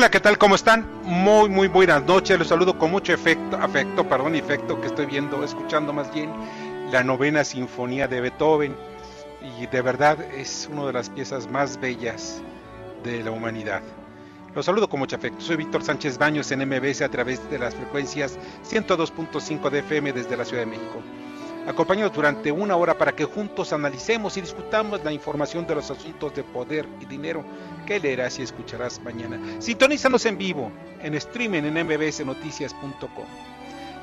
Hola, 0.00 0.10
¿qué 0.10 0.20
tal? 0.20 0.38
¿Cómo 0.38 0.54
están? 0.54 0.86
Muy, 1.04 1.50
muy 1.50 1.68
buenas 1.68 2.02
noches. 2.06 2.38
Los 2.38 2.48
saludo 2.48 2.78
con 2.78 2.90
mucho 2.90 3.12
efecto, 3.12 3.58
afecto, 3.58 4.08
perdón, 4.08 4.34
efecto 4.34 4.80
que 4.80 4.86
estoy 4.86 5.04
viendo, 5.04 5.44
escuchando 5.44 5.92
más 5.92 6.10
bien 6.14 6.32
la 6.90 7.04
novena 7.04 7.44
sinfonía 7.44 8.08
de 8.08 8.22
Beethoven. 8.22 8.74
Y 9.60 9.66
de 9.66 9.82
verdad 9.82 10.18
es 10.22 10.70
una 10.72 10.86
de 10.86 10.94
las 10.94 11.10
piezas 11.10 11.50
más 11.50 11.78
bellas 11.78 12.40
de 13.04 13.22
la 13.22 13.30
humanidad. 13.30 13.82
Los 14.54 14.64
saludo 14.64 14.88
con 14.88 15.00
mucho 15.00 15.16
afecto. 15.16 15.42
Soy 15.42 15.56
Víctor 15.56 15.84
Sánchez 15.84 16.16
Baños 16.16 16.50
en 16.50 16.66
MBS 16.66 17.02
a 17.02 17.10
través 17.10 17.50
de 17.50 17.58
las 17.58 17.74
frecuencias 17.74 18.38
102.5 18.70 19.68
de 19.68 19.80
FM 19.80 20.14
desde 20.14 20.34
la 20.34 20.46
Ciudad 20.46 20.62
de 20.62 20.70
México. 20.70 21.02
Acompáñanos 21.66 22.12
durante 22.12 22.50
una 22.50 22.76
hora 22.76 22.96
para 22.96 23.12
que 23.12 23.24
juntos 23.24 23.72
analicemos 23.72 24.36
y 24.36 24.40
discutamos 24.40 25.04
la 25.04 25.12
información 25.12 25.66
de 25.66 25.74
los 25.74 25.90
asuntos 25.90 26.34
de 26.34 26.42
poder 26.42 26.86
y 27.00 27.04
dinero 27.04 27.44
que 27.86 28.00
leerás 28.00 28.38
y 28.38 28.42
escucharás 28.42 29.00
mañana. 29.02 29.38
Sintonízanos 29.60 30.24
en 30.26 30.38
vivo, 30.38 30.70
en 31.02 31.14
streaming 31.14 31.62
en 31.64 31.86
mbsnoticias.com. 31.86 33.26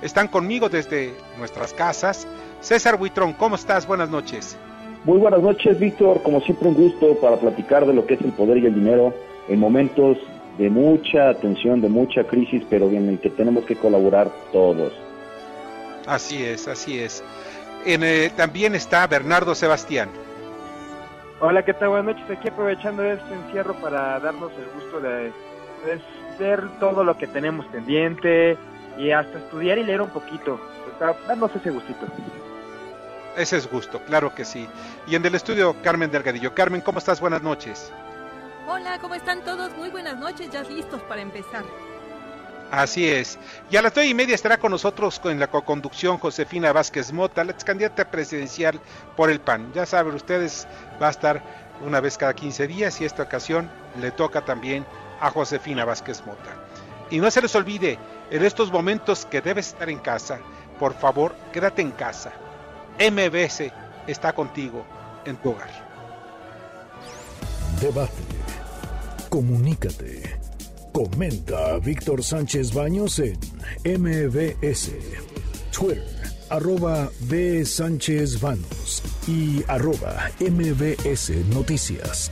Están 0.02 0.27
conmigo 0.27 0.69
desde 0.69 1.14
nuestras 1.38 1.73
casas. 1.73 2.27
César 2.61 2.97
Buitrón, 2.97 3.33
¿cómo 3.33 3.55
estás? 3.55 3.88
Buenas 3.88 4.09
noches. 4.09 4.55
Muy 5.03 5.17
buenas 5.17 5.42
noches, 5.42 5.80
Víctor. 5.80 6.21
Como 6.21 6.42
siempre, 6.42 6.67
un 6.67 6.75
gusto 6.75 7.16
para 7.16 7.38
platicar 7.38 7.88
de 7.88 7.94
lo 7.94 8.05
que 8.05 8.14
es 8.14 8.21
el 8.21 8.31
poder 8.33 8.58
y 8.58 8.67
el 8.67 8.75
dinero 8.75 9.14
en 9.47 9.59
momentos 9.59 10.17
de 10.58 10.69
mucha 10.69 11.33
tensión, 11.36 11.81
de 11.81 11.89
mucha 11.89 12.23
crisis, 12.23 12.64
pero 12.69 12.89
en 12.89 13.09
el 13.09 13.19
que 13.19 13.30
tenemos 13.30 13.66
que 13.66 13.75
colaborar 13.75 14.30
todos. 14.52 14.94
Así 16.05 16.44
es, 16.44 16.67
así 16.67 16.99
es. 16.99 17.23
En, 17.88 18.03
eh, 18.03 18.30
también 18.35 18.75
está 18.75 19.07
Bernardo 19.07 19.55
Sebastián. 19.55 20.09
Hola, 21.39 21.63
¿qué 21.63 21.73
tal? 21.73 21.88
Buenas 21.88 22.17
noches. 22.17 22.38
Aquí 22.38 22.49
aprovechando 22.49 23.02
este 23.02 23.33
encierro 23.33 23.75
para 23.75 24.19
darnos 24.19 24.52
el 24.59 24.66
gusto 24.81 24.99
de 24.99 25.31
pues, 25.85 26.02
ver 26.38 26.67
todo 26.81 27.05
lo 27.05 27.17
que 27.17 27.27
tenemos 27.27 27.65
pendiente 27.67 28.58
y 28.97 29.11
hasta 29.11 29.38
estudiar 29.38 29.77
y 29.77 29.85
leer 29.85 30.02
un 30.02 30.09
poquito. 30.09 30.59
Para 30.99 31.13
darnos 31.30 31.55
ese 31.55 31.69
gustito. 31.69 32.05
Ese 33.38 33.55
es 33.55 33.71
gusto, 33.71 34.02
claro 34.02 34.35
que 34.35 34.43
sí. 34.43 34.67
Y 35.08 35.15
en 35.15 35.25
el 35.25 35.35
estudio, 35.35 35.73
Carmen 35.81 36.11
Delgadillo. 36.11 36.53
Carmen, 36.53 36.81
¿cómo 36.81 36.99
estás? 36.99 37.21
Buenas 37.21 37.41
noches. 37.41 37.93
Hola, 38.67 38.99
¿cómo 38.99 39.15
están 39.15 39.45
todos? 39.45 39.73
Muy 39.77 39.89
buenas 39.92 40.17
noches, 40.17 40.49
ya 40.52 40.61
listos 40.64 41.02
para 41.04 41.21
empezar. 41.21 41.64
Así 42.72 43.08
es. 43.08 43.39
Y 43.72 43.78
a 43.78 43.82
las 43.82 43.94
nueve 43.95 44.10
y 44.10 44.14
media 44.14 44.36
estará 44.36 44.58
con 44.58 44.72
nosotros 44.72 45.22
en 45.23 45.39
la 45.39 45.48
co-conducción 45.48 46.17
Josefina 46.17 46.73
Vázquez 46.73 47.14
Mota, 47.14 47.44
la 47.44 47.54
ex 47.54 47.64
candidata 47.64 48.11
presidencial 48.11 48.80
por 49.16 49.30
el 49.30 49.39
PAN. 49.39 49.72
Ya 49.73 49.86
saben 49.86 50.16
ustedes, 50.16 50.67
va 51.02 51.08
a 51.08 51.11
estar 51.11 51.42
una 51.86 52.02
vez 52.02 52.17
cada 52.17 52.33
15 52.33 52.67
días 52.67 53.00
y 53.00 53.05
esta 53.05 53.23
ocasión 53.23 53.70
le 54.02 54.11
toca 54.11 54.44
también 54.44 54.86
a 55.22 55.30
Josefina 55.30 55.86
Vázquez 55.86 56.26
Mota. 56.26 56.55
Y 57.10 57.20
no 57.20 57.32
se 57.32 57.42
les 57.42 57.55
olvide, 57.55 57.98
en 58.32 58.44
estos 58.44 58.72
momentos 58.72 59.26
que 59.26 59.42
debes 59.42 59.67
estar 59.67 59.89
en 59.89 59.99
casa, 59.99 60.39
por 60.78 60.94
favor, 60.94 61.36
quédate 61.54 61.82
en 61.82 61.92
casa. 61.92 62.34
MBS 62.99 63.72
está 64.08 64.34
contigo 64.34 64.86
en 65.26 65.38
tu 65.38 65.52
hogar. 65.52 65.70
Debate. 67.80 68.11
Comunícate. 69.30 70.46
Comenta 70.97 71.77
Víctor 71.77 72.23
Sánchez 72.23 72.73
Baños 72.73 73.19
en 73.19 73.37
MBS, 74.02 74.89
Twitter, 75.71 76.03
arroba 76.49 77.11
B. 77.19 77.63
Sánchez 77.65 78.41
Baños 78.41 79.03
y 79.27 79.63
arroba 79.67 80.31
MBS 80.39 81.30
Noticias. 81.53 82.31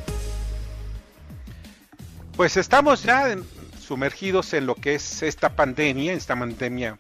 Pues 2.36 2.58
estamos 2.58 3.04
ya 3.04 3.38
sumergidos 3.80 4.52
en 4.56 4.66
lo 4.66 4.74
que 4.74 4.96
es 4.96 5.22
esta 5.22 5.56
pandemia, 5.56 6.14
esta 6.14 6.36
pandemia 6.36 6.98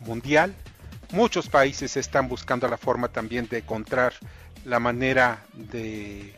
mundial. 0.00 0.54
Muchos 1.12 1.48
países 1.48 1.96
están 1.96 2.28
buscando 2.28 2.68
la 2.68 2.76
forma 2.76 3.08
también 3.08 3.48
de 3.48 3.60
encontrar 3.60 4.12
la 4.66 4.80
manera 4.80 5.46
de, 5.54 6.34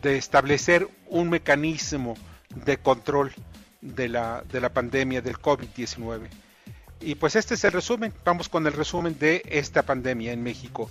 de 0.00 0.16
establecer 0.16 0.86
un 1.08 1.28
mecanismo 1.28 2.14
de 2.54 2.76
control 2.76 3.34
de 3.80 4.08
la, 4.08 4.42
de 4.50 4.60
la 4.60 4.72
pandemia 4.72 5.22
del 5.22 5.38
COVID-19. 5.38 6.28
Y 7.00 7.14
pues 7.14 7.36
este 7.36 7.54
es 7.54 7.64
el 7.64 7.72
resumen. 7.72 8.12
Vamos 8.24 8.48
con 8.48 8.66
el 8.66 8.72
resumen 8.74 9.18
de 9.18 9.42
esta 9.46 9.82
pandemia 9.82 10.32
en 10.32 10.42
México. 10.42 10.90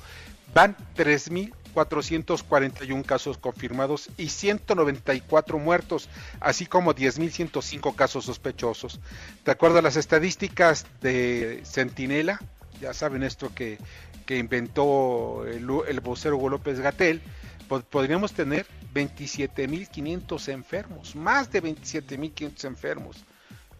Van 0.54 0.76
3.441 0.98 3.06
casos 3.06 3.38
confirmados 3.38 4.10
y 4.18 4.30
194 4.30 5.60
muertos, 5.60 6.10
así 6.40 6.66
como 6.66 6.96
10.105 6.96 7.94
casos 7.96 8.26
sospechosos. 8.26 9.00
De 9.46 9.52
acuerdo 9.52 9.78
a 9.80 9.84
las 9.84 9.96
estadísticas 9.96 10.86
de 11.02 11.62
Centinela, 11.66 12.40
ya 12.82 12.94
saben 12.94 13.24
esto 13.24 13.54
que, 13.54 13.78
que 14.26 14.38
inventó 14.38 15.46
el, 15.46 15.68
el 15.88 16.00
vocero 16.00 16.38
Hugo 16.38 16.50
López 16.50 16.80
Gatel, 16.80 17.22
pod- 17.70 17.84
podríamos 17.84 18.34
tener 18.34 18.66
27.500 18.94 20.50
enfermos, 20.50 21.16
más 21.16 21.52
de 21.52 21.64
27.500 21.64 22.66
enfermos. 22.66 23.26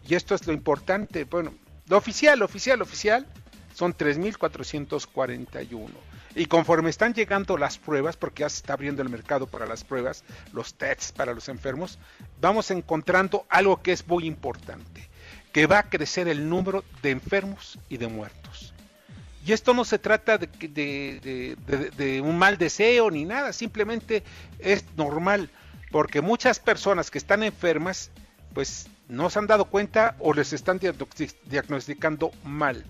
Y 0.06 0.14
esto 0.14 0.34
es 0.34 0.46
lo 0.46 0.52
importante. 0.52 1.24
Bueno, 1.24 1.54
lo 1.88 1.96
oficial, 1.96 2.42
oficial, 2.42 2.82
oficial 2.82 3.26
son 3.74 3.96
3.441. 3.96 5.88
Y 6.34 6.46
conforme 6.46 6.90
están 6.90 7.12
llegando 7.12 7.56
las 7.56 7.78
pruebas, 7.78 8.16
porque 8.16 8.42
ya 8.42 8.48
se 8.48 8.58
está 8.58 8.74
abriendo 8.74 9.02
el 9.02 9.08
mercado 9.08 9.46
para 9.46 9.66
las 9.66 9.82
pruebas, 9.82 10.22
los 10.52 10.74
tests 10.74 11.12
para 11.12 11.34
los 11.34 11.48
enfermos, 11.48 11.98
vamos 12.40 12.70
encontrando 12.70 13.46
algo 13.48 13.82
que 13.82 13.92
es 13.92 14.06
muy 14.06 14.26
importante, 14.26 15.08
que 15.52 15.66
va 15.66 15.80
a 15.80 15.88
crecer 15.88 16.28
el 16.28 16.48
número 16.48 16.84
de 17.02 17.10
enfermos 17.10 17.78
y 17.88 17.96
de 17.96 18.06
muertos. 18.06 18.69
Y 19.46 19.52
esto 19.52 19.72
no 19.72 19.84
se 19.84 19.98
trata 19.98 20.38
de, 20.38 22.20
un 22.22 22.38
mal 22.38 22.58
deseo 22.58 23.10
ni 23.10 23.24
nada, 23.24 23.52
simplemente 23.52 24.22
es 24.58 24.84
normal, 24.96 25.50
porque 25.90 26.20
muchas 26.20 26.58
personas 26.60 27.10
que 27.10 27.18
están 27.18 27.42
enfermas, 27.42 28.10
pues 28.52 28.86
no 29.08 29.30
se 29.30 29.38
han 29.38 29.46
dado 29.46 29.64
cuenta 29.64 30.14
o 30.18 30.34
les 30.34 30.52
están 30.52 30.78
diagnosti- 30.78 31.34
diagnosticando 31.46 32.32
mal. 32.44 32.84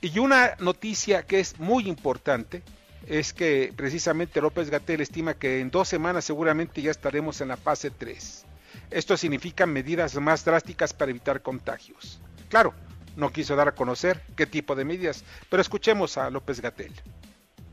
Y 0.00 0.18
una 0.20 0.54
noticia 0.60 1.24
que 1.24 1.40
es 1.40 1.58
muy 1.58 1.88
importante 1.88 2.62
es 3.06 3.32
que 3.32 3.72
precisamente 3.74 4.40
López 4.40 4.70
Gatel 4.70 5.00
estima 5.00 5.34
que 5.34 5.60
en 5.60 5.70
dos 5.70 5.88
semanas 5.88 6.24
seguramente 6.24 6.82
ya 6.82 6.90
estaremos 6.92 7.40
en 7.40 7.48
la 7.48 7.56
fase 7.56 7.90
3. 7.90 8.44
Esto 8.90 9.16
significa 9.16 9.66
medidas 9.66 10.14
más 10.16 10.44
drásticas 10.44 10.92
para 10.92 11.10
evitar 11.10 11.42
contagios. 11.42 12.20
Claro, 12.48 12.74
no 13.18 13.30
quiso 13.30 13.56
dar 13.56 13.68
a 13.68 13.74
conocer 13.74 14.22
qué 14.36 14.46
tipo 14.46 14.76
de 14.76 14.84
medidas, 14.84 15.24
pero 15.50 15.60
escuchemos 15.60 16.16
a 16.16 16.30
López 16.30 16.60
Gatel. 16.62 16.92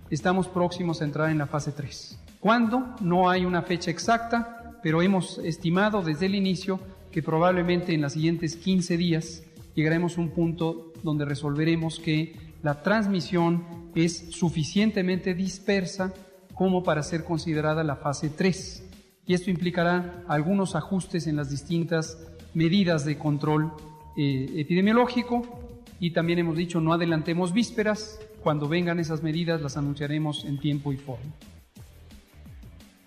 estamos 0.09 0.47
próximos 0.47 1.01
a 1.01 1.05
entrar 1.05 1.29
en 1.29 1.37
la 1.37 1.45
fase 1.45 1.71
3. 1.71 2.19
¿Cuándo? 2.39 2.95
No 2.99 3.29
hay 3.29 3.45
una 3.45 3.61
fecha 3.61 3.91
exacta, 3.91 4.79
pero 4.81 5.01
hemos 5.01 5.37
estimado 5.39 6.01
desde 6.01 6.25
el 6.25 6.35
inicio 6.35 6.79
que 7.11 7.21
probablemente 7.21 7.93
en 7.93 8.01
los 8.01 8.13
siguientes 8.13 8.55
15 8.55 8.97
días 8.97 9.43
llegaremos 9.75 10.17
a 10.17 10.21
un 10.21 10.31
punto 10.31 10.93
donde 11.03 11.25
resolveremos 11.25 11.99
que 11.99 12.35
la 12.63 12.81
transmisión 12.81 13.91
es 13.93 14.31
suficientemente 14.31 15.35
dispersa 15.35 16.11
como 16.55 16.83
para 16.83 17.03
ser 17.03 17.23
considerada 17.23 17.83
la 17.83 17.95
fase 17.95 18.29
3. 18.29 18.83
Y 19.27 19.33
esto 19.35 19.51
implicará 19.51 20.23
algunos 20.27 20.75
ajustes 20.75 21.27
en 21.27 21.35
las 21.35 21.51
distintas 21.51 22.17
medidas 22.53 23.05
de 23.05 23.17
control 23.17 23.73
eh, 24.17 24.47
epidemiológico 24.55 25.77
y 25.99 26.11
también 26.11 26.39
hemos 26.39 26.57
dicho 26.57 26.81
no 26.81 26.93
adelantemos 26.93 27.53
vísperas, 27.53 28.19
Cuando 28.41 28.67
vengan 28.67 28.99
esas 28.99 29.23
medidas 29.23 29.59
las 29.61 29.75
anunciaremos 29.75 30.45
en 30.45 30.59
tiempo 30.59 30.93
y 30.93 30.97
forma. 30.97 31.33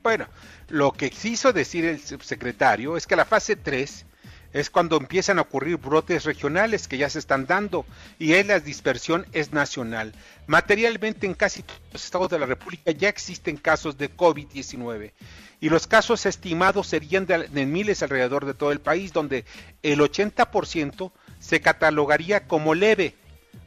Bueno, 0.02 0.26
lo 0.68 0.90
que 0.90 1.10
quiso 1.10 1.52
decir 1.52 1.84
el 1.84 2.00
subsecretario 2.00 2.96
es 2.96 3.06
que 3.06 3.14
la 3.14 3.24
fase 3.24 3.54
3 3.54 4.04
es 4.52 4.70
cuando 4.70 4.96
empiezan 4.96 5.38
a 5.38 5.42
ocurrir 5.42 5.76
brotes 5.76 6.24
regionales 6.24 6.88
que 6.88 6.98
ya 6.98 7.10
se 7.10 7.18
están 7.18 7.46
dando 7.46 7.84
y 8.18 8.32
es 8.32 8.46
la 8.46 8.60
dispersión 8.60 9.26
es 9.32 9.52
nacional. 9.52 10.14
Materialmente 10.46 11.26
en 11.26 11.34
casi 11.34 11.62
todos 11.62 11.80
los 11.92 12.04
estados 12.04 12.30
de 12.30 12.38
la 12.38 12.46
República 12.46 12.90
ya 12.92 13.08
existen 13.08 13.56
casos 13.56 13.98
de 13.98 14.14
COVID-19 14.14 15.12
y 15.60 15.68
los 15.68 15.86
casos 15.86 16.24
estimados 16.26 16.86
serían 16.86 17.26
de, 17.26 17.66
miles 17.66 18.02
alrededor 18.02 18.46
de 18.46 18.54
todo 18.54 18.72
el 18.72 18.80
país 18.80 19.12
donde 19.12 19.44
el 19.82 20.00
80% 20.00 21.12
se 21.40 21.60
catalogaría 21.60 22.46
como 22.46 22.74
leve, 22.74 23.14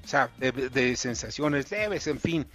o 0.04 0.08
sea, 0.08 0.30
de 0.38 0.96
sensaciones 0.96 1.70
leves, 1.70 2.08
en 2.08 2.20
fin 2.20 2.48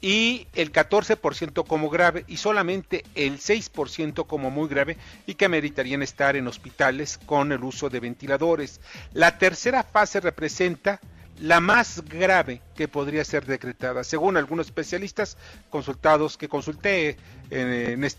y 0.00 0.46
el 0.54 0.72
14% 0.72 1.66
como 1.66 1.90
grave 1.90 2.24
y 2.28 2.36
solamente 2.36 3.04
el 3.14 3.38
6% 3.38 4.26
como 4.26 4.50
muy 4.50 4.68
grave 4.68 4.96
y 5.26 5.34
que 5.34 5.48
meritarían 5.48 6.02
estar 6.02 6.36
en 6.36 6.46
hospitales 6.46 7.18
con 7.26 7.52
el 7.52 7.64
uso 7.64 7.88
de 7.88 8.00
ventiladores. 8.00 8.80
La 9.12 9.38
tercera 9.38 9.82
fase 9.82 10.20
representa 10.20 11.00
la 11.40 11.60
más 11.60 12.02
grave 12.04 12.60
que 12.74 12.88
podría 12.88 13.24
ser 13.24 13.46
decretada. 13.46 14.02
Según 14.04 14.36
algunos 14.36 14.66
especialistas 14.66 15.36
consultados 15.70 16.36
que 16.36 16.48
consulté 16.48 17.16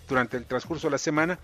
durante 0.07 0.37
el 0.37 0.45
transcurso 0.45 0.87
de 0.87 0.91
la 0.91 0.97
semana, 0.97 1.39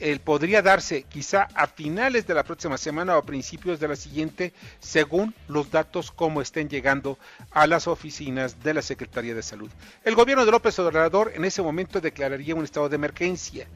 el 0.00 0.20
podría 0.20 0.62
darse 0.62 1.02
quizá 1.02 1.48
a 1.54 1.66
finales 1.66 2.26
de 2.26 2.34
la 2.34 2.42
próxima 2.42 2.78
semana 2.78 3.14
o 3.14 3.18
a 3.18 3.26
principios 3.26 3.78
de 3.78 3.88
la 3.88 3.96
siguiente, 3.96 4.54
según 4.80 5.34
los 5.46 5.70
datos 5.70 6.10
como 6.10 6.40
estén 6.40 6.68
llegando 6.68 7.18
a 7.50 7.66
las 7.66 7.86
oficinas 7.86 8.62
de 8.62 8.74
la 8.74 8.82
Secretaría 8.82 9.34
de 9.34 9.42
Salud. 9.42 9.70
El 10.02 10.14
gobierno 10.14 10.46
de 10.46 10.52
López 10.52 10.78
Obrador 10.78 11.32
en 11.34 11.44
ese 11.44 11.60
momento 11.60 12.00
declararía 12.00 12.54
un 12.54 12.64
estado 12.64 12.88
de 12.88 12.96
emergencia, 12.96 13.68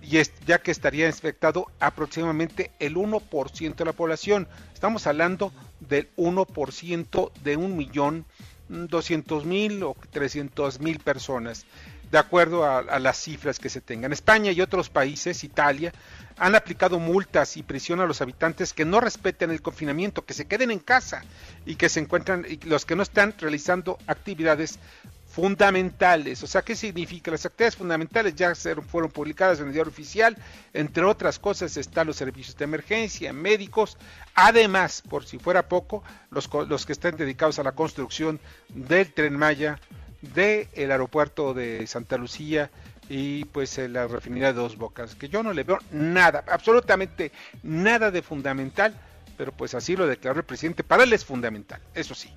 y 0.00 0.20
ya 0.46 0.58
que 0.58 0.70
estaría 0.70 1.06
infectado 1.06 1.66
aproximadamente 1.80 2.70
el 2.78 2.96
1% 2.96 3.74
de 3.74 3.84
la 3.84 3.92
población. 3.94 4.46
Estamos 4.74 5.06
hablando 5.06 5.52
del 5.80 6.14
1% 6.16 7.32
de 7.42 7.56
un 7.56 7.76
millón 7.76 8.26
doscientos 8.68 9.44
mil 9.44 9.82
o 9.82 9.96
trescientos 10.10 10.80
mil 10.80 10.98
personas 10.98 11.66
de 12.14 12.20
acuerdo 12.20 12.64
a, 12.64 13.00
las 13.00 13.18
cifras 13.18 13.58
que 13.58 13.68
se 13.68 13.80
tengan. 13.80 14.12
España 14.12 14.52
y 14.52 14.60
otros 14.60 14.88
países, 14.88 15.42
Italia, 15.42 15.92
han 16.38 16.54
aplicado 16.54 17.00
multas 17.00 17.56
y 17.56 17.64
prisión 17.64 18.00
a 18.00 18.06
los 18.06 18.20
habitantes 18.20 18.72
que 18.72 18.84
no 18.84 19.00
respeten 19.00 19.50
el 19.50 19.60
confinamiento, 19.60 20.24
que 20.24 20.32
se 20.32 20.46
queden 20.46 20.70
en 20.70 20.78
casa 20.78 21.24
y 21.66 21.74
que 21.74 21.88
se 21.88 21.98
encuentran, 21.98 22.46
y 22.48 22.58
los 22.68 22.84
que 22.84 22.94
no 22.94 23.02
están 23.02 23.34
realizando 23.36 23.98
actividades 24.06 24.78
fundamentales. 25.26 26.40
O 26.44 26.46
sea, 26.46 26.62
¿qué 26.62 26.76
significa? 26.76 27.32
Las 27.32 27.46
actividades 27.46 27.74
fundamentales 27.74 28.36
ya 28.36 28.54
fueron 28.86 29.10
publicadas 29.10 29.58
en 29.58 29.66
el 29.66 29.72
diario 29.72 29.90
oficial. 29.90 30.36
Entre 30.72 31.02
otras 31.02 31.40
cosas 31.40 31.76
están 31.76 32.06
los 32.06 32.14
servicios 32.14 32.56
de 32.56 32.62
emergencia, 32.62 33.32
médicos. 33.32 33.96
Además, 34.36 35.02
por 35.02 35.26
si 35.26 35.40
fuera 35.40 35.68
poco, 35.68 36.04
los, 36.30 36.48
los 36.68 36.86
que 36.86 36.92
están 36.92 37.16
dedicados 37.16 37.58
a 37.58 37.64
la 37.64 37.72
construcción 37.72 38.38
del 38.68 39.12
tren 39.12 39.36
Maya, 39.36 39.80
del 40.34 40.68
el 40.74 40.90
aeropuerto 40.90 41.54
de 41.54 41.86
Santa 41.86 42.16
Lucía 42.16 42.70
y 43.08 43.44
pues 43.46 43.78
la 43.78 44.06
refinería 44.06 44.48
de 44.48 44.54
Dos 44.54 44.76
Bocas, 44.76 45.14
que 45.14 45.28
yo 45.28 45.42
no 45.42 45.52
le 45.52 45.64
veo 45.64 45.78
nada, 45.92 46.44
absolutamente 46.48 47.32
nada 47.62 48.10
de 48.10 48.22
fundamental, 48.22 48.94
pero 49.36 49.52
pues 49.52 49.74
así 49.74 49.96
lo 49.96 50.06
declaró 50.06 50.40
el 50.40 50.46
presidente, 50.46 50.84
para 50.84 51.04
él 51.04 51.12
es 51.12 51.24
fundamental, 51.24 51.80
eso 51.94 52.14
sí. 52.14 52.30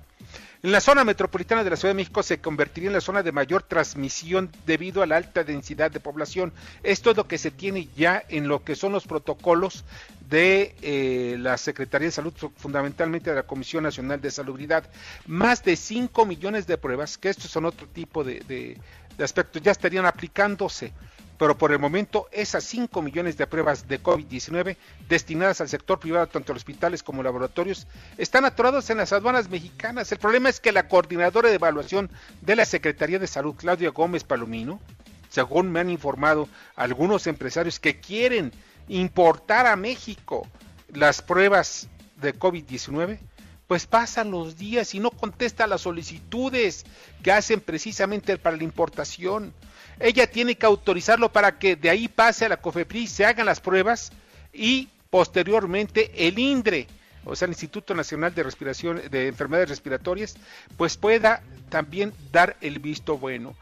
En 0.60 0.72
la 0.72 0.80
zona 0.80 1.04
metropolitana 1.04 1.62
de 1.62 1.70
la 1.70 1.76
Ciudad 1.76 1.94
de 1.94 2.02
México 2.02 2.20
se 2.24 2.40
convertiría 2.40 2.88
en 2.88 2.94
la 2.94 3.00
zona 3.00 3.22
de 3.22 3.30
mayor 3.30 3.62
transmisión 3.62 4.50
debido 4.66 5.02
a 5.02 5.06
la 5.06 5.16
alta 5.16 5.44
densidad 5.44 5.88
de 5.88 6.00
población. 6.00 6.52
Esto 6.82 7.12
es 7.12 7.16
lo 7.16 7.28
que 7.28 7.38
se 7.38 7.52
tiene 7.52 7.88
ya 7.96 8.24
en 8.28 8.48
lo 8.48 8.64
que 8.64 8.74
son 8.74 8.90
los 8.90 9.06
protocolos 9.06 9.84
de 10.28 10.74
eh, 10.82 11.36
la 11.38 11.56
Secretaría 11.58 12.08
de 12.08 12.12
Salud, 12.12 12.34
fundamentalmente 12.56 13.30
de 13.30 13.36
la 13.36 13.44
Comisión 13.44 13.84
Nacional 13.84 14.20
de 14.20 14.32
Salubridad. 14.32 14.82
Más 15.28 15.62
de 15.62 15.76
5 15.76 16.26
millones 16.26 16.66
de 16.66 16.76
pruebas, 16.76 17.18
que 17.18 17.28
estos 17.28 17.52
son 17.52 17.64
otro 17.64 17.86
tipo 17.86 18.24
de, 18.24 18.40
de 18.40 19.24
aspectos, 19.24 19.62
ya 19.62 19.70
estarían 19.70 20.06
aplicándose 20.06 20.92
pero 21.38 21.56
por 21.56 21.72
el 21.72 21.78
momento 21.78 22.28
esas 22.32 22.64
5 22.64 23.00
millones 23.00 23.36
de 23.36 23.46
pruebas 23.46 23.86
de 23.86 24.02
COVID-19 24.02 24.76
destinadas 25.08 25.60
al 25.60 25.68
sector 25.68 26.00
privado, 26.00 26.26
tanto 26.26 26.52
hospitales 26.52 27.02
como 27.02 27.22
laboratorios, 27.22 27.86
están 28.18 28.44
atoradas 28.44 28.90
en 28.90 28.98
las 28.98 29.12
aduanas 29.12 29.48
mexicanas. 29.48 30.10
El 30.10 30.18
problema 30.18 30.48
es 30.48 30.58
que 30.60 30.72
la 30.72 30.88
coordinadora 30.88 31.48
de 31.48 31.54
evaluación 31.54 32.10
de 32.40 32.56
la 32.56 32.64
Secretaría 32.64 33.20
de 33.20 33.28
Salud, 33.28 33.54
Claudia 33.54 33.90
Gómez 33.90 34.24
Palomino, 34.24 34.80
según 35.30 35.70
me 35.70 35.80
han 35.80 35.90
informado 35.90 36.48
algunos 36.74 37.26
empresarios 37.26 37.78
que 37.78 38.00
quieren 38.00 38.52
importar 38.88 39.66
a 39.66 39.76
México 39.76 40.46
las 40.92 41.22
pruebas 41.22 41.88
de 42.16 42.36
COVID-19, 42.36 43.18
pues 43.68 43.86
pasan 43.86 44.30
los 44.30 44.56
días 44.56 44.94
y 44.94 44.98
no 44.98 45.10
contesta 45.10 45.66
las 45.66 45.82
solicitudes 45.82 46.84
que 47.22 47.30
hacen 47.30 47.60
precisamente 47.60 48.38
para 48.38 48.56
la 48.56 48.64
importación. 48.64 49.52
Ella 50.00 50.28
tiene 50.28 50.54
que 50.54 50.66
autorizarlo 50.66 51.32
para 51.32 51.58
que 51.58 51.76
de 51.76 51.90
ahí 51.90 52.08
pase 52.08 52.44
a 52.44 52.48
la 52.48 52.58
COFEPRIS, 52.58 53.10
se 53.10 53.24
hagan 53.24 53.46
las 53.46 53.60
pruebas 53.60 54.12
y 54.52 54.88
posteriormente 55.10 56.28
el 56.28 56.38
INDRE, 56.38 56.86
o 57.24 57.34
sea, 57.34 57.46
el 57.46 57.52
Instituto 57.52 57.94
Nacional 57.94 58.34
de 58.34 58.42
Respiración 58.42 59.02
de 59.10 59.28
Enfermedades 59.28 59.70
Respiratorias, 59.70 60.36
pues 60.76 60.96
pueda 60.96 61.42
también 61.68 62.12
dar 62.30 62.56
el 62.60 62.78
visto 62.78 63.18
bueno. 63.18 63.54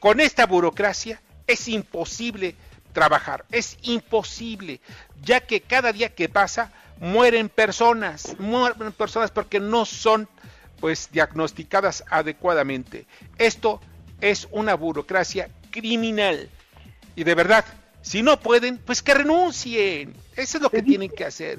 Con 0.00 0.20
esta 0.20 0.46
burocracia 0.46 1.20
es 1.46 1.68
imposible 1.68 2.54
trabajar, 2.92 3.44
es 3.50 3.76
imposible, 3.82 4.80
ya 5.22 5.40
que 5.40 5.60
cada 5.60 5.92
día 5.92 6.14
que 6.14 6.28
pasa 6.28 6.72
mueren 6.98 7.48
personas, 7.48 8.38
mueren 8.38 8.92
personas 8.92 9.30
porque 9.30 9.60
no 9.60 9.84
son 9.84 10.28
pues 10.80 11.10
diagnosticadas 11.12 12.04
adecuadamente. 12.08 13.06
Esto 13.38 13.80
es 14.20 14.48
una 14.50 14.74
burocracia 14.74 15.50
criminal. 15.74 16.48
Y 17.16 17.24
de 17.24 17.34
verdad, 17.34 17.64
si 18.00 18.22
no 18.22 18.38
pueden, 18.38 18.78
pues 18.78 19.02
que 19.02 19.14
renuncien. 19.14 20.14
Eso 20.36 20.58
es 20.58 20.62
lo 20.62 20.70
que 20.70 20.82
tienen 20.82 21.10
que 21.10 21.24
hacer. 21.24 21.58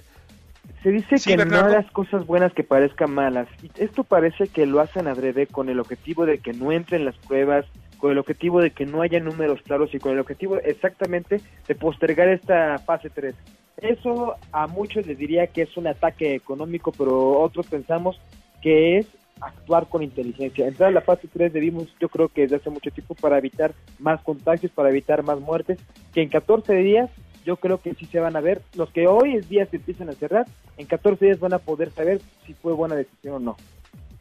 Se 0.84 0.92
dice 0.92 1.16
que 1.24 1.46
no 1.46 1.58
hagas 1.58 1.90
cosas 1.92 2.26
buenas 2.26 2.54
que 2.54 2.64
parezcan 2.64 3.12
malas. 3.12 3.48
Y 3.62 3.72
esto 3.82 4.04
parece 4.04 4.48
que 4.48 4.66
lo 4.66 4.80
hacen 4.80 5.08
adrede 5.08 5.48
con 5.48 5.70
el 5.70 5.80
objetivo 5.80 6.26
de 6.26 6.40
que 6.40 6.54
no 6.54 6.72
entren 6.72 7.06
las 7.06 7.18
pruebas, 7.18 7.66
con 7.98 8.12
el 8.12 8.18
objetivo 8.20 8.62
de 8.62 8.72
que 8.72 8.86
no 8.86 9.02
haya 9.02 9.20
números 9.20 9.62
claros 9.64 9.94
y 9.94 10.00
con 10.00 10.14
el 10.14 10.20
objetivo 10.20 10.58
exactamente 10.58 11.42
de 11.68 11.76
postergar 11.76 12.30
esta 12.30 12.78
fase 12.80 13.10
3. 13.10 13.36
Eso 13.78 14.36
a 14.52 14.68
muchos 14.68 15.06
les 15.06 15.18
diría 15.18 15.48
que 15.48 15.64
es 15.64 15.76
un 15.76 15.88
ataque 15.88 16.36
económico, 16.36 16.92
pero 16.92 17.40
otros 17.40 17.68
pensamos 17.68 18.20
que 18.62 19.00
es 19.00 19.08
actuar 19.42 19.88
con 19.88 20.04
inteligencia. 20.04 20.68
Entrar 20.68 20.90
a 20.90 20.94
la 20.94 21.02
fase 21.02 21.28
3 21.32 21.52
debimos, 21.52 21.88
yo 22.00 22.10
creo 22.10 22.30
que 22.30 22.42
desde 22.42 22.58
hace 22.58 22.70
mucho 22.70 22.92
tiempo, 22.92 23.16
para 23.16 23.38
evitar 23.38 23.74
más 24.00 24.22
contagios, 24.22 24.72
para 24.72 24.90
evitar 24.90 25.24
más 25.24 25.40
muertes, 25.40 25.80
que 26.14 26.22
en 26.22 26.30
14 26.30 26.74
días 26.76 27.10
yo 27.46 27.58
creo 27.58 27.78
que 27.80 27.94
sí 27.94 28.06
se 28.06 28.20
van 28.20 28.36
a 28.36 28.42
ver. 28.42 28.62
Los 28.76 28.90
que 28.92 29.08
hoy 29.08 29.36
es 29.36 29.48
día 29.50 29.66
se 29.68 29.78
empiezan 29.78 30.10
a 30.10 30.14
cerrar, 30.14 30.46
en 30.78 30.88
14 30.88 31.26
días 31.26 31.40
van 31.40 31.54
a 31.54 31.60
poder 31.60 31.92
saber 31.92 32.22
si 32.46 32.54
fue 32.54 32.74
buena 32.74 32.96
decisión 32.96 33.36
o 33.36 33.40
no. 33.40 33.58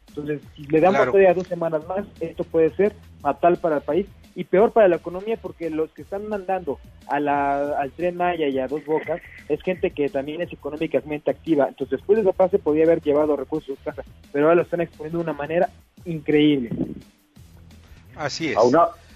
Entonces, 0.09 0.41
si 0.55 0.63
le 0.67 0.79
damos 0.79 1.05
todavía 1.07 1.33
dos 1.33 1.47
semanas 1.47 1.85
más, 1.87 2.05
esto 2.21 2.43
puede 2.43 2.73
ser 2.75 2.95
fatal 3.19 3.57
para 3.57 3.77
el 3.77 3.81
país 3.81 4.07
y 4.35 4.43
peor 4.43 4.71
para 4.71 4.89
la 4.89 4.97
economía 4.97 5.37
porque 5.41 5.69
los 5.69 5.89
que 5.91 6.01
están 6.01 6.27
mandando 6.27 6.77
a 7.07 7.19
la, 7.19 7.79
al 7.79 7.91
tren 7.91 8.17
Maya 8.17 8.47
y 8.47 8.59
a 8.59 8.67
dos 8.67 8.85
bocas 8.85 9.21
es 9.47 9.61
gente 9.61 9.91
que 9.91 10.09
también 10.09 10.41
es 10.41 10.51
económicamente 10.51 11.31
activa. 11.31 11.67
Entonces, 11.69 11.99
después 11.99 12.17
de 12.17 12.23
esa 12.23 12.33
fase 12.33 12.59
podía 12.59 12.83
haber 12.83 13.01
llevado 13.01 13.35
recursos 13.37 13.77
a 13.79 13.91
casa, 13.91 14.03
pero 14.31 14.45
ahora 14.45 14.57
lo 14.57 14.61
están 14.63 14.81
exponiendo 14.81 15.19
de 15.19 15.23
una 15.23 15.33
manera 15.33 15.69
increíble. 16.03 16.69
Así 18.15 18.49
es. 18.49 18.57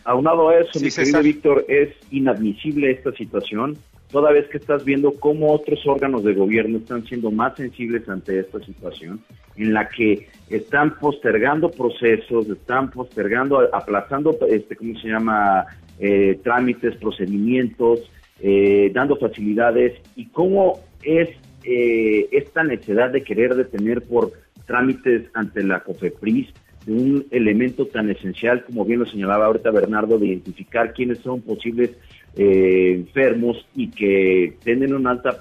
aunado 0.05 0.49
a 0.49 0.57
eso, 0.57 0.79
mi 0.79 0.89
querido 0.89 1.21
Víctor, 1.21 1.65
es 1.67 1.89
inadmisible 2.11 2.91
esta 2.91 3.11
situación 3.11 3.77
toda 4.11 4.31
vez 4.31 4.47
que 4.47 4.57
estás 4.57 4.83
viendo 4.83 5.11
cómo 5.13 5.53
otros 5.53 5.85
órganos 5.85 6.23
de 6.23 6.33
gobierno 6.33 6.79
están 6.79 7.05
siendo 7.05 7.31
más 7.31 7.55
sensibles 7.55 8.07
ante 8.09 8.39
esta 8.39 8.59
situación, 8.59 9.21
en 9.55 9.73
la 9.73 9.87
que 9.89 10.27
están 10.49 10.97
postergando 10.99 11.69
procesos, 11.69 12.49
están 12.49 12.89
postergando, 12.89 13.59
aplazando, 13.73 14.37
este, 14.49 14.75
¿cómo 14.75 14.97
se 14.99 15.09
llama?, 15.09 15.65
eh, 15.99 16.39
trámites, 16.43 16.95
procedimientos, 16.95 18.09
eh, 18.41 18.89
dando 18.93 19.17
facilidades, 19.17 19.99
y 20.15 20.27
cómo 20.27 20.79
es 21.03 21.29
eh, 21.63 22.27
esta 22.31 22.63
necesidad 22.63 23.11
de 23.11 23.23
querer 23.23 23.53
detener 23.55 24.01
por 24.01 24.31
trámites 24.65 25.23
ante 25.33 25.63
la 25.63 25.81
COFEPRIS 25.81 26.47
un 26.87 27.25
elemento 27.31 27.85
tan 27.85 28.09
esencial, 28.09 28.63
como 28.63 28.85
bien 28.85 28.99
lo 28.99 29.05
señalaba 29.05 29.45
ahorita 29.45 29.71
Bernardo, 29.71 30.17
de 30.17 30.27
identificar 30.27 30.93
quiénes 30.93 31.19
son 31.19 31.41
posibles 31.41 31.91
eh, 32.35 32.93
enfermos 32.95 33.65
y 33.75 33.89
que 33.89 34.57
tienen 34.63 34.93
una 34.93 35.11
alta 35.11 35.39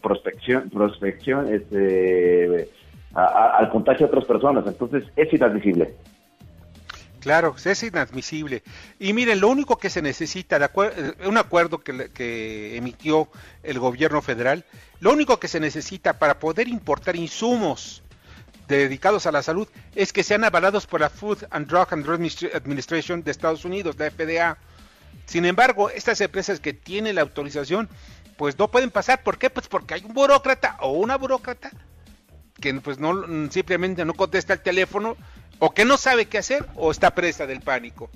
prospección, 0.00 0.68
prospección 0.70 1.52
este, 1.52 2.68
al 3.14 3.70
contagio 3.70 4.06
de 4.06 4.10
otras 4.12 4.24
personas. 4.24 4.66
Entonces, 4.66 5.04
es 5.16 5.32
inadmisible. 5.32 5.94
Claro, 7.20 7.54
es 7.62 7.82
inadmisible. 7.82 8.62
Y 8.98 9.12
miren, 9.12 9.40
lo 9.40 9.48
único 9.48 9.76
que 9.76 9.90
se 9.90 10.00
necesita, 10.00 10.56
eh, 10.56 11.14
un 11.26 11.36
acuerdo 11.36 11.78
que, 11.78 12.10
que, 12.12 12.76
emitió 12.76 13.28
el 13.62 13.78
gobierno 13.78 14.22
federal, 14.22 14.64
lo 15.00 15.12
único 15.12 15.38
que 15.38 15.48
se 15.48 15.60
necesita 15.60 16.18
para 16.18 16.38
poder 16.38 16.66
importar 16.68 17.16
insumos 17.16 18.02
dedicados 18.68 19.26
a 19.26 19.32
la 19.32 19.42
salud 19.42 19.68
es 19.94 20.12
que 20.12 20.22
sean 20.22 20.44
avalados 20.44 20.86
por 20.86 21.00
la 21.00 21.10
Food 21.10 21.44
and 21.50 21.66
Drug 21.66 21.88
Administration 21.92 23.22
de 23.22 23.30
Estados 23.30 23.64
Unidos, 23.64 23.96
la 23.98 24.10
FDA. 24.10 24.56
Sin 25.26 25.44
embargo, 25.44 25.90
estas 25.90 26.20
empresas 26.20 26.60
que 26.60 26.72
tienen 26.72 27.14
la 27.14 27.20
autorización, 27.22 27.88
pues 28.36 28.58
no 28.58 28.70
pueden 28.70 28.90
pasar. 28.90 29.22
¿Por 29.22 29.38
qué? 29.38 29.50
Pues 29.50 29.68
porque 29.68 29.94
hay 29.94 30.04
un 30.04 30.14
burócrata 30.14 30.76
o 30.80 30.92
una 30.92 31.16
burócrata 31.16 31.70
que 32.60 32.74
pues 32.74 32.98
no 32.98 33.50
simplemente 33.50 34.04
no 34.04 34.14
contesta 34.14 34.52
el 34.52 34.60
teléfono 34.60 35.16
o 35.58 35.72
que 35.72 35.84
no 35.84 35.96
sabe 35.96 36.26
qué 36.26 36.38
hacer 36.38 36.66
o 36.74 36.90
está 36.90 37.14
presa 37.14 37.46
del 37.46 37.60
pánico. 37.60 38.10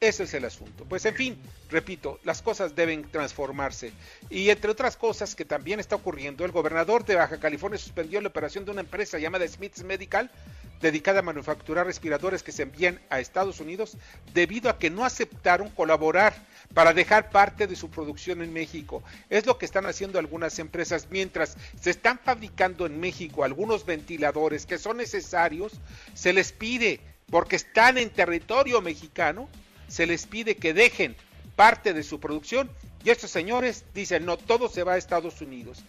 Ese 0.00 0.22
es 0.22 0.32
el 0.32 0.46
asunto. 0.46 0.86
Pues 0.88 1.04
en 1.04 1.14
fin, 1.14 1.38
repito, 1.68 2.20
las 2.24 2.40
cosas 2.40 2.74
deben 2.74 3.10
transformarse. 3.10 3.92
Y 4.30 4.48
entre 4.48 4.70
otras 4.70 4.96
cosas 4.96 5.34
que 5.34 5.44
también 5.44 5.78
está 5.78 5.96
ocurriendo, 5.96 6.46
el 6.46 6.52
gobernador 6.52 7.04
de 7.04 7.16
Baja 7.16 7.38
California 7.38 7.78
suspendió 7.78 8.18
la 8.22 8.28
operación 8.28 8.64
de 8.64 8.70
una 8.70 8.80
empresa 8.80 9.18
llamada 9.18 9.46
Smith's 9.46 9.84
Medical, 9.84 10.30
dedicada 10.80 11.20
a 11.20 11.22
manufacturar 11.22 11.86
respiradores 11.86 12.42
que 12.42 12.52
se 12.52 12.62
envían 12.62 13.00
a 13.10 13.20
Estados 13.20 13.60
Unidos, 13.60 13.96
debido 14.32 14.70
a 14.70 14.78
que 14.78 14.90
no 14.90 15.04
aceptaron 15.04 15.68
colaborar 15.70 16.34
para 16.74 16.92
dejar 16.92 17.30
parte 17.30 17.66
de 17.66 17.76
su 17.76 17.90
producción 17.90 18.42
en 18.42 18.52
México. 18.52 19.02
Es 19.28 19.46
lo 19.46 19.58
que 19.58 19.66
están 19.66 19.86
haciendo 19.86 20.18
algunas 20.18 20.58
empresas, 20.58 21.08
mientras 21.10 21.56
se 21.80 21.90
están 21.90 22.18
fabricando 22.18 22.86
en 22.86 23.00
México 23.00 23.44
algunos 23.44 23.84
ventiladores 23.84 24.66
que 24.66 24.78
son 24.78 24.96
necesarios, 24.96 25.72
se 26.14 26.32
les 26.32 26.52
pide, 26.52 27.00
porque 27.30 27.56
están 27.56 27.98
en 27.98 28.10
territorio 28.10 28.80
mexicano, 28.80 29.48
se 29.88 30.06
les 30.06 30.26
pide 30.26 30.56
que 30.56 30.72
dejen 30.72 31.16
parte 31.56 31.92
de 31.92 32.02
su 32.02 32.20
producción 32.20 32.70
y 33.04 33.10
estos 33.10 33.30
señores 33.30 33.84
dicen, 33.94 34.24
no, 34.24 34.36
todo 34.36 34.68
se 34.68 34.82
va 34.82 34.94
a 34.94 34.98
Estados 34.98 35.40
Unidos. 35.40 35.82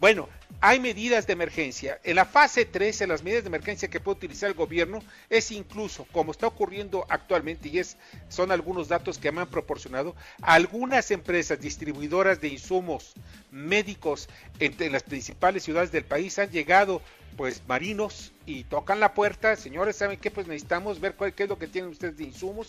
Bueno, 0.00 0.28
hay 0.60 0.78
medidas 0.78 1.26
de 1.26 1.32
emergencia. 1.32 2.00
En 2.04 2.14
la 2.14 2.24
fase 2.24 2.64
3, 2.64 3.00
en 3.00 3.08
las 3.08 3.24
medidas 3.24 3.42
de 3.42 3.48
emergencia 3.48 3.88
que 3.88 3.98
puede 3.98 4.18
utilizar 4.18 4.48
el 4.48 4.54
gobierno, 4.54 5.02
es 5.28 5.50
incluso, 5.50 6.06
como 6.12 6.30
está 6.30 6.46
ocurriendo 6.46 7.04
actualmente, 7.08 7.68
y 7.68 7.80
es, 7.80 7.96
son 8.28 8.52
algunos 8.52 8.86
datos 8.86 9.18
que 9.18 9.32
me 9.32 9.40
han 9.40 9.48
proporcionado, 9.48 10.14
algunas 10.40 11.10
empresas 11.10 11.60
distribuidoras 11.60 12.40
de 12.40 12.46
insumos 12.46 13.14
médicos 13.50 14.28
en 14.60 14.92
las 14.92 15.02
principales 15.02 15.64
ciudades 15.64 15.90
del 15.90 16.04
país 16.04 16.38
han 16.38 16.50
llegado 16.50 17.02
pues 17.36 17.62
marinos 17.68 18.32
y 18.46 18.64
tocan 18.64 18.98
la 18.98 19.14
puerta, 19.14 19.54
señores, 19.54 19.96
¿saben 19.96 20.18
qué? 20.18 20.30
Pues 20.30 20.46
necesitamos 20.48 21.00
ver 21.00 21.14
cuál, 21.14 21.34
qué 21.34 21.44
es 21.44 21.48
lo 21.48 21.58
que 21.58 21.68
tienen 21.68 21.90
ustedes 21.90 22.16
de 22.16 22.24
insumos 22.24 22.68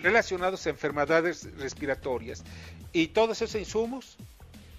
relacionados 0.00 0.66
a 0.66 0.70
enfermedades 0.70 1.48
respiratorias. 1.56 2.42
Y 2.92 3.08
todos 3.08 3.40
esos 3.42 3.60
insumos 3.60 4.16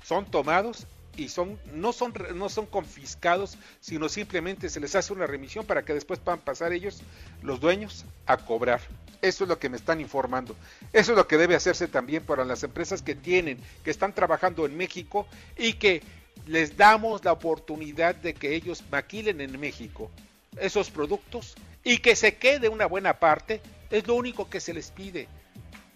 son 0.04 0.26
tomados 0.26 0.88
y 1.16 1.30
son 1.30 1.60
no 1.74 1.94
son 1.94 2.14
no 2.36 2.50
son 2.50 2.66
confiscados, 2.66 3.58
sino 3.80 4.10
simplemente 4.10 4.70
se 4.70 4.80
les 4.80 4.96
hace 4.96 5.14
una 5.14 5.28
remisión 5.28 5.66
para 5.66 5.84
que 5.84 5.94
después 5.94 6.20
puedan 6.20 6.40
pasar 6.40 6.74
ellos 6.74 7.02
los 7.42 7.60
dueños 7.60 8.06
a 8.26 8.38
cobrar. 8.38 8.82
Eso 9.22 9.46
es 9.46 9.48
lo 9.48 9.58
que 9.58 9.70
me 9.70 9.78
están 9.78 10.02
informando. 10.02 10.56
Eso 10.92 11.14
es 11.14 11.18
lo 11.18 11.28
que 11.28 11.38
debe 11.38 11.56
hacerse 11.56 11.88
también 11.88 12.24
para 12.24 12.44
las 12.44 12.64
empresas 12.64 13.02
que 13.02 13.16
tienen, 13.16 13.58
que 13.84 13.92
están 13.92 14.14
trabajando 14.14 14.66
en 14.66 14.76
México 14.76 15.28
y 15.58 15.74
que 15.74 16.02
les 16.46 16.76
damos 16.76 17.24
la 17.24 17.32
oportunidad 17.32 18.16
de 18.16 18.34
que 18.34 18.54
ellos 18.54 18.84
maquilen 18.92 19.40
en 19.40 19.58
México 19.60 20.12
esos 20.60 20.90
productos 20.90 21.56
y 21.84 21.98
que 21.98 22.16
se 22.16 22.36
quede 22.36 22.70
una 22.70 22.86
buena 22.86 23.20
parte, 23.20 23.62
es 23.90 24.08
lo 24.08 24.16
único 24.16 24.50
que 24.50 24.60
se 24.60 24.74
les 24.74 24.92
pide. 24.92 25.28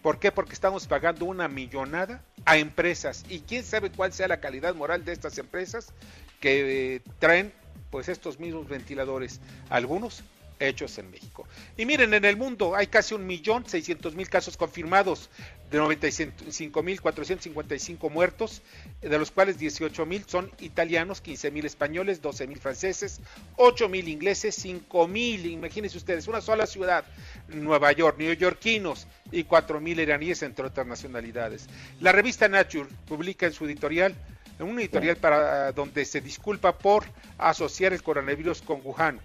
¿Por 0.02 0.18
qué? 0.18 0.30
Porque 0.30 0.52
estamos 0.52 0.86
pagando 0.86 1.24
una 1.24 1.48
millonada 1.48 2.22
a 2.44 2.56
empresas 2.56 3.24
y 3.28 3.40
quién 3.40 3.64
sabe 3.64 3.90
cuál 3.90 4.12
sea 4.12 4.28
la 4.28 4.40
calidad 4.40 4.74
moral 4.74 5.04
de 5.04 5.12
estas 5.12 5.38
empresas 5.38 5.92
que 6.40 6.96
eh, 6.96 7.02
traen 7.18 7.52
pues 7.90 8.08
estos 8.08 8.38
mismos 8.38 8.68
ventiladores. 8.68 9.40
Algunos 9.70 10.22
hechos 10.60 10.98
en 10.98 11.10
México. 11.10 11.46
Y 11.76 11.86
miren, 11.86 12.14
en 12.14 12.24
el 12.24 12.36
mundo 12.36 12.74
hay 12.74 12.86
casi 12.88 13.14
un 13.14 13.26
millón 13.26 13.68
seiscientos 13.68 14.14
mil 14.14 14.28
casos 14.28 14.56
confirmados, 14.56 15.30
de 15.70 15.78
95 15.78 16.82
mil 16.82 17.00
455 17.00 18.10
muertos, 18.10 18.62
de 19.00 19.18
los 19.18 19.30
cuales 19.30 19.58
18 19.58 20.06
mil 20.06 20.24
son 20.26 20.50
italianos, 20.60 21.20
15 21.20 21.50
mil 21.50 21.66
españoles, 21.66 22.22
12 22.22 22.46
mil 22.46 22.58
franceses, 22.58 23.20
8 23.56 23.88
mil 23.88 24.08
ingleses, 24.08 24.54
5 24.56 25.08
mil, 25.08 25.46
imagínense 25.46 25.96
ustedes, 25.96 26.26
una 26.26 26.40
sola 26.40 26.66
ciudad, 26.66 27.04
Nueva 27.48 27.92
York, 27.92 28.16
neoyorquinos 28.18 29.06
y 29.32 29.44
4 29.44 29.80
mil 29.80 30.00
iraníes, 30.00 30.42
entre 30.42 30.66
otras 30.66 30.86
nacionalidades. 30.86 31.68
La 32.00 32.12
revista 32.12 32.48
Nature 32.48 32.88
publica 33.06 33.46
en 33.46 33.52
su 33.52 33.66
editorial 33.66 34.14
un 34.60 34.78
editorial 34.80 35.16
para 35.16 35.70
donde 35.72 36.04
se 36.04 36.20
disculpa 36.20 36.76
por 36.76 37.04
asociar 37.38 37.92
el 37.92 38.02
coronavirus 38.02 38.60
con 38.62 38.80
Wuhan 38.82 39.20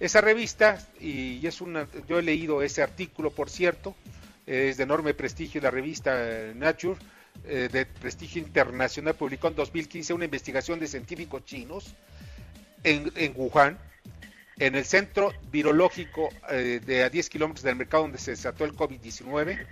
esa 0.00 0.20
revista, 0.20 0.78
y 1.00 1.46
es 1.46 1.60
una, 1.60 1.86
yo 2.08 2.18
he 2.18 2.22
leído 2.22 2.62
ese 2.62 2.82
artículo, 2.82 3.30
por 3.30 3.48
cierto, 3.48 3.94
es 4.46 4.76
de 4.76 4.82
enorme 4.82 5.14
prestigio 5.14 5.60
la 5.60 5.70
revista 5.70 6.12
eh, 6.16 6.52
Nature, 6.54 6.98
eh, 7.46 7.68
de 7.70 7.86
prestigio 7.86 8.42
internacional, 8.42 9.14
publicó 9.14 9.48
en 9.48 9.54
2015 9.54 10.12
una 10.12 10.24
investigación 10.24 10.80
de 10.80 10.88
científicos 10.88 11.44
chinos 11.44 11.94
en, 12.82 13.32
Wuhan, 13.34 13.78
en 14.58 14.74
el 14.74 14.84
centro 14.84 15.32
virológico 15.50 16.28
eh, 16.50 16.80
de 16.84 17.02
a 17.02 17.10
10 17.10 17.28
kilómetros 17.28 17.64
del 17.64 17.76
mercado 17.76 18.04
donde 18.04 18.18
se 18.18 18.32
desató 18.32 18.64
el 18.64 18.74
COVID-19, 18.74 19.66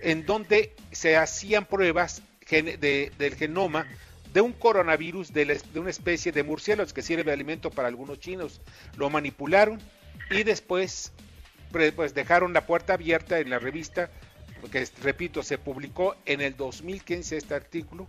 en 0.00 0.26
donde 0.26 0.74
se 0.92 1.16
hacían 1.16 1.66
pruebas 1.66 2.22
del 2.48 3.34
genoma 3.36 3.86
de 4.32 4.40
un 4.40 4.52
coronavirus 4.52 5.32
de, 5.32 5.60
una 5.74 5.90
especie 5.90 6.30
de 6.32 6.42
murciélagos 6.42 6.92
que 6.92 7.02
sirve 7.02 7.24
de 7.24 7.32
alimento 7.32 7.70
para 7.70 7.88
algunos 7.88 8.20
chinos. 8.20 8.60
Lo 8.96 9.10
manipularon 9.10 9.80
y 10.30 10.42
después 10.42 11.12
pues 11.94 12.14
dejaron 12.14 12.52
la 12.52 12.66
puerta 12.66 12.94
abierta 12.94 13.38
en 13.38 13.50
la 13.50 13.58
revista, 13.58 14.08
porque 14.60 14.86
repito, 15.02 15.42
se 15.42 15.58
publicó 15.58 16.16
en 16.24 16.40
el 16.40 16.56
2015 16.56 17.36
este 17.36 17.54
artículo 17.54 18.06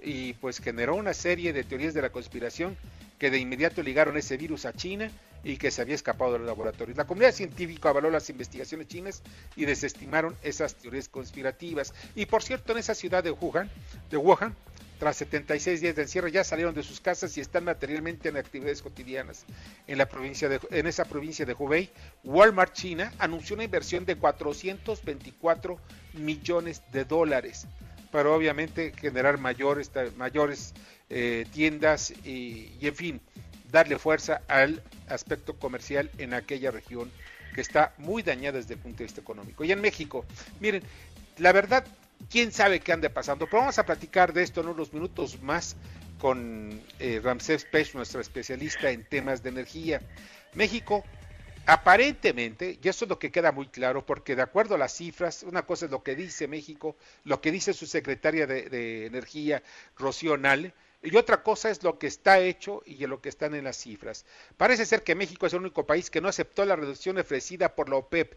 y 0.00 0.34
pues 0.34 0.60
generó 0.60 0.94
una 0.94 1.14
serie 1.14 1.52
de 1.52 1.64
teorías 1.64 1.94
de 1.94 2.02
la 2.02 2.10
conspiración 2.10 2.76
que 3.18 3.30
de 3.30 3.38
inmediato 3.38 3.82
ligaron 3.82 4.16
ese 4.16 4.36
virus 4.36 4.66
a 4.66 4.72
China 4.72 5.10
y 5.44 5.56
que 5.56 5.70
se 5.70 5.82
había 5.82 5.94
escapado 5.94 6.32
de 6.32 6.38
los 6.38 6.46
laboratorios. 6.46 6.96
La 6.96 7.06
comunidad 7.06 7.32
científica 7.32 7.90
avaló 7.90 8.10
las 8.10 8.28
investigaciones 8.30 8.88
chinas 8.88 9.22
y 9.56 9.64
desestimaron 9.64 10.36
esas 10.42 10.74
teorías 10.74 11.08
conspirativas. 11.08 11.94
Y 12.14 12.26
por 12.26 12.42
cierto, 12.42 12.72
en 12.72 12.78
esa 12.78 12.94
ciudad 12.94 13.22
de 13.22 13.30
Wuhan, 13.30 13.70
de 14.10 14.16
Wuhan 14.16 14.54
tras 14.98 15.16
76 15.18 15.80
días 15.80 15.94
de 15.94 16.02
encierro 16.02 16.28
ya 16.28 16.42
salieron 16.42 16.74
de 16.74 16.82
sus 16.82 17.00
casas 17.00 17.36
y 17.36 17.40
están 17.40 17.64
materialmente 17.64 18.28
en 18.28 18.36
actividades 18.36 18.82
cotidianas. 18.82 19.44
En, 19.86 19.96
la 19.96 20.08
provincia 20.08 20.48
de, 20.48 20.60
en 20.70 20.86
esa 20.86 21.04
provincia 21.04 21.46
de 21.46 21.54
Hubei, 21.56 21.90
Walmart 22.24 22.72
China 22.72 23.12
anunció 23.18 23.54
una 23.54 23.64
inversión 23.64 24.04
de 24.04 24.16
424 24.16 25.78
millones 26.14 26.82
de 26.92 27.04
dólares 27.04 27.66
para 28.10 28.30
obviamente 28.30 28.92
generar 28.92 29.38
mayores, 29.38 29.92
mayores 30.16 30.74
eh, 31.10 31.46
tiendas 31.52 32.10
y, 32.24 32.72
y 32.80 32.88
en 32.88 32.94
fin, 32.96 33.20
darle 33.70 33.98
fuerza 33.98 34.42
al 34.48 34.82
aspecto 35.08 35.54
comercial 35.58 36.10
en 36.18 36.34
aquella 36.34 36.70
región 36.70 37.10
que 37.54 37.60
está 37.60 37.94
muy 37.98 38.22
dañada 38.22 38.58
desde 38.58 38.74
el 38.74 38.80
punto 38.80 38.98
de 38.98 39.04
vista 39.04 39.20
económico. 39.20 39.64
Y 39.64 39.72
en 39.72 39.80
México, 39.80 40.24
miren, 40.60 40.82
la 41.38 41.52
verdad 41.52 41.84
quién 42.30 42.52
sabe 42.52 42.80
qué 42.80 42.92
ande 42.92 43.10
pasando. 43.10 43.46
Pero 43.46 43.60
vamos 43.60 43.78
a 43.78 43.86
platicar 43.86 44.32
de 44.32 44.42
esto 44.42 44.60
en 44.60 44.68
unos 44.68 44.92
minutos 44.92 45.40
más 45.42 45.76
con 46.18 46.82
eh, 46.98 47.20
Ramsés 47.22 47.64
Pech, 47.64 47.94
nuestro 47.94 48.20
especialista 48.20 48.90
en 48.90 49.04
temas 49.04 49.42
de 49.42 49.50
energía. 49.50 50.00
México, 50.54 51.04
aparentemente, 51.66 52.78
y 52.82 52.88
eso 52.88 53.04
es 53.04 53.08
lo 53.08 53.18
que 53.18 53.30
queda 53.30 53.52
muy 53.52 53.68
claro, 53.68 54.04
porque 54.04 54.34
de 54.34 54.42
acuerdo 54.42 54.74
a 54.74 54.78
las 54.78 54.94
cifras, 54.96 55.44
una 55.44 55.62
cosa 55.62 55.84
es 55.84 55.90
lo 55.90 56.02
que 56.02 56.16
dice 56.16 56.48
México, 56.48 56.96
lo 57.24 57.40
que 57.40 57.52
dice 57.52 57.72
su 57.72 57.86
secretaria 57.86 58.46
de, 58.46 59.06
Energía, 59.06 59.62
Rocío 59.96 60.36
Nale, 60.36 60.72
y 61.02 61.16
otra 61.16 61.42
cosa 61.42 61.70
es 61.70 61.82
lo 61.82 61.98
que 61.98 62.06
está 62.06 62.40
hecho 62.40 62.82
y 62.84 63.06
lo 63.06 63.20
que 63.20 63.28
están 63.28 63.54
en 63.54 63.64
las 63.64 63.76
cifras. 63.76 64.24
Parece 64.56 64.86
ser 64.86 65.02
que 65.02 65.14
México 65.14 65.46
es 65.46 65.52
el 65.52 65.60
único 65.60 65.86
país 65.86 66.10
que 66.10 66.20
no 66.20 66.28
aceptó 66.28 66.64
la 66.64 66.76
reducción 66.76 67.18
ofrecida 67.18 67.74
por 67.74 67.88
la 67.88 67.96
OPEP 67.96 68.34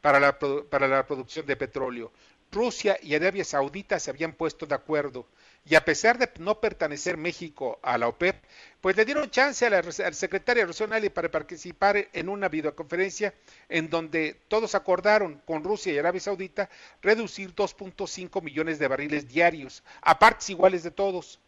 para 0.00 0.20
la, 0.20 0.38
para 0.38 0.88
la 0.88 1.06
producción 1.06 1.46
de 1.46 1.56
petróleo. 1.56 2.12
Rusia 2.50 2.98
y 3.02 3.14
Arabia 3.14 3.44
Saudita 3.44 4.00
se 4.00 4.10
habían 4.10 4.32
puesto 4.32 4.64
de 4.64 4.74
acuerdo 4.74 5.26
y 5.66 5.74
a 5.74 5.84
pesar 5.84 6.16
de 6.16 6.30
no 6.38 6.60
pertenecer 6.60 7.18
México 7.18 7.78
a 7.82 7.98
la 7.98 8.08
OPEP, 8.08 8.42
pues 8.80 8.96
le 8.96 9.04
dieron 9.04 9.30
chance 9.30 9.66
a 9.66 9.70
la, 9.70 9.82
secretaria 10.12 10.64
regional 10.64 11.10
para 11.10 11.30
participar 11.30 12.08
en 12.14 12.30
una 12.30 12.48
videoconferencia 12.48 13.34
en 13.68 13.90
donde 13.90 14.40
todos 14.48 14.74
acordaron 14.74 15.42
con 15.44 15.62
Rusia 15.62 15.92
y 15.92 15.98
Arabia 15.98 16.22
Saudita 16.22 16.70
reducir 17.02 17.54
2.5 17.54 18.42
millones 18.42 18.78
de 18.78 18.88
barriles 18.88 19.28
diarios 19.28 19.82
a 20.00 20.18
partes 20.18 20.48
iguales 20.48 20.82
de 20.82 20.90
todos. 20.90 21.38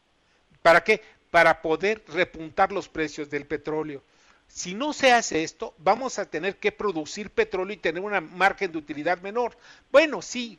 ¿Para 0.62 0.82
qué? 0.82 1.02
Para 1.30 1.62
poder 1.62 2.02
repuntar 2.08 2.72
los 2.72 2.88
precios 2.88 3.30
del 3.30 3.46
petróleo. 3.46 4.02
Si 4.48 4.74
no 4.74 4.92
se 4.92 5.12
hace 5.12 5.44
esto, 5.44 5.74
vamos 5.78 6.18
a 6.18 6.26
tener 6.26 6.56
que 6.56 6.72
producir 6.72 7.30
petróleo 7.30 7.74
y 7.74 7.78
tener 7.78 8.02
una 8.02 8.20
margen 8.20 8.72
de 8.72 8.78
utilidad 8.78 9.20
menor. 9.20 9.56
Bueno, 9.92 10.20
sí, 10.22 10.58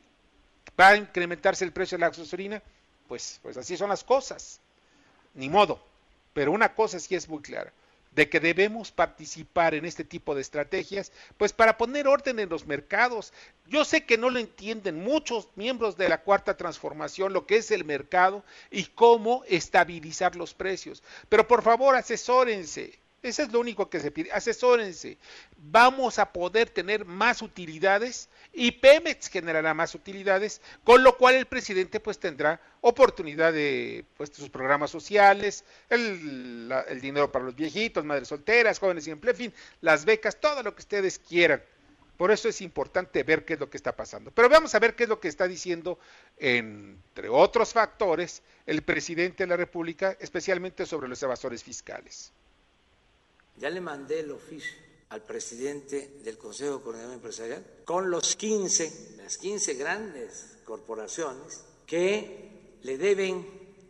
va 0.80 0.88
a 0.88 0.96
incrementarse 0.96 1.64
el 1.64 1.72
precio 1.72 1.98
de 1.98 2.00
la 2.00 2.10
gasolina, 2.10 2.62
pues, 3.06 3.38
pues 3.42 3.56
así 3.56 3.76
son 3.76 3.90
las 3.90 4.02
cosas. 4.02 4.60
Ni 5.34 5.50
modo. 5.50 5.78
Pero 6.32 6.52
una 6.52 6.74
cosa 6.74 6.98
sí 6.98 7.14
es 7.14 7.28
muy 7.28 7.42
clara 7.42 7.72
de 8.14 8.28
que 8.28 8.40
debemos 8.40 8.92
participar 8.92 9.74
en 9.74 9.84
este 9.84 10.04
tipo 10.04 10.34
de 10.34 10.42
estrategias, 10.42 11.12
pues 11.36 11.52
para 11.52 11.78
poner 11.78 12.06
orden 12.06 12.38
en 12.38 12.48
los 12.48 12.66
mercados. 12.66 13.32
Yo 13.66 13.84
sé 13.84 14.04
que 14.04 14.18
no 14.18 14.30
lo 14.30 14.38
entienden 14.38 15.02
muchos 15.02 15.48
miembros 15.54 15.96
de 15.96 16.08
la 16.08 16.22
cuarta 16.22 16.56
transformación, 16.56 17.32
lo 17.32 17.46
que 17.46 17.56
es 17.56 17.70
el 17.70 17.84
mercado 17.84 18.44
y 18.70 18.84
cómo 18.84 19.44
estabilizar 19.48 20.36
los 20.36 20.54
precios, 20.54 21.02
pero 21.28 21.48
por 21.48 21.62
favor 21.62 21.94
asesórense, 21.94 22.98
eso 23.22 23.42
es 23.42 23.52
lo 23.52 23.60
único 23.60 23.88
que 23.88 24.00
se 24.00 24.10
pide. 24.10 24.32
Asesórense. 24.32 25.16
Vamos 25.56 26.18
a 26.18 26.32
poder 26.32 26.70
tener 26.70 27.04
más 27.04 27.40
utilidades 27.40 28.28
y 28.52 28.72
Pemex 28.72 29.28
generará 29.28 29.74
más 29.74 29.94
utilidades, 29.94 30.60
con 30.82 31.04
lo 31.04 31.16
cual 31.16 31.36
el 31.36 31.46
presidente 31.46 32.00
pues 32.00 32.18
tendrá 32.18 32.60
oportunidad 32.80 33.52
de 33.52 34.04
pues, 34.16 34.30
sus 34.34 34.50
programas 34.50 34.90
sociales, 34.90 35.64
el, 35.88 36.68
dinero 37.00 37.30
para 37.30 37.44
los 37.44 37.54
viejitos, 37.54 38.04
madres 38.04 38.26
solteras, 38.26 38.80
jóvenes 38.80 39.04
sin 39.04 39.12
empleo, 39.12 39.32
en 39.32 39.38
fin, 39.38 39.54
las 39.80 40.04
becas, 40.04 40.40
todo 40.40 40.60
lo 40.64 40.74
que 40.74 40.80
ustedes 40.80 41.20
quieran. 41.20 41.62
Por 42.16 42.32
eso 42.32 42.48
es 42.48 42.60
importante 42.60 43.22
ver 43.22 43.44
qué 43.44 43.54
es 43.54 43.60
lo 43.60 43.70
que 43.70 43.76
está 43.76 43.94
pasando. 43.94 44.32
Pero 44.32 44.48
vamos 44.48 44.74
a 44.74 44.80
ver 44.80 44.96
qué 44.96 45.04
es 45.04 45.08
lo 45.08 45.20
que 45.20 45.28
está 45.28 45.46
diciendo, 45.46 45.98
entre 46.38 47.28
otros 47.28 47.72
factores, 47.72 48.42
el 48.66 48.82
presidente 48.82 49.44
de 49.44 49.48
la 49.48 49.56
República, 49.56 50.16
especialmente 50.20 50.86
sobre 50.86 51.08
los 51.08 51.22
evasores 51.22 51.62
fiscales. 51.62 52.32
Ya 53.56 53.70
le 53.70 53.80
mandé 53.80 54.20
el 54.20 54.30
oficio 54.30 54.72
al 55.10 55.22
presidente 55.22 56.20
del 56.24 56.38
Consejo 56.38 56.78
de 56.78 56.82
Coordinación 56.82 57.14
Empresarial 57.14 57.64
con 57.84 58.10
los 58.10 58.34
15, 58.36 59.16
las 59.18 59.36
15 59.38 59.74
grandes 59.74 60.58
corporaciones 60.64 61.64
que 61.86 62.78
le 62.82 62.96
deben 62.96 63.46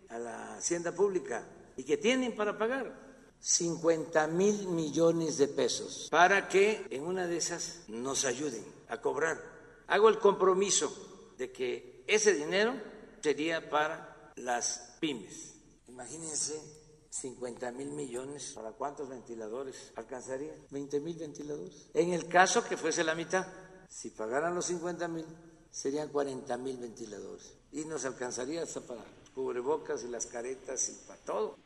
a 0.08 0.18
la 0.18 0.56
hacienda 0.56 0.92
pública 0.92 1.46
y 1.76 1.84
que 1.84 1.96
tienen 1.96 2.34
para 2.34 2.58
pagar 2.58 2.92
50 3.38 4.26
mil 4.28 4.68
millones 4.68 5.38
de 5.38 5.48
pesos 5.48 6.08
para 6.10 6.48
que 6.48 6.86
en 6.90 7.04
una 7.04 7.26
de 7.26 7.36
esas 7.36 7.84
nos 7.88 8.24
ayuden 8.24 8.64
a 8.88 9.00
cobrar. 9.00 9.40
Hago 9.86 10.08
el 10.08 10.18
compromiso 10.18 11.34
de 11.38 11.50
que 11.50 12.04
ese 12.06 12.34
dinero 12.34 12.74
sería 13.20 13.70
para 13.70 14.32
las 14.36 14.96
pymes. 15.00 15.54
Imagínense 15.88 16.81
50 17.12 17.72
mil 17.72 17.90
millones. 17.90 18.52
¿Para 18.54 18.72
cuántos 18.72 19.08
ventiladores 19.08 19.92
alcanzaría? 19.96 20.54
20 20.70 21.00
mil 21.00 21.18
ventiladores. 21.18 21.88
En 21.92 22.12
el 22.12 22.26
caso 22.26 22.64
que 22.64 22.76
fuese 22.76 23.04
la 23.04 23.14
mitad, 23.14 23.46
si 23.88 24.10
pagaran 24.10 24.54
los 24.54 24.66
50 24.66 25.08
mil, 25.08 25.26
serían 25.70 26.08
40 26.08 26.56
mil 26.56 26.78
ventiladores. 26.78 27.52
Y 27.72 27.84
nos 27.84 28.06
alcanzaría 28.06 28.62
hasta 28.62 28.80
para 28.80 29.04
cubrebocas 29.34 30.02
y 30.04 30.08
las 30.08 30.26
caretas 30.26 30.88
y 30.88 31.06
para 31.06 31.20
todo. 31.20 31.58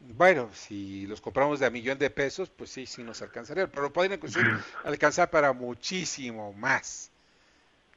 Bueno, 0.00 0.50
si 0.54 1.06
los 1.06 1.20
compramos 1.20 1.60
de 1.60 1.66
a 1.66 1.70
millón 1.70 1.98
de 1.98 2.10
pesos, 2.10 2.48
pues 2.48 2.70
sí, 2.70 2.86
sí 2.86 3.02
nos 3.02 3.20
alcanzaría, 3.20 3.70
pero 3.70 3.92
podrían 3.92 4.18
alcanzar 4.84 5.30
para 5.30 5.52
muchísimo 5.52 6.52
más. 6.54 7.10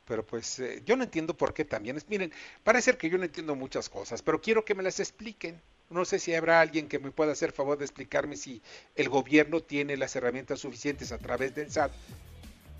Pero 0.05 0.23
pues 0.25 0.59
eh, 0.59 0.83
yo 0.85 0.97
no 0.97 1.05
entiendo 1.05 1.35
por 1.35 1.53
qué 1.53 1.63
también. 1.63 1.95
Es, 1.95 2.07
miren, 2.09 2.33
parece 2.65 2.95
que 2.97 3.09
yo 3.09 3.17
no 3.17 3.23
entiendo 3.23 3.55
muchas 3.55 3.89
cosas, 3.89 4.21
pero 4.21 4.41
quiero 4.41 4.65
que 4.65 4.75
me 4.75 4.83
las 4.83 4.99
expliquen. 4.99 5.59
No 5.89 6.03
sé 6.05 6.19
si 6.19 6.33
habrá 6.33 6.61
alguien 6.61 6.87
que 6.87 6.99
me 6.99 7.11
pueda 7.11 7.31
hacer 7.31 7.51
favor 7.51 7.77
de 7.77 7.85
explicarme 7.85 8.37
si 8.37 8.61
el 8.95 9.09
gobierno 9.09 9.61
tiene 9.61 9.97
las 9.97 10.15
herramientas 10.15 10.59
suficientes 10.59 11.11
a 11.11 11.17
través 11.17 11.53
del 11.53 11.71
SAT, 11.71 11.91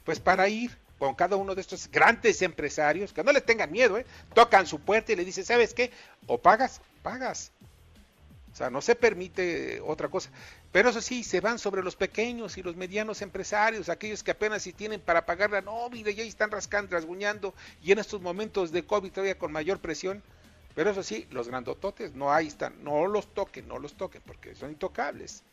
pues 0.04 0.20
para 0.20 0.48
ir 0.50 0.72
con 0.98 1.14
cada 1.14 1.36
uno 1.36 1.56
de 1.56 1.62
estos 1.62 1.90
grandes 1.92 2.42
empresarios, 2.42 3.14
que 3.14 3.24
no 3.24 3.32
le 3.32 3.42
tengan 3.42 3.72
miedo, 3.72 3.98
¿eh? 3.98 4.06
tocan 4.34 4.66
su 4.66 4.80
puerta 4.80 5.12
y 5.12 5.16
le 5.16 5.26
dicen, 5.26 5.46
¿sabes 5.46 5.74
qué? 5.74 5.92
O 6.26 6.38
pagas, 6.38 6.82
pagas. 7.04 7.52
O 8.54 8.58
sea, 8.58 8.70
no 8.70 8.82
se 8.82 8.96
permite 8.96 9.82
otra 9.82 10.08
cosa. 10.08 10.30
Pero 10.72 10.90
eso 10.90 11.02
sí, 11.02 11.26
se 11.26 11.42
van 11.42 11.60
sobre 11.60 11.84
los 11.84 11.98
pequeños 11.98 12.58
y 12.58 12.64
los 12.64 12.78
medianos 12.78 13.22
empresarios, 13.22 13.90
aquellos 13.90 14.24
que 14.24 14.32
apenas 14.32 14.64
si 14.64 14.72
tienen 14.72 15.02
para 15.02 15.26
pagar 15.26 15.52
la 15.52 15.62
nómina 15.62 16.10
y 16.10 16.22
ahí 16.22 16.28
están 16.30 16.52
rascando, 16.52 16.96
rasguñando, 16.96 17.54
y 17.84 17.92
en 17.92 18.00
estos 18.00 18.22
momentos 18.22 18.72
de 18.72 18.86
COVID 18.86 19.12
todavía 19.12 19.38
con 19.38 19.52
mayor 19.52 19.80
presión, 19.80 20.24
pero 20.76 20.90
eso 20.90 21.04
sí, 21.04 21.26
los 21.32 21.48
grandototes, 21.48 22.14
no 22.16 22.34
ahí 22.34 22.48
están, 22.48 22.84
no 22.84 23.08
los 23.08 23.34
toquen, 23.34 23.68
no 23.68 23.80
los 23.80 23.94
toquen, 23.94 24.22
porque 24.28 24.56
son 24.56 24.72
intocables. 24.72 25.44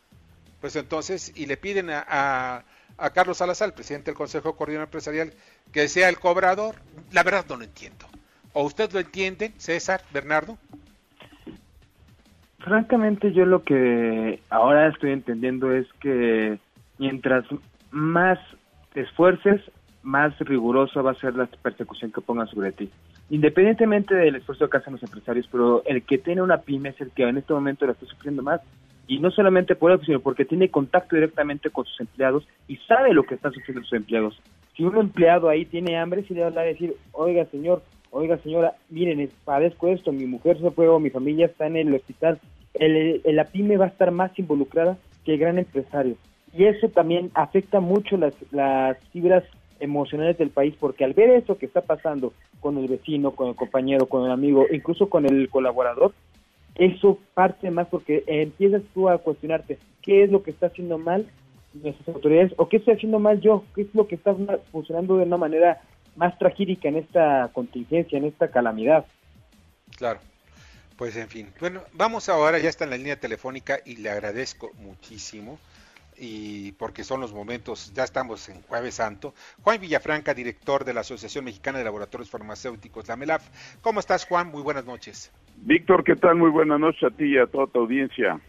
Pues 0.61 0.75
entonces, 0.75 1.33
y 1.37 1.47
le 1.47 1.57
piden 1.57 1.91
a, 1.91 2.65
a, 2.99 3.11
Carlos 3.11 3.39
Salazar, 3.39 3.69
el 3.69 3.75
presidente 3.75 4.11
del 4.11 4.17
Consejo 4.17 4.57
Coordinador 4.57 4.89
Empresarial, 4.89 5.33
que 5.73 5.87
sea 5.89 6.09
el 6.09 6.19
cobrador. 6.19 6.75
La 7.13 7.23
verdad 7.23 7.47
no 7.49 7.57
lo 7.57 7.65
entiendo. 7.65 8.07
¿O 8.53 8.65
usted 8.65 8.93
lo 8.93 8.99
entiende, 8.99 9.53
César, 9.59 10.03
Bernardo? 10.13 10.59
Francamente, 12.59 13.33
yo 13.33 13.47
lo 13.47 13.63
que 13.63 14.41
ahora 14.51 14.89
estoy 14.89 15.13
entendiendo 15.13 15.73
es 15.73 15.87
que 16.01 16.59
mientras 16.99 17.45
más 17.93 18.39
esfuerces, 18.95 19.61
más 20.03 20.37
rigurosa 20.41 21.01
va 21.01 21.13
a 21.13 21.21
ser 21.21 21.35
la 21.37 21.47
persecución 21.47 22.11
que 22.11 22.21
pongan 22.21 22.49
sobre 22.49 22.73
ti 22.73 22.91
independientemente 23.33 24.15
del 24.15 24.35
esfuerzo 24.35 24.69
que 24.69 24.77
hacen 24.77 24.93
los 24.93 25.03
empresarios, 25.03 25.49
pero 25.51 25.83
el 25.87 26.03
que 26.03 26.19
tiene 26.19 26.43
una 26.43 26.59
pyme 26.59 26.91
es 26.91 27.01
el 27.01 27.11
que 27.13 27.23
en 27.23 27.39
este 27.39 27.55
momento 27.55 27.87
la 27.87 27.93
está 27.93 28.05
sufriendo 28.05 28.43
más. 28.43 28.61
Y 29.09 29.21
no 29.21 29.31
solamente 29.31 29.75
por 29.75 29.91
eso, 29.91 30.05
sino 30.05 30.21
porque 30.21 30.45
tiene 30.45 30.69
contacto 30.69 31.17
directamente 31.17 31.71
con 31.71 31.87
sus 31.87 31.99
empleados 31.99 32.47
y 32.69 32.77
sabe 32.87 33.15
lo 33.15 33.23
que 33.23 33.37
están 33.37 33.53
sufriendo 33.53 33.83
sus 33.85 33.95
empleados. 33.95 34.39
Si 34.77 34.85
un 34.85 34.99
empleado 34.99 35.49
ahí 35.49 35.65
tiene 35.65 35.97
hambre, 35.97 36.25
si 36.25 36.35
le 36.35 36.43
va 36.43 36.61
a 36.61 36.65
decir, 36.65 36.95
oiga 37.13 37.47
señor, 37.47 37.83
oiga 38.11 38.37
señora, 38.37 38.75
miren, 38.91 39.31
padezco 39.47 39.89
esto, 39.89 40.13
mi 40.13 40.27
mujer 40.27 40.61
se 40.61 40.71
fue 40.71 40.87
o 40.89 40.99
mi 41.01 41.09
familia 41.09 41.47
está 41.47 41.67
en 41.67 41.79
el 41.79 41.95
hospital, 41.95 42.39
el, 42.75 43.23
la 43.25 43.45
pyme 43.45 43.79
va 43.79 43.87
a 43.87 43.89
estar 43.89 44.11
más 44.11 44.39
involucrada 44.39 44.99
que 45.25 45.33
el 45.33 45.41
gran 45.41 45.59
empresario. 45.59 46.17
Y 46.53 46.65
eso 46.65 46.91
también 46.91 47.31
afecta 47.33 47.81
mucho 47.81 48.19
las, 48.19 48.35
las 48.53 48.99
fibras 49.11 49.43
emocionales 49.81 50.37
del 50.37 50.51
país, 50.51 50.75
porque 50.79 51.05
al 51.05 51.15
ver 51.15 51.31
eso 51.31 51.57
que 51.57 51.65
está 51.65 51.81
pasando 51.81 52.35
con 52.63 52.79
el 52.79 52.89
vecino, 52.89 53.33
con 53.33 53.49
el 53.49 53.57
compañero, 53.57 54.07
con 54.07 54.25
el 54.25 54.31
amigo, 54.31 54.67
incluso 54.73 55.11
con 55.11 55.27
el 55.27 55.51
colaborador, 55.51 56.15
eso 56.77 57.19
parte 57.35 57.71
más 57.71 57.89
porque 57.89 58.25
empiezas 58.27 58.83
tú 58.95 59.11
a 59.11 59.19
cuestionarte 59.19 59.79
qué 60.01 60.23
es 60.23 60.31
lo 60.31 60.43
que 60.43 60.53
está 60.53 60.69
haciendo 60.69 60.97
mal 60.97 61.27
nuestras 61.75 62.15
autoridades 62.15 62.53
o 62.57 62.69
qué 62.69 62.79
estoy 62.79 62.95
haciendo 62.95 63.19
mal 63.19 63.41
yo, 63.41 63.65
qué 63.75 63.83
es 63.83 63.95
lo 63.95 64.07
que 64.07 64.15
está 64.15 64.35
funcionando 64.71 65.17
de 65.17 65.25
una 65.25 65.37
manera 65.37 65.83
más 66.17 66.39
tragédica 66.39 66.89
en 66.89 66.97
esta 66.97 67.51
contingencia, 67.53 68.17
en 68.17 68.27
esta 68.27 68.49
calamidad. 68.49 69.05
Claro. 69.97 70.21
Pues 70.97 71.17
en 71.17 71.29
fin, 71.29 71.49
bueno, 71.59 71.81
vamos 71.95 72.29
ahora, 72.29 72.59
ya 72.59 72.69
está 72.69 72.85
en 72.85 72.91
la 72.91 72.97
línea 72.97 73.19
telefónica 73.19 73.81
y 73.85 73.97
le 73.97 74.11
agradezco 74.11 74.71
muchísimo 74.79 75.59
y 76.25 76.71
porque 76.79 77.03
son 77.03 77.21
los 77.21 77.33
momentos, 77.33 77.93
ya 77.95 78.05
estamos 78.05 78.49
en 78.49 78.63
Jueves 78.63 78.95
Santo. 78.95 79.35
Juan 79.63 79.81
Villafranca, 79.81 80.33
director 80.33 80.85
de 80.85 80.95
la 80.95 81.01
Asociación 81.01 81.45
Mexicana 81.45 81.79
de 81.79 81.85
Laboratorios 81.85 82.31
Farmacéuticos, 82.31 83.09
la 83.09 83.17
MELAF. 83.17 83.49
¿Cómo 83.81 83.99
estás, 83.99 84.25
Juan? 84.25 84.53
Muy 84.53 84.63
buenas 84.63 84.85
noches. 84.85 85.33
Víctor, 85.57 86.05
¿qué 86.05 86.15
tal? 86.15 86.37
Muy 86.37 86.51
buenas 86.51 86.79
noches 86.79 87.03
a 87.03 87.11
ti 87.11 87.25
y 87.25 87.39
a 87.39 87.49
toda 87.49 87.67
tu 87.67 87.81
audiencia. 87.81 88.41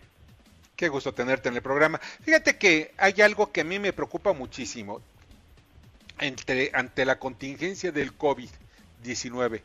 Qué 0.75 0.87
gusto 0.87 1.15
tenerte 1.15 1.49
en 1.49 1.55
el 1.55 1.63
programa. 1.63 1.97
Fíjate 1.97 2.59
que 2.59 2.91
hay 2.95 3.19
algo 3.21 3.51
que 3.51 3.61
a 3.61 3.63
mí 3.63 3.79
me 3.79 3.91
preocupa 3.91 4.33
muchísimo. 4.33 5.01
Entre, 6.19 6.69
ante 6.75 7.05
la 7.05 7.17
contingencia 7.17 7.91
del 7.91 8.15
COVID-19, 8.15 9.61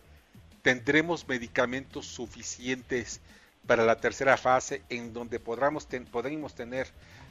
¿tendremos 0.63 1.29
medicamentos 1.29 2.07
suficientes 2.07 3.21
para 3.67 3.85
la 3.85 3.97
tercera 3.97 4.39
fase 4.39 4.81
en 4.89 5.13
donde 5.13 5.39
podamos, 5.39 5.87
podremos 6.11 6.55
tener 6.55 6.89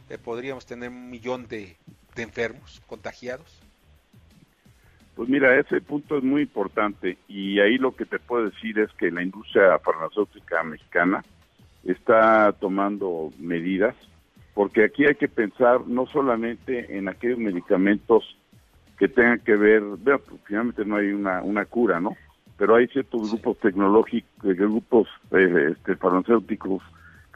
eh, 0.10 0.18
podríamos 0.18 0.66
tener 0.66 0.90
un 0.90 1.10
millón 1.10 1.48
de, 1.48 1.76
enfermos 2.16 2.82
contagiados? 2.88 3.62
Pues 5.16 5.30
mira, 5.30 5.60
ese 5.60 5.82
punto 5.82 6.18
es 6.18 6.24
muy 6.24 6.44
importante 6.44 7.18
y 7.28 7.60
ahí 7.60 7.78
lo 7.78 7.96
que 7.96 8.06
te 8.06 8.18
puedo 8.18 8.50
decir 8.50 8.80
es 8.80 8.92
que 8.94 9.12
la 9.12 9.22
industria 9.22 9.78
farmacéutica 9.80 10.64
mexicana 10.64 11.24
está 11.84 12.54
tomando 12.54 13.32
medidas 13.40 13.96
porque 14.58 14.86
aquí 14.86 15.06
hay 15.06 15.14
que 15.14 15.28
pensar 15.28 15.86
no 15.86 16.08
solamente 16.08 16.98
en 16.98 17.08
aquellos 17.08 17.38
medicamentos 17.38 18.36
que 18.98 19.08
tengan 19.08 19.40
que 19.40 19.56
ver, 19.56 19.82
bueno, 19.82 20.20
pues, 20.28 20.42
finalmente 20.46 20.84
no 20.84 20.96
hay 20.96 21.10
una, 21.10 21.44
una 21.44 21.66
cura, 21.66 22.00
¿no? 22.00 22.18
Pero 22.58 22.76
hay 22.76 22.88
ciertos 22.88 23.30
grupos 23.30 23.60
tecnológicos, 23.60 24.56
grupos 24.56 25.08
eh, 25.30 25.74
este, 25.74 25.96
farmacéuticos 25.96 26.82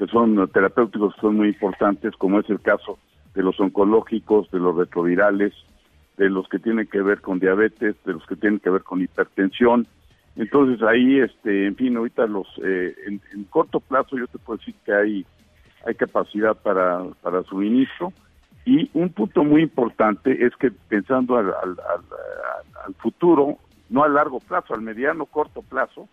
que 0.01 0.07
son 0.07 0.47
terapéuticos 0.47 1.13
son 1.21 1.35
muy 1.35 1.49
importantes, 1.49 2.15
como 2.15 2.39
es 2.39 2.49
el 2.49 2.59
caso 2.59 2.97
de 3.35 3.43
los 3.43 3.59
oncológicos, 3.59 4.49
de 4.49 4.57
los 4.57 4.75
retrovirales, 4.75 5.53
de 6.17 6.27
los 6.27 6.49
que 6.49 6.57
tienen 6.57 6.87
que 6.87 7.03
ver 7.03 7.21
con 7.21 7.37
diabetes, 7.39 7.95
de 8.03 8.13
los 8.13 8.25
que 8.25 8.35
tienen 8.35 8.59
que 8.59 8.71
ver 8.71 8.81
con 8.81 8.99
hipertensión. 8.99 9.85
Entonces 10.35 10.81
ahí, 10.81 11.19
este, 11.19 11.67
en 11.67 11.75
fin, 11.75 11.95
ahorita 11.97 12.25
los, 12.25 12.47
eh, 12.63 12.95
en, 13.05 13.43
corto 13.51 13.79
plazo 13.79 14.17
yo 14.17 14.25
te 14.25 14.39
puedo 14.39 14.57
decir 14.57 14.73
que 14.83 14.91
hay 14.91 15.25
hay 15.85 15.93
capacidad 15.93 16.55
para, 16.55 17.03
para 17.21 17.43
suministro. 17.43 18.11
Y 18.65 18.89
un 18.95 19.09
punto 19.09 19.43
muy 19.43 19.61
importante 19.61 20.47
es 20.47 20.55
que 20.55 20.71
pensando 20.71 21.37
al, 21.37 21.53
al, 21.53 22.93
futuro, 22.95 23.57
no 23.91 24.03
a 24.03 24.09
largo 24.09 24.39
plazo, 24.39 24.73
al 24.73 24.81
mediano 24.81 25.27
corto 25.27 25.61
plazo, 25.61 26.09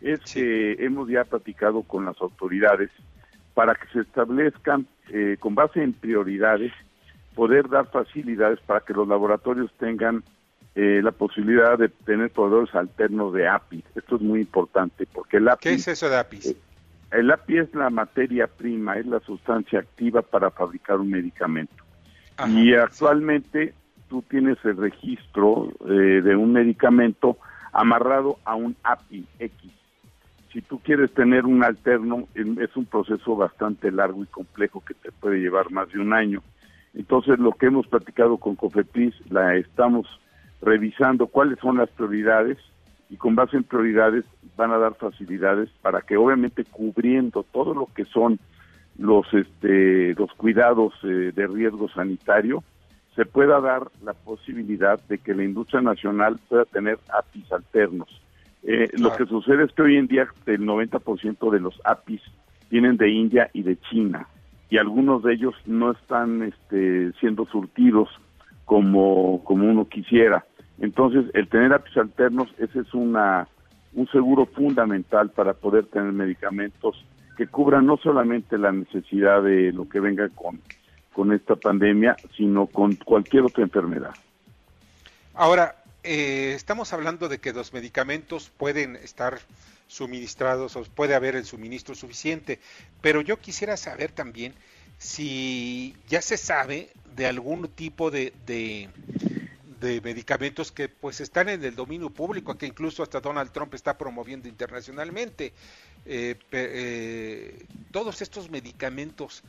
es 0.00 0.18
que 0.32 0.72
hemos 0.84 1.08
ya 1.08 1.22
platicado 1.22 1.82
con 1.82 2.04
las 2.04 2.20
autoridades 2.20 2.90
para 3.58 3.74
que 3.74 3.88
se 3.88 4.02
establezcan 4.02 4.86
eh, 5.08 5.36
con 5.40 5.56
base 5.56 5.82
en 5.82 5.92
prioridades, 5.92 6.70
poder 7.34 7.68
dar 7.68 7.90
facilidades 7.90 8.60
para 8.60 8.82
que 8.82 8.92
los 8.92 9.08
laboratorios 9.08 9.72
tengan 9.80 10.22
eh, 10.76 11.00
la 11.02 11.10
posibilidad 11.10 11.76
de 11.76 11.88
tener 11.88 12.30
proveedores 12.30 12.72
alternos 12.76 13.34
de 13.34 13.48
API. 13.48 13.82
Esto 13.96 14.14
es 14.14 14.22
muy 14.22 14.42
importante 14.42 15.08
porque 15.12 15.38
el 15.38 15.48
API... 15.48 15.70
¿Qué 15.70 15.74
es 15.74 15.88
eso 15.88 16.08
de 16.08 16.18
API? 16.18 16.38
Eh, 16.50 16.56
el 17.10 17.32
API 17.32 17.58
es 17.58 17.74
la 17.74 17.90
materia 17.90 18.46
prima, 18.46 18.96
es 18.96 19.06
la 19.06 19.18
sustancia 19.18 19.80
activa 19.80 20.22
para 20.22 20.52
fabricar 20.52 21.00
un 21.00 21.10
medicamento. 21.10 21.82
y 22.46 22.74
actualmente 22.74 23.74
tú 24.08 24.22
tienes 24.22 24.58
el 24.62 24.76
registro 24.76 25.72
de 25.84 26.36
un 26.36 26.52
medicamento 26.52 27.38
amarrado 27.72 28.38
a 28.44 28.54
un 28.54 28.76
API 28.84 29.26
X 29.40 29.77
si 30.58 30.62
tú 30.62 30.80
quieres 30.80 31.14
tener 31.14 31.46
un 31.46 31.62
alterno, 31.62 32.26
es 32.34 32.76
un 32.76 32.84
proceso 32.84 33.36
bastante 33.36 33.92
largo 33.92 34.24
y 34.24 34.26
complejo 34.26 34.82
que 34.84 34.92
te 34.92 35.12
puede 35.12 35.38
llevar 35.38 35.70
más 35.70 35.88
de 35.92 36.00
un 36.00 36.12
año. 36.12 36.42
Entonces, 36.94 37.38
lo 37.38 37.52
que 37.52 37.66
hemos 37.66 37.86
platicado 37.86 38.38
con 38.38 38.56
COFEPRIS, 38.56 39.14
la 39.30 39.54
estamos 39.54 40.08
revisando 40.60 41.28
cuáles 41.28 41.60
son 41.60 41.76
las 41.76 41.88
prioridades 41.90 42.58
y 43.08 43.16
con 43.16 43.36
base 43.36 43.56
en 43.56 43.62
prioridades 43.62 44.24
van 44.56 44.72
a 44.72 44.78
dar 44.78 44.94
facilidades 44.94 45.70
para 45.80 46.00
que 46.00 46.16
obviamente 46.16 46.64
cubriendo 46.64 47.44
todo 47.44 47.72
lo 47.72 47.86
que 47.94 48.04
son 48.06 48.40
los 48.98 49.32
este 49.32 50.14
los 50.14 50.32
cuidados 50.32 50.92
eh, 51.04 51.30
de 51.32 51.46
riesgo 51.46 51.88
sanitario 51.88 52.64
se 53.14 53.24
pueda 53.24 53.60
dar 53.60 53.88
la 54.02 54.12
posibilidad 54.12 55.00
de 55.06 55.18
que 55.18 55.34
la 55.34 55.44
industria 55.44 55.80
nacional 55.80 56.40
pueda 56.48 56.64
tener 56.64 56.98
APIs 57.16 57.52
alternos 57.52 58.08
eh, 58.70 58.90
lo 58.98 59.16
que 59.16 59.24
sucede 59.24 59.64
es 59.64 59.72
que 59.72 59.80
hoy 59.80 59.96
en 59.96 60.08
día 60.08 60.28
el 60.44 60.60
90% 60.60 61.50
de 61.50 61.58
los 61.58 61.80
APIs 61.84 62.20
vienen 62.68 62.98
de 62.98 63.08
India 63.08 63.48
y 63.54 63.62
de 63.62 63.78
China 63.80 64.28
y 64.68 64.76
algunos 64.76 65.22
de 65.22 65.32
ellos 65.32 65.54
no 65.64 65.92
están 65.92 66.42
este, 66.42 67.12
siendo 67.18 67.46
surtidos 67.46 68.10
como, 68.66 69.42
como 69.44 69.70
uno 69.70 69.88
quisiera. 69.88 70.44
Entonces, 70.80 71.24
el 71.32 71.48
tener 71.48 71.72
APIs 71.72 71.96
alternos, 71.96 72.48
ese 72.58 72.80
es 72.80 72.92
una, 72.92 73.48
un 73.94 74.06
seguro 74.08 74.44
fundamental 74.44 75.30
para 75.30 75.54
poder 75.54 75.86
tener 75.86 76.12
medicamentos 76.12 77.02
que 77.38 77.46
cubran 77.46 77.86
no 77.86 77.96
solamente 77.96 78.58
la 78.58 78.70
necesidad 78.70 79.42
de 79.42 79.72
lo 79.72 79.88
que 79.88 80.00
venga 80.00 80.28
con, 80.28 80.60
con 81.14 81.32
esta 81.32 81.56
pandemia, 81.56 82.16
sino 82.36 82.66
con 82.66 82.96
cualquier 82.96 83.44
otra 83.44 83.64
enfermedad. 83.64 84.14
Ahora, 85.34 85.74
eh, 86.02 86.52
estamos 86.54 86.92
hablando 86.92 87.28
de 87.28 87.38
que 87.38 87.52
los 87.52 87.72
medicamentos 87.72 88.50
pueden 88.56 88.96
estar 88.96 89.40
suministrados 89.88 90.76
o 90.76 90.84
puede 90.84 91.14
haber 91.14 91.34
el 91.34 91.44
suministro 91.44 91.94
suficiente, 91.94 92.60
pero 93.00 93.20
yo 93.20 93.38
quisiera 93.38 93.76
saber 93.76 94.12
también 94.12 94.54
si 94.98 95.96
ya 96.08 96.22
se 96.22 96.36
sabe 96.36 96.90
de 97.16 97.26
algún 97.26 97.68
tipo 97.68 98.10
de, 98.10 98.32
de, 98.46 98.90
medicamentos 100.02 100.72
que 100.72 100.88
pues 100.88 101.20
están 101.20 101.48
en 101.48 101.64
el 101.64 101.74
dominio 101.74 102.10
público, 102.10 102.56
que 102.58 102.66
incluso 102.66 103.02
hasta 103.02 103.20
Donald 103.20 103.50
Trump 103.52 103.74
está 103.74 103.96
promoviendo 103.96 104.48
internacionalmente. 104.48 105.52
Eh, 106.04 106.36
eh, 106.52 107.64
todos 107.92 108.22
estos 108.22 108.50
medicamentos 108.50 109.42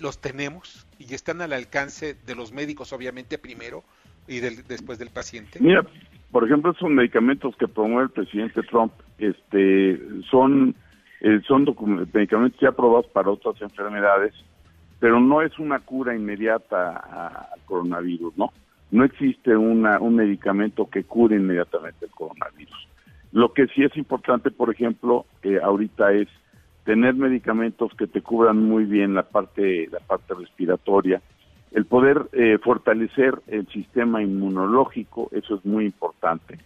los 0.00 0.18
tenemos 0.18 0.86
y 0.98 1.14
están 1.14 1.40
al 1.42 1.52
alcance 1.52 2.14
de 2.14 2.34
los 2.34 2.52
médicos, 2.52 2.92
obviamente, 2.92 3.38
primero, 3.38 3.84
y 4.26 4.40
después 4.40 4.98
del 4.98 5.10
paciente? 5.10 5.58
Mira, 5.60 5.84
por 6.30 6.44
ejemplo, 6.44 6.72
esos 6.72 6.90
medicamentos 6.90 7.54
que 7.56 7.68
promueve 7.68 8.04
el 8.04 8.10
presidente 8.10 8.62
Trump 8.62 8.92
este, 9.18 10.00
son, 10.30 10.74
eh, 11.20 11.40
son 11.46 11.64
medicamentos 12.12 12.60
ya 12.60 12.70
aprobados 12.70 13.06
para 13.06 13.30
otras 13.30 13.60
enfermedades, 13.62 14.34
pero 14.98 15.20
no 15.20 15.42
es 15.42 15.58
una 15.58 15.80
cura 15.80 16.14
inmediata 16.14 16.96
al 17.52 17.60
coronavirus, 17.66 18.36
¿no? 18.36 18.52
No 18.90 19.04
existe 19.04 19.56
una, 19.56 19.98
un 20.00 20.16
medicamento 20.16 20.88
que 20.88 21.04
cure 21.04 21.36
inmediatamente 21.36 22.06
el 22.06 22.10
coronavirus. 22.12 22.88
Lo 23.32 23.52
que 23.52 23.66
sí 23.68 23.82
es 23.82 23.96
importante, 23.96 24.50
por 24.50 24.72
ejemplo, 24.72 25.26
eh, 25.42 25.58
ahorita 25.62 26.12
es 26.12 26.28
tener 26.84 27.14
medicamentos 27.14 27.92
que 27.94 28.06
te 28.06 28.22
cubran 28.22 28.62
muy 28.62 28.84
bien 28.84 29.14
la 29.14 29.24
parte, 29.24 29.88
la 29.90 30.00
parte 30.00 30.34
respiratoria, 30.34 31.20
el 31.74 31.86
poder 31.86 32.28
eh, 32.32 32.58
fortalecer 32.62 33.34
el 33.48 33.66
sistema 33.66 34.22
inmunológico, 34.22 35.28
eso 35.32 35.56
es 35.56 35.64
muy 35.64 35.84
importante. 35.86 36.58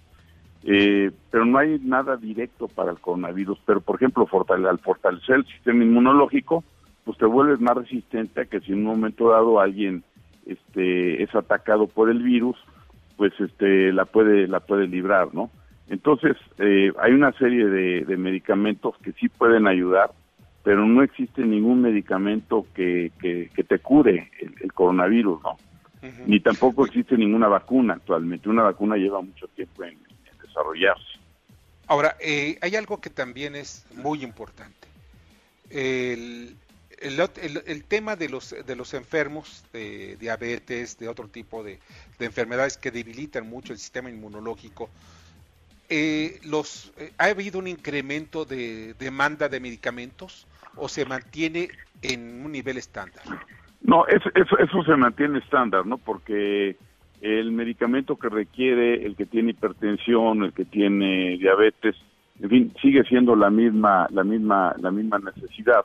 Eh, 0.64 1.10
pero 1.30 1.46
no 1.46 1.56
hay 1.56 1.80
nada 1.82 2.18
directo 2.18 2.68
para 2.68 2.90
el 2.90 2.98
coronavirus. 2.98 3.58
Pero, 3.64 3.80
por 3.80 3.96
ejemplo, 3.96 4.28
al 4.48 4.78
fortalecer 4.80 5.36
el 5.36 5.46
sistema 5.46 5.82
inmunológico, 5.82 6.62
pues 7.04 7.16
te 7.16 7.24
vuelves 7.24 7.58
más 7.58 7.78
resistente 7.78 8.42
a 8.42 8.44
que 8.44 8.60
si 8.60 8.72
en 8.72 8.80
un 8.80 8.84
momento 8.84 9.30
dado 9.30 9.60
alguien 9.60 10.04
este, 10.44 11.22
es 11.22 11.34
atacado 11.34 11.86
por 11.86 12.10
el 12.10 12.22
virus, 12.22 12.56
pues 13.16 13.32
este, 13.40 13.92
la 13.94 14.04
puede 14.04 14.46
la 14.46 14.60
puede 14.60 14.86
librar, 14.86 15.34
¿no? 15.34 15.50
Entonces, 15.88 16.36
eh, 16.58 16.92
hay 17.00 17.12
una 17.12 17.32
serie 17.32 17.64
de 17.64 18.16
medicamentos 18.18 18.94
que 18.98 19.12
sí 19.12 19.30
pueden 19.30 19.66
ayudar 19.66 20.10
pero 20.62 20.84
no 20.86 21.02
existe 21.02 21.42
ningún 21.42 21.82
medicamento 21.82 22.66
que, 22.74 23.12
que, 23.20 23.64
te 23.64 23.78
cure 23.78 24.30
el, 24.40 24.72
coronavirus, 24.72 25.42
¿no? 25.42 25.56
Ni 26.26 26.40
tampoco 26.40 26.86
existe 26.86 27.16
ninguna 27.16 27.48
vacuna 27.48 27.94
actualmente. 27.94 28.48
Una 28.48 28.62
vacuna 28.62 28.96
lleva 28.96 29.20
mucho 29.20 29.48
tiempo 29.48 29.84
en, 29.84 29.98
desarrollarse. 30.40 31.18
Ahora, 31.86 32.16
eh, 32.20 32.58
hay 32.60 32.76
algo 32.76 33.00
que 33.00 33.10
también 33.10 33.56
es 33.56 33.86
muy 33.96 34.22
importante. 34.22 34.88
El, 35.70 36.56
el, 37.00 37.84
tema 37.84 38.16
de 38.16 38.28
los, 38.28 38.54
de 38.64 38.76
los 38.76 38.94
enfermos 38.94 39.64
de 39.72 40.16
diabetes, 40.16 40.98
de 40.98 41.08
otro 41.08 41.28
tipo 41.28 41.62
de, 41.62 41.78
enfermedades 42.18 42.76
que 42.76 42.90
debilitan 42.90 43.48
mucho 43.48 43.72
el 43.72 43.78
sistema 43.78 44.10
inmunológico, 44.10 44.90
eh, 45.88 46.38
los, 46.44 46.92
eh, 46.98 47.12
¿ha 47.18 47.26
habido 47.26 47.58
un 47.58 47.66
incremento 47.66 48.44
de 48.44 48.94
demanda 48.98 49.48
de 49.48 49.60
medicamentos 49.60 50.46
o 50.76 50.88
se 50.88 51.06
mantiene 51.06 51.68
en 52.02 52.44
un 52.44 52.52
nivel 52.52 52.76
estándar? 52.76 53.22
No, 53.80 54.06
eso, 54.06 54.28
eso, 54.34 54.82
se 54.84 54.96
mantiene 54.96 55.38
estándar, 55.38 55.86
¿no? 55.86 55.98
Porque 55.98 56.76
el 57.20 57.52
medicamento 57.52 58.16
que 58.16 58.28
requiere 58.28 59.06
el 59.06 59.16
que 59.16 59.26
tiene 59.26 59.52
hipertensión, 59.52 60.44
el 60.44 60.52
que 60.52 60.64
tiene 60.64 61.38
diabetes, 61.38 61.96
en 62.40 62.50
fin, 62.50 62.74
sigue 62.80 63.02
siendo 63.04 63.34
la 63.34 63.50
misma, 63.50 64.06
la 64.10 64.24
misma, 64.24 64.74
la 64.80 64.90
misma 64.90 65.18
necesidad. 65.18 65.84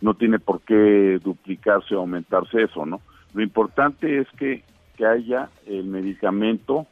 No 0.00 0.14
tiene 0.14 0.38
por 0.38 0.60
qué 0.62 1.18
duplicarse 1.22 1.94
o 1.94 2.00
aumentarse 2.00 2.62
eso, 2.62 2.84
¿no? 2.84 3.00
Lo 3.32 3.42
importante 3.42 4.18
es 4.18 4.28
que, 4.38 4.62
que 4.96 5.06
haya 5.06 5.48
el 5.66 5.84
medicamento 5.84 6.86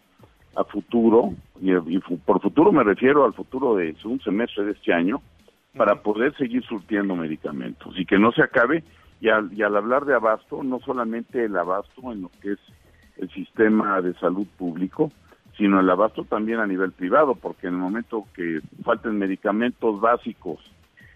a 0.54 0.64
futuro, 0.64 1.32
y, 1.60 1.72
y, 1.72 1.98
por 1.98 2.40
futuro 2.40 2.72
me 2.72 2.84
refiero 2.84 3.24
al 3.24 3.32
futuro 3.32 3.76
de 3.76 3.94
un 4.04 4.20
semestre 4.20 4.64
de 4.64 4.72
este 4.72 4.92
año, 4.92 5.22
para 5.76 6.02
poder 6.02 6.36
seguir 6.36 6.62
surtiendo 6.64 7.16
medicamentos 7.16 7.98
y 7.98 8.04
que 8.04 8.18
no 8.18 8.32
se 8.32 8.42
acabe. 8.42 8.84
Y 9.20 9.28
al, 9.28 9.52
y 9.52 9.62
al 9.62 9.76
hablar 9.76 10.04
de 10.04 10.14
abasto, 10.14 10.64
no 10.64 10.80
solamente 10.80 11.44
el 11.44 11.56
abasto 11.56 12.12
en 12.12 12.22
lo 12.22 12.30
que 12.40 12.52
es 12.52 12.58
el 13.18 13.30
sistema 13.30 14.00
de 14.00 14.14
salud 14.14 14.46
público, 14.58 15.12
sino 15.56 15.78
el 15.78 15.88
abasto 15.88 16.24
también 16.24 16.58
a 16.58 16.66
nivel 16.66 16.92
privado, 16.92 17.36
porque 17.36 17.68
en 17.68 17.74
el 17.74 17.80
momento 17.80 18.26
que 18.34 18.60
falten 18.82 19.18
medicamentos 19.18 20.00
básicos 20.00 20.58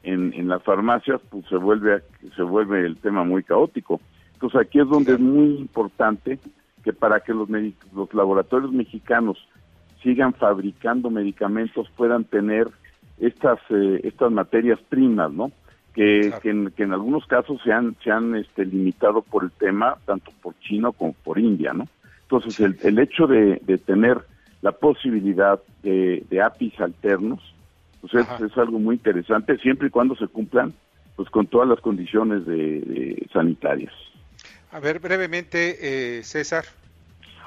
en, 0.05 0.33
en 0.35 0.46
las 0.46 0.62
farmacias, 0.62 1.20
pues 1.31 1.44
se 1.46 1.57
vuelve, 1.57 2.03
se 2.37 2.42
vuelve 2.42 2.87
el 2.87 2.96
tema 2.99 3.25
muy 3.25 3.42
caótico. 3.42 4.01
Entonces 4.35 4.61
aquí 4.61 4.79
es 4.79 4.88
donde 4.88 5.14
es 5.14 5.20
muy 5.20 5.57
importante 5.57 6.38
que 6.87 6.92
para 6.92 7.18
que 7.18 7.35
los, 7.35 7.49
los 7.51 8.14
laboratorios 8.14 8.70
mexicanos 8.70 9.37
sigan 10.05 10.33
fabricando 10.35 11.11
medicamentos 11.11 11.90
puedan 11.96 12.22
tener 12.22 12.68
estas 13.18 13.59
eh, 13.70 14.03
estas 14.05 14.31
materias 14.31 14.79
primas, 14.88 15.33
¿no? 15.33 15.51
Que, 15.94 16.33
que, 16.42 16.51
en, 16.51 16.92
algunos 16.92 17.27
casos 17.27 17.61
se 17.64 17.72
han 17.72 17.96
se 18.05 18.12
han 18.12 18.37
este, 18.37 18.64
limitado 18.64 19.22
por 19.22 19.42
el 19.42 19.51
tema 19.51 19.96
tanto 20.05 20.31
por 20.40 20.57
China 20.61 20.92
como 20.96 21.12
por 21.25 21.40
India, 21.40 21.72
¿no? 21.72 21.88
Entonces 22.22 22.61
el, 22.61 22.79
el 22.85 23.01
hecho 23.01 23.27
de, 23.27 23.61
de 23.64 23.79
tener 23.79 24.20
la 24.62 24.70
posibilidad 24.70 25.61
de, 25.83 26.25
de 26.31 26.40
APIs 26.40 26.81
alternos, 26.81 27.40
pues 28.01 28.14
es, 28.14 28.57
algo 28.57 28.79
muy 28.79 28.94
interesante 28.94 29.59
siempre 29.59 29.88
y 29.88 29.90
cuando 29.90 30.14
se 30.14 30.29
cumplan 30.29 30.72
pues 31.16 31.29
con 31.31 31.49
todas 31.49 31.68
las 31.68 31.81
condiciones 31.81 32.46
de, 32.46 33.27
sanitarias. 33.33 33.92
A 34.76 34.80
ver, 34.80 35.00
brevemente, 35.00 36.18
eh, 36.18 36.22
César. 36.22 36.64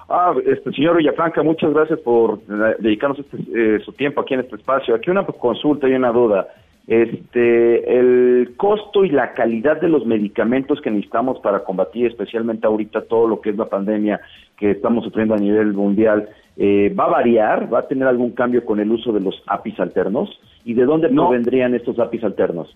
Ah, 0.10 0.34
este, 0.48 0.72
señor 0.72 0.98
Villafranca, 0.98 1.44
muchas 1.44 1.72
gracias 1.72 2.00
por 2.00 2.40
eh, 2.50 2.76
dedicarnos 2.80 3.20
este, 3.20 3.38
eh, 3.54 3.80
su 3.86 3.94
tiempo 3.94 4.22
aquí 4.22 4.34
en 4.34 4.40
este 4.40 4.56
espacio. 4.56 4.96
Aquí 4.96 5.12
una 5.12 5.24
consulta 5.24 5.88
y 5.88 5.94
una 5.94 6.12
duda. 6.12 6.48
este, 6.88 8.00
el 8.00 8.56
costo 8.58 9.06
y 9.06 9.12
la 9.12 9.34
calidad 9.34 9.80
de 9.80 9.90
los 9.90 10.08
medicamentos 10.08 10.82
que 10.82 10.90
necesitamos 10.90 11.40
para 11.40 11.64
combatir, 11.64 12.08
especialmente 12.08 12.66
ahorita 12.66 13.02
todo 13.02 13.28
lo 13.28 13.42
que 13.42 13.52
es 13.52 13.58
la 13.58 13.70
pandemia 13.70 14.20
que 14.58 14.72
estamos 14.72 15.04
sufriendo 15.04 15.36
a 15.36 15.38
nivel 15.38 15.74
mundial, 15.74 16.30
eh, 16.58 16.92
va 17.00 17.04
a 17.04 17.10
variar, 17.10 17.72
va 17.72 17.82
a 17.82 17.88
tener 17.88 18.08
algún 18.08 18.32
cambio 18.32 18.66
con 18.66 18.80
el 18.80 18.92
uso 18.92 19.14
de 19.14 19.20
los 19.20 19.40
APIs 19.46 19.80
alternos. 19.80 20.42
¿Y 20.66 20.74
de 20.74 20.86
dónde 20.86 21.12
no, 21.12 21.28
provendrían 21.28 21.76
estos 21.76 22.00
APIs 22.00 22.24
alternos? 22.24 22.76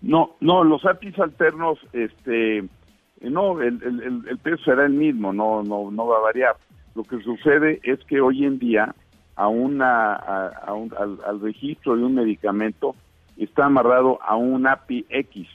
No, 0.00 0.34
no, 0.40 0.64
los 0.64 0.84
APIs 0.84 1.16
alternos, 1.20 1.78
este, 1.92 2.64
no, 3.30 3.60
el, 3.60 3.80
el, 3.82 4.22
el 4.28 4.38
peso 4.38 4.64
será 4.64 4.84
el 4.84 4.92
mismo, 4.92 5.32
no, 5.32 5.62
no, 5.62 5.90
no 5.90 6.06
va 6.06 6.18
a 6.18 6.22
variar. 6.22 6.56
Lo 6.94 7.04
que 7.04 7.20
sucede 7.22 7.80
es 7.84 8.00
que 8.04 8.20
hoy 8.20 8.44
en 8.44 8.58
día 8.58 8.94
a 9.36 9.48
una, 9.48 10.14
a, 10.14 10.74
un, 10.74 10.92
al, 11.26 11.40
registro 11.40 11.96
de 11.96 12.04
un 12.04 12.14
medicamento 12.14 12.94
está 13.36 13.66
amarrado 13.66 14.18
a 14.22 14.36
un 14.36 14.66
API 14.66 15.06
X. 15.08 15.48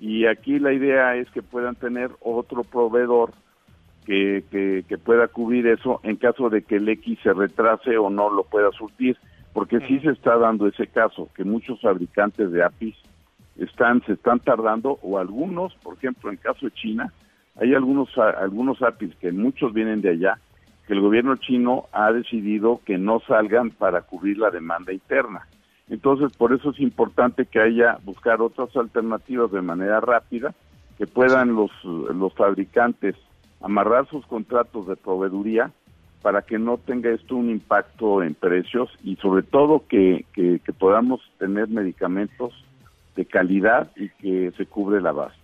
Y 0.00 0.26
aquí 0.26 0.58
la 0.58 0.72
idea 0.72 1.16
es 1.16 1.30
que 1.30 1.42
puedan 1.42 1.76
tener 1.76 2.10
otro 2.20 2.64
proveedor 2.64 3.32
que, 4.06 4.42
que, 4.50 4.98
pueda 4.98 5.28
cubrir 5.28 5.66
eso 5.68 6.00
en 6.02 6.16
caso 6.16 6.50
de 6.50 6.62
que 6.62 6.76
el 6.76 6.88
X 6.88 7.18
se 7.22 7.32
retrase 7.32 7.96
o 7.98 8.10
no 8.10 8.30
lo 8.30 8.42
pueda 8.44 8.70
surtir, 8.72 9.16
porque 9.52 9.78
sí 9.86 10.00
se 10.00 10.10
está 10.10 10.36
dando 10.38 10.66
ese 10.66 10.88
caso, 10.88 11.28
que 11.36 11.44
muchos 11.44 11.80
fabricantes 11.80 12.50
de 12.50 12.64
APIs 12.64 12.96
están, 13.56 14.02
se 14.04 14.12
están 14.14 14.40
tardando, 14.40 14.98
o 15.02 15.18
algunos, 15.18 15.74
por 15.76 15.94
ejemplo, 15.94 16.30
en 16.30 16.36
caso 16.36 16.66
de 16.66 16.72
China, 16.72 17.12
hay 17.60 17.74
algunos, 17.74 18.08
algunos 18.16 18.82
APIs 18.82 19.14
que 19.16 19.32
muchos 19.32 19.72
vienen 19.72 20.00
de 20.00 20.10
allá, 20.10 20.38
que 20.86 20.94
el 20.94 21.00
gobierno 21.00 21.36
chino 21.36 21.86
ha 21.92 22.12
decidido 22.12 22.80
que 22.84 22.98
no 22.98 23.20
salgan 23.20 23.70
para 23.70 24.02
cubrir 24.02 24.38
la 24.38 24.50
demanda 24.50 24.92
interna. 24.92 25.46
Entonces, 25.88 26.36
por 26.36 26.52
eso 26.52 26.70
es 26.70 26.80
importante 26.80 27.46
que 27.46 27.60
haya 27.60 27.98
buscar 28.04 28.40
otras 28.40 28.74
alternativas 28.76 29.52
de 29.52 29.60
manera 29.60 30.00
rápida, 30.00 30.54
que 30.96 31.06
puedan 31.06 31.54
los, 31.54 31.70
los 31.84 32.32
fabricantes 32.34 33.16
amarrar 33.60 34.08
sus 34.08 34.26
contratos 34.26 34.86
de 34.86 34.96
proveeduría 34.96 35.70
para 36.22 36.42
que 36.42 36.58
no 36.58 36.78
tenga 36.78 37.10
esto 37.10 37.36
un 37.36 37.50
impacto 37.50 38.22
en 38.22 38.34
precios 38.34 38.90
y 39.02 39.16
sobre 39.16 39.42
todo 39.42 39.84
que, 39.88 40.24
que, 40.32 40.60
podamos 40.78 41.20
tener 41.38 41.68
medicamentos 41.68 42.52
de 43.16 43.26
calidad 43.26 43.90
y 43.96 44.08
que 44.10 44.52
se 44.56 44.66
cubre 44.66 44.98
el 44.98 45.06
abasto. 45.06 45.38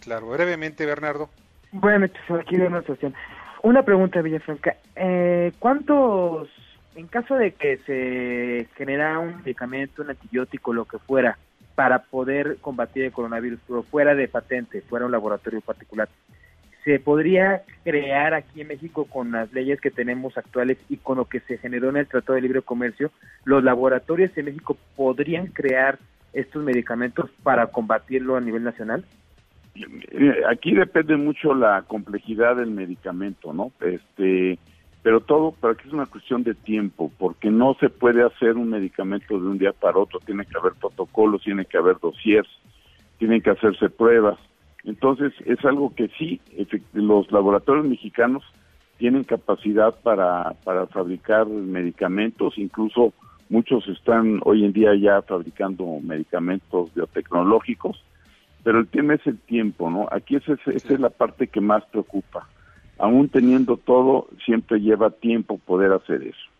Claro, 0.00 0.30
brevemente, 0.30 0.86
Bernardo. 0.86 1.28
Bueno, 1.72 2.06
aquí 2.40 2.56
de 2.56 2.66
una 2.66 2.80
situación. 2.80 3.14
Una 3.62 3.82
pregunta, 3.82 4.22
Villafranca. 4.22 4.76
Eh, 4.94 5.52
¿Cuántos, 5.58 6.48
en 6.94 7.08
caso 7.08 7.34
de 7.34 7.52
que 7.52 7.78
se 7.78 8.68
genera 8.76 9.18
un 9.18 9.38
medicamento, 9.38 10.02
un 10.02 10.10
antibiótico, 10.10 10.72
lo 10.72 10.84
que 10.84 10.98
fuera, 10.98 11.36
para 11.74 12.00
poder 12.00 12.56
combatir 12.60 13.04
el 13.04 13.12
coronavirus, 13.12 13.60
pero 13.66 13.82
fuera 13.82 14.14
de 14.14 14.28
patente, 14.28 14.80
fuera 14.82 15.06
un 15.06 15.12
laboratorio 15.12 15.60
particular, 15.60 16.08
¿se 16.84 16.98
podría 16.98 17.62
crear 17.84 18.34
aquí 18.34 18.62
en 18.62 18.68
México 18.68 19.04
con 19.04 19.32
las 19.32 19.52
leyes 19.52 19.80
que 19.80 19.90
tenemos 19.90 20.38
actuales 20.38 20.78
y 20.88 20.96
con 20.96 21.18
lo 21.18 21.26
que 21.26 21.40
se 21.40 21.58
generó 21.58 21.90
en 21.90 21.98
el 21.98 22.06
Tratado 22.06 22.34
de 22.34 22.42
Libre 22.42 22.62
Comercio? 22.62 23.10
¿Los 23.44 23.62
laboratorios 23.62 24.36
en 24.36 24.46
México 24.46 24.76
podrían 24.96 25.48
crear 25.48 25.98
estos 26.40 26.62
medicamentos 26.62 27.30
para 27.42 27.66
combatirlo 27.68 28.36
a 28.36 28.40
nivel 28.40 28.64
nacional? 28.64 29.04
Aquí 30.50 30.74
depende 30.74 31.16
mucho 31.16 31.54
la 31.54 31.82
complejidad 31.82 32.56
del 32.56 32.70
medicamento, 32.70 33.52
¿no? 33.52 33.70
Este, 33.80 34.58
pero 35.02 35.20
todo, 35.20 35.54
pero 35.60 35.74
aquí 35.74 35.86
es 35.86 35.94
una 35.94 36.06
cuestión 36.06 36.42
de 36.42 36.54
tiempo, 36.54 37.12
porque 37.18 37.50
no 37.50 37.74
se 37.80 37.88
puede 37.88 38.24
hacer 38.24 38.56
un 38.56 38.70
medicamento 38.70 39.38
de 39.38 39.46
un 39.46 39.58
día 39.58 39.72
para 39.72 39.98
otro, 39.98 40.18
tiene 40.20 40.44
que 40.44 40.58
haber 40.58 40.72
protocolos, 40.74 41.42
tiene 41.42 41.64
que 41.64 41.78
haber 41.78 41.98
dossiers, 42.00 42.48
tienen 43.18 43.40
que 43.40 43.50
hacerse 43.50 43.88
pruebas. 43.88 44.38
Entonces, 44.84 45.32
es 45.44 45.64
algo 45.64 45.94
que 45.94 46.08
sí, 46.18 46.40
los 46.92 47.30
laboratorios 47.30 47.86
mexicanos 47.86 48.42
tienen 48.96 49.24
capacidad 49.24 49.94
para, 50.02 50.54
para 50.64 50.86
fabricar 50.86 51.46
medicamentos, 51.46 52.58
incluso 52.58 53.12
muchos 53.48 53.86
están 53.88 54.40
hoy 54.44 54.64
en 54.64 54.72
día 54.72 54.94
ya 54.94 55.22
fabricando 55.22 55.84
medicamentos 56.02 56.92
biotecnológicos, 56.94 58.02
pero 58.62 58.80
el 58.80 58.88
tema 58.88 59.14
es 59.14 59.26
el 59.26 59.38
tiempo, 59.38 59.90
¿no? 59.90 60.08
Aquí 60.10 60.36
esa 60.36 60.54
es, 60.66 61.00
la 61.00 61.10
parte 61.10 61.46
que 61.46 61.60
más 61.60 61.84
preocupa. 61.86 62.48
Aún 62.98 63.28
teniendo 63.28 63.76
todo, 63.76 64.28
siempre 64.44 64.80
lleva 64.80 65.10
tiempo 65.10 65.58
poder 65.58 65.92
hacer 65.92 66.22
eso. 66.22 66.50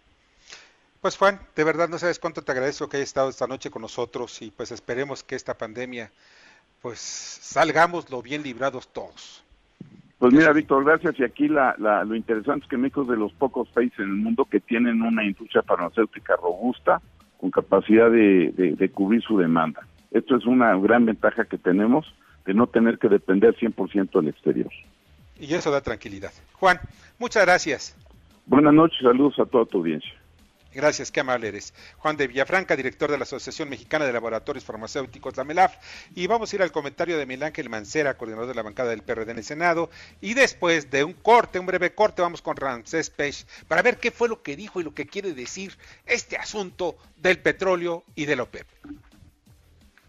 Pues 1.00 1.16
Juan, 1.16 1.40
de 1.54 1.64
verdad 1.64 1.88
no 1.88 1.98
sabes 1.98 2.18
cuánto 2.18 2.42
te 2.42 2.52
agradezco 2.52 2.88
que 2.88 2.96
hayas 2.96 3.08
estado 3.08 3.28
esta 3.28 3.46
noche 3.46 3.70
con 3.70 3.82
nosotros 3.82 4.42
y 4.42 4.50
pues 4.50 4.72
esperemos 4.72 5.22
que 5.22 5.36
esta 5.36 5.56
pandemia 5.56 6.10
pues 6.80 6.98
salgamos 6.98 8.10
lo 8.10 8.22
bien 8.22 8.42
librados 8.42 8.88
todos. 8.88 9.44
Pues 10.18 10.32
mira, 10.32 10.52
Víctor, 10.52 10.84
gracias. 10.84 11.18
Y 11.18 11.24
aquí 11.24 11.48
la, 11.48 11.74
lo 11.78 12.14
interesante 12.14 12.64
es 12.64 12.70
que 12.70 12.76
México 12.76 13.02
es 13.02 13.08
de 13.08 13.16
los 13.16 13.32
pocos 13.32 13.68
países 13.68 13.98
en 14.00 14.06
el 14.06 14.16
mundo 14.16 14.44
que 14.44 14.60
tienen 14.60 15.02
una 15.02 15.24
industria 15.24 15.62
farmacéutica 15.62 16.36
robusta 16.36 17.00
con 17.38 17.50
capacidad 17.50 18.10
de 18.10 18.90
cubrir 18.92 19.22
su 19.22 19.38
demanda. 19.38 19.86
Esto 20.10 20.36
es 20.36 20.46
una 20.46 20.76
gran 20.76 21.04
ventaja 21.04 21.44
que 21.44 21.58
tenemos 21.58 22.06
de 22.46 22.54
no 22.54 22.66
tener 22.66 22.98
que 22.98 23.08
depender 23.08 23.54
100% 23.56 24.10
del 24.10 24.28
exterior. 24.28 24.70
Y 25.38 25.54
eso 25.54 25.70
da 25.70 25.82
tranquilidad. 25.82 26.32
Juan, 26.54 26.80
muchas 27.18 27.44
gracias. 27.44 27.96
Buenas 28.46 28.72
noches, 28.72 28.98
saludos 29.02 29.38
a 29.38 29.44
toda 29.44 29.66
tu 29.66 29.78
audiencia. 29.78 30.17
Gracias, 30.78 31.10
qué 31.10 31.18
amable 31.18 31.48
eres. 31.48 31.74
Juan 31.96 32.16
de 32.16 32.28
Villafranca, 32.28 32.76
director 32.76 33.10
de 33.10 33.18
la 33.18 33.24
Asociación 33.24 33.68
Mexicana 33.68 34.06
de 34.06 34.12
Laboratorios 34.12 34.64
Farmacéuticos, 34.64 35.36
la 35.36 35.42
MELAF. 35.42 35.74
Y 36.14 36.28
vamos 36.28 36.52
a 36.52 36.54
ir 36.54 36.62
al 36.62 36.70
comentario 36.70 37.18
de 37.18 37.26
Miguel 37.26 37.42
Ángel 37.42 37.68
Mancera, 37.68 38.16
coordinador 38.16 38.46
de 38.46 38.54
la 38.54 38.62
bancada 38.62 38.90
del 38.90 39.02
PRD 39.02 39.32
en 39.32 39.38
el 39.38 39.44
Senado. 39.44 39.90
Y 40.20 40.34
después 40.34 40.88
de 40.88 41.02
un 41.02 41.14
corte, 41.14 41.58
un 41.58 41.66
breve 41.66 41.96
corte, 41.96 42.22
vamos 42.22 42.42
con 42.42 42.56
Ramsés 42.56 43.10
Pech 43.10 43.44
para 43.66 43.82
ver 43.82 43.96
qué 43.96 44.12
fue 44.12 44.28
lo 44.28 44.40
que 44.40 44.54
dijo 44.54 44.80
y 44.80 44.84
lo 44.84 44.94
que 44.94 45.08
quiere 45.08 45.32
decir 45.32 45.76
este 46.06 46.36
asunto 46.36 46.96
del 47.16 47.40
petróleo 47.40 48.04
y 48.14 48.26
del 48.26 48.38
OPEP. 48.38 48.68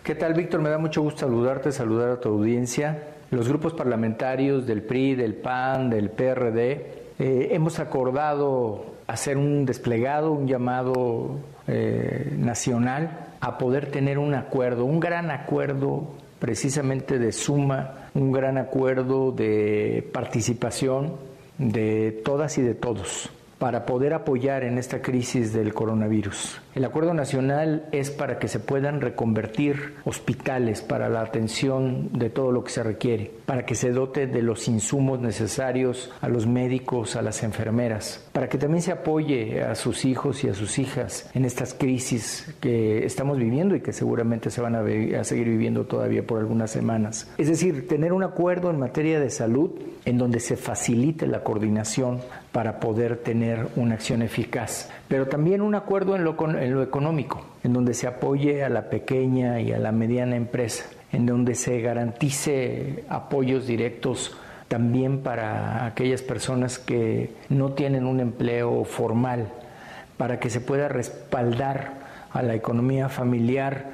¿Qué 0.03 0.13
tal, 0.13 0.36
Víctor? 0.36 0.62
Me 0.62 0.69
da 0.69 0.77
mucho 0.77 1.01
gusto 1.01 1.21
saludarte, 1.21 1.71
saludar 1.71 2.10
a 2.10 2.19
tu 2.19 2.29
audiencia. 2.29 3.15
Los 3.32 3.49
grupos 3.49 3.73
parlamentarios 3.73 4.67
del 4.67 4.84
PRI, 4.84 5.15
del 5.15 5.34
PAN, 5.34 5.89
del 5.89 6.12
PRD, 6.12 7.15
eh, 7.17 7.47
hemos 7.53 7.79
acordado 7.79 8.99
hacer 9.10 9.38
un 9.38 9.65
desplegado, 9.65 10.32
un 10.32 10.48
llamado 10.48 11.39
eh, 11.67 12.32
nacional 12.38 13.28
a 13.41 13.58
poder 13.58 13.89
tener 13.89 14.19
un 14.19 14.36
acuerdo, 14.36 14.86
un 14.86 15.00
gran 15.00 15.32
acuerdo 15.32 16.13
precisamente 16.38 17.17
de 17.17 17.32
suma, 17.32 18.10
un 18.13 18.32
gran 18.32 18.58
acuerdo 18.58 19.32
de 19.32 20.08
participación 20.13 21.15
de 21.58 22.22
todas 22.24 22.58
y 22.60 22.62
de 22.62 22.76
todos 22.76 23.32
para 23.60 23.86
poder 23.86 24.13
apoyar 24.13 24.63
en 24.63 24.78
esta 24.78 25.02
crisis 25.02 25.54
del 25.54 25.74
coronavirus. 25.74 26.62
El 26.76 26.86
acuerdo 26.86 27.13
nacional 27.13 27.88
es 27.91 28.10
para 28.10 28.39
que 28.39 28.48
se 28.48 28.60
puedan 28.60 29.02
reconvertir 29.02 29.95
hospitales 30.06 30.82
para 30.82 31.10
la 31.10 31.22
atención 31.22 32.10
de 32.13 32.30
todo 32.30 32.54
lo 32.54 32.63
que 32.63 32.72
se 32.72 32.84
requiere, 32.84 33.32
para 33.45 33.65
que 33.65 33.76
se 33.76 33.91
dote 33.91 34.28
de 34.28 34.41
los 34.41 34.69
insumos 34.69 35.19
necesarios 35.19 36.10
a 36.22 36.30
los 36.30 36.48
médicos, 36.48 37.17
a 37.17 37.22
las 37.22 37.43
enfermeras, 37.43 38.26
para 38.32 38.48
que 38.48 38.58
también 38.58 38.82
se 38.82 38.93
apoye 38.93 39.62
a 39.62 39.76
sus 39.76 40.06
hijos 40.06 40.43
y 40.45 40.50
a 40.50 40.54
sus 40.54 40.80
hijas 40.80 41.30
en 41.34 41.43
estas 41.43 41.74
crisis 41.74 42.56
que 42.62 43.06
estamos 43.06 43.38
viviendo 43.38 43.76
y 43.76 43.82
que 43.82 43.91
seguramente 43.91 44.52
se 44.52 44.62
van 44.62 44.76
a, 44.76 44.80
a 45.19 45.24
seguir 45.26 45.50
viviendo 45.50 45.86
todavía 45.86 46.26
por 46.26 46.39
algunas 46.39 46.72
semanas. 46.72 47.30
Es 47.38 47.50
decir, 47.50 47.89
tener 47.89 48.13
un 48.13 48.24
acuerdo 48.24 48.69
en 48.69 48.80
materia 48.80 49.19
de 49.19 49.30
salud 49.30 49.72
en 50.06 50.17
donde 50.17 50.39
se 50.39 50.56
facilite 50.56 51.28
la 51.28 51.43
coordinación 51.43 52.22
para 52.52 52.80
poder 52.80 53.18
tener 53.18 53.68
una 53.76 53.96
acción 53.96 54.22
eficaz, 54.22 54.90
pero 55.08 55.28
también 55.28 55.62
un 55.62 55.76
acuerdo 55.76 56.16
en 56.16 56.24
lo, 56.24 56.84
económico, 56.84 57.46
en 57.64 57.74
donde 57.74 57.94
se 57.94 58.08
apoye 58.08 58.64
a 58.64 58.70
la 58.70 58.90
pequeña 58.90 59.62
y 59.62 59.72
a 59.72 59.78
la 59.78 59.92
mediana 59.92 60.36
empresa, 60.36 60.86
en 61.12 61.26
donde 61.26 61.54
se 61.56 61.80
garantice 61.82 63.04
apoyos 63.10 63.68
directos 63.68 64.36
también 64.68 65.22
para 65.22 65.86
aquellas 65.86 66.22
personas 66.22 66.80
que 66.80 67.34
no 67.50 67.74
tienen 67.74 68.06
un 68.06 68.20
empleo 68.20 68.84
formal, 68.84 69.50
para 70.18 70.40
que 70.40 70.50
se 70.50 70.62
pueda 70.62 70.88
respaldar 70.88 71.94
a 72.32 72.42
la 72.42 72.56
economía 72.56 73.10
familiar, 73.10 73.86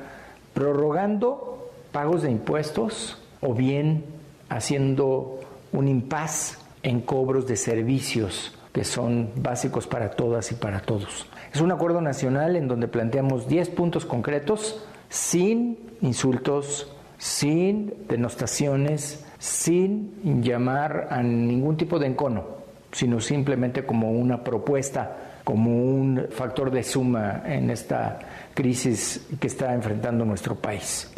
prorrogando 0.54 1.72
pagos 1.92 2.24
de 2.24 2.32
impuestos 2.32 3.22
o 3.42 3.54
bien 3.54 4.06
haciendo 4.50 5.40
un 5.72 5.88
impas 5.88 6.65
en 6.86 7.02
cobros 7.02 7.48
de 7.48 7.58
servicios 7.58 8.54
que 8.72 8.84
son 8.84 9.32
básicos 9.38 9.88
para 9.88 10.12
todas 10.12 10.52
y 10.52 10.56
para 10.56 10.82
todos. 10.82 11.26
Es 11.52 11.60
un 11.60 11.72
acuerdo 11.72 12.00
nacional 12.00 12.56
en 12.56 12.68
donde 12.68 12.88
planteamos 12.88 13.48
10 13.48 13.70
puntos 13.70 14.06
concretos 14.06 14.86
sin 15.10 15.80
insultos, 16.02 16.92
sin 17.18 17.94
denostaciones, 18.08 19.26
sin 19.40 20.44
llamar 20.44 21.08
a 21.10 21.24
ningún 21.24 21.76
tipo 21.76 21.98
de 21.98 22.08
encono, 22.08 22.44
sino 22.92 23.20
simplemente 23.20 23.86
como 23.86 24.12
una 24.12 24.44
propuesta 24.44 25.22
como 25.44 25.72
un 25.72 26.28
factor 26.32 26.72
de 26.72 26.84
suma 26.84 27.44
en 27.46 27.70
esta 27.70 28.20
crisis 28.54 29.28
que 29.40 29.48
está 29.48 29.74
enfrentando 29.74 30.26
nuestro 30.26 30.56
país. 30.56 31.12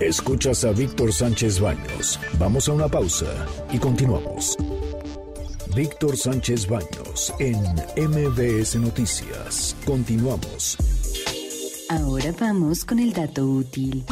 Escuchas 0.00 0.64
a 0.64 0.72
Víctor 0.72 1.12
Sánchez 1.12 1.60
Baños. 1.60 2.20
Vamos 2.38 2.68
a 2.68 2.72
una 2.72 2.88
pausa 2.88 3.26
y 3.72 3.78
continuamos. 3.78 4.58
Víctor 5.76 6.16
Sánchez 6.16 6.68
Baños 6.68 7.34
en 7.38 7.60
MBS 8.08 8.76
Noticias. 8.76 9.76
Continuamos. 9.84 10.78
Ahora 11.90 12.32
vamos 12.40 12.86
con 12.86 12.98
el 12.98 13.12
dato 13.12 13.46
útil. 13.46 14.02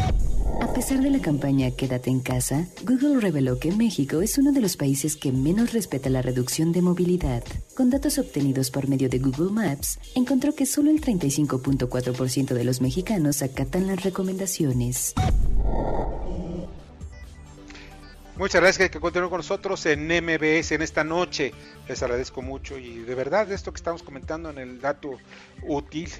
A 0.61 0.75
pesar 0.75 1.01
de 1.01 1.09
la 1.09 1.21
campaña 1.21 1.71
Quédate 1.71 2.11
en 2.11 2.21
casa, 2.21 2.69
Google 2.85 3.19
reveló 3.19 3.59
que 3.59 3.73
México 3.73 4.21
es 4.21 4.37
uno 4.37 4.53
de 4.53 4.61
los 4.61 4.77
países 4.77 5.17
que 5.17 5.33
menos 5.33 5.73
respeta 5.73 6.11
la 6.11 6.21
reducción 6.21 6.71
de 6.71 6.83
movilidad. 6.83 7.43
Con 7.75 7.89
datos 7.89 8.19
obtenidos 8.19 8.71
por 8.71 8.87
medio 8.87 9.09
de 9.09 9.19
Google 9.19 9.51
Maps, 9.51 9.99
encontró 10.15 10.55
que 10.55 10.67
solo 10.67 10.91
el 10.91 11.01
35.4% 11.01 12.53
de 12.53 12.65
los 12.65 12.83
mexicanos 12.83 13.41
acatan 13.41 13.87
las 13.87 14.03
recomendaciones. 14.03 15.15
Muchas 18.37 18.61
gracias 18.61 18.91
que 18.91 18.99
continúen 18.99 19.31
con 19.31 19.39
nosotros 19.39 19.87
en 19.87 20.09
MBS 20.09 20.73
en 20.73 20.83
esta 20.83 21.05
noche. 21.05 21.53
Les 21.87 22.03
agradezco 22.03 22.43
mucho 22.43 22.77
y 22.77 22.99
de 22.99 23.15
verdad 23.15 23.51
esto 23.53 23.73
que 23.73 23.77
estamos 23.77 24.03
comentando 24.03 24.51
en 24.51 24.59
el 24.59 24.81
dato 24.81 25.13
útil, 25.63 26.11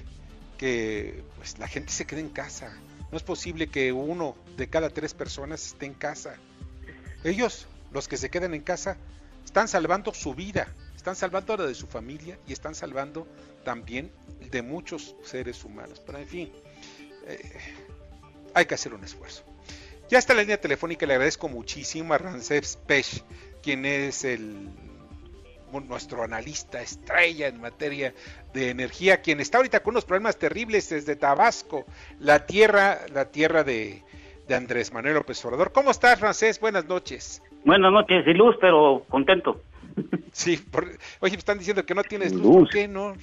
que 0.57 1.25
pues 1.35 1.59
la 1.59 1.67
gente 1.67 1.91
se 1.91 2.05
quede 2.05 2.21
en 2.21 2.29
casa. 2.29 2.71
No 3.11 3.17
es 3.17 3.23
posible 3.23 3.67
que 3.67 3.91
uno 3.91 4.37
de 4.55 4.69
cada 4.69 4.89
tres 4.89 5.13
personas 5.13 5.65
esté 5.65 5.87
en 5.87 5.93
casa. 5.93 6.37
Ellos, 7.25 7.67
los 7.91 8.07
que 8.07 8.15
se 8.15 8.29
quedan 8.29 8.53
en 8.53 8.61
casa, 8.61 8.95
están 9.43 9.67
salvando 9.67 10.13
su 10.13 10.33
vida, 10.33 10.73
están 10.95 11.17
salvando 11.17 11.57
la 11.57 11.65
de 11.65 11.75
su 11.75 11.85
familia 11.85 12.39
y 12.47 12.53
están 12.53 12.75
salvando 12.75 13.27
también 13.65 14.09
de 14.51 14.61
muchos 14.61 15.17
seres 15.25 15.65
humanos. 15.65 16.01
Pero 16.05 16.19
en 16.19 16.27
fin, 16.29 16.53
eh, 17.27 17.59
hay 18.53 18.65
que 18.65 18.75
hacer 18.75 18.93
un 18.93 19.03
esfuerzo. 19.03 19.43
Ya 20.09 20.19
está 20.19 20.33
la 20.33 20.41
línea 20.41 20.57
telefónica, 20.57 21.05
le 21.05 21.13
agradezco 21.13 21.49
muchísimo 21.49 22.13
a 22.13 22.17
Rancés 22.17 22.79
Pech, 22.87 23.23
quien 23.63 23.85
es 23.85 24.23
el 24.23 24.69
nuestro 25.81 26.23
analista 26.23 26.81
estrella 26.81 27.47
en 27.47 27.59
materia 27.59 28.13
de 28.53 28.69
energía, 28.69 29.21
quien 29.21 29.39
está 29.39 29.57
ahorita 29.57 29.81
con 29.81 29.93
unos 29.93 30.05
problemas 30.05 30.37
terribles 30.37 30.89
desde 30.89 31.15
Tabasco, 31.15 31.85
la 32.19 32.45
tierra, 32.45 32.99
la 33.13 33.25
tierra 33.25 33.63
de, 33.63 34.01
Andrés 34.49 34.93
Manuel 34.93 35.15
López 35.15 35.43
Obrador. 35.43 35.71
¿Cómo 35.71 35.91
estás, 35.91 36.19
Francés? 36.19 36.59
Buenas 36.59 36.85
noches. 36.85 37.41
Buenas 37.65 37.91
noches, 37.91 38.25
y 38.27 38.33
luz, 38.33 38.55
pero 38.61 39.03
contento. 39.09 39.59
Sí, 40.31 40.63
oye, 41.19 41.31
me 41.33 41.39
están 41.39 41.57
diciendo 41.57 41.85
que 41.85 41.95
no 41.95 42.03
tienes 42.03 42.31
luz. 42.31 42.55
¿Por 42.55 42.69
qué 42.69 42.87
no? 42.87 43.15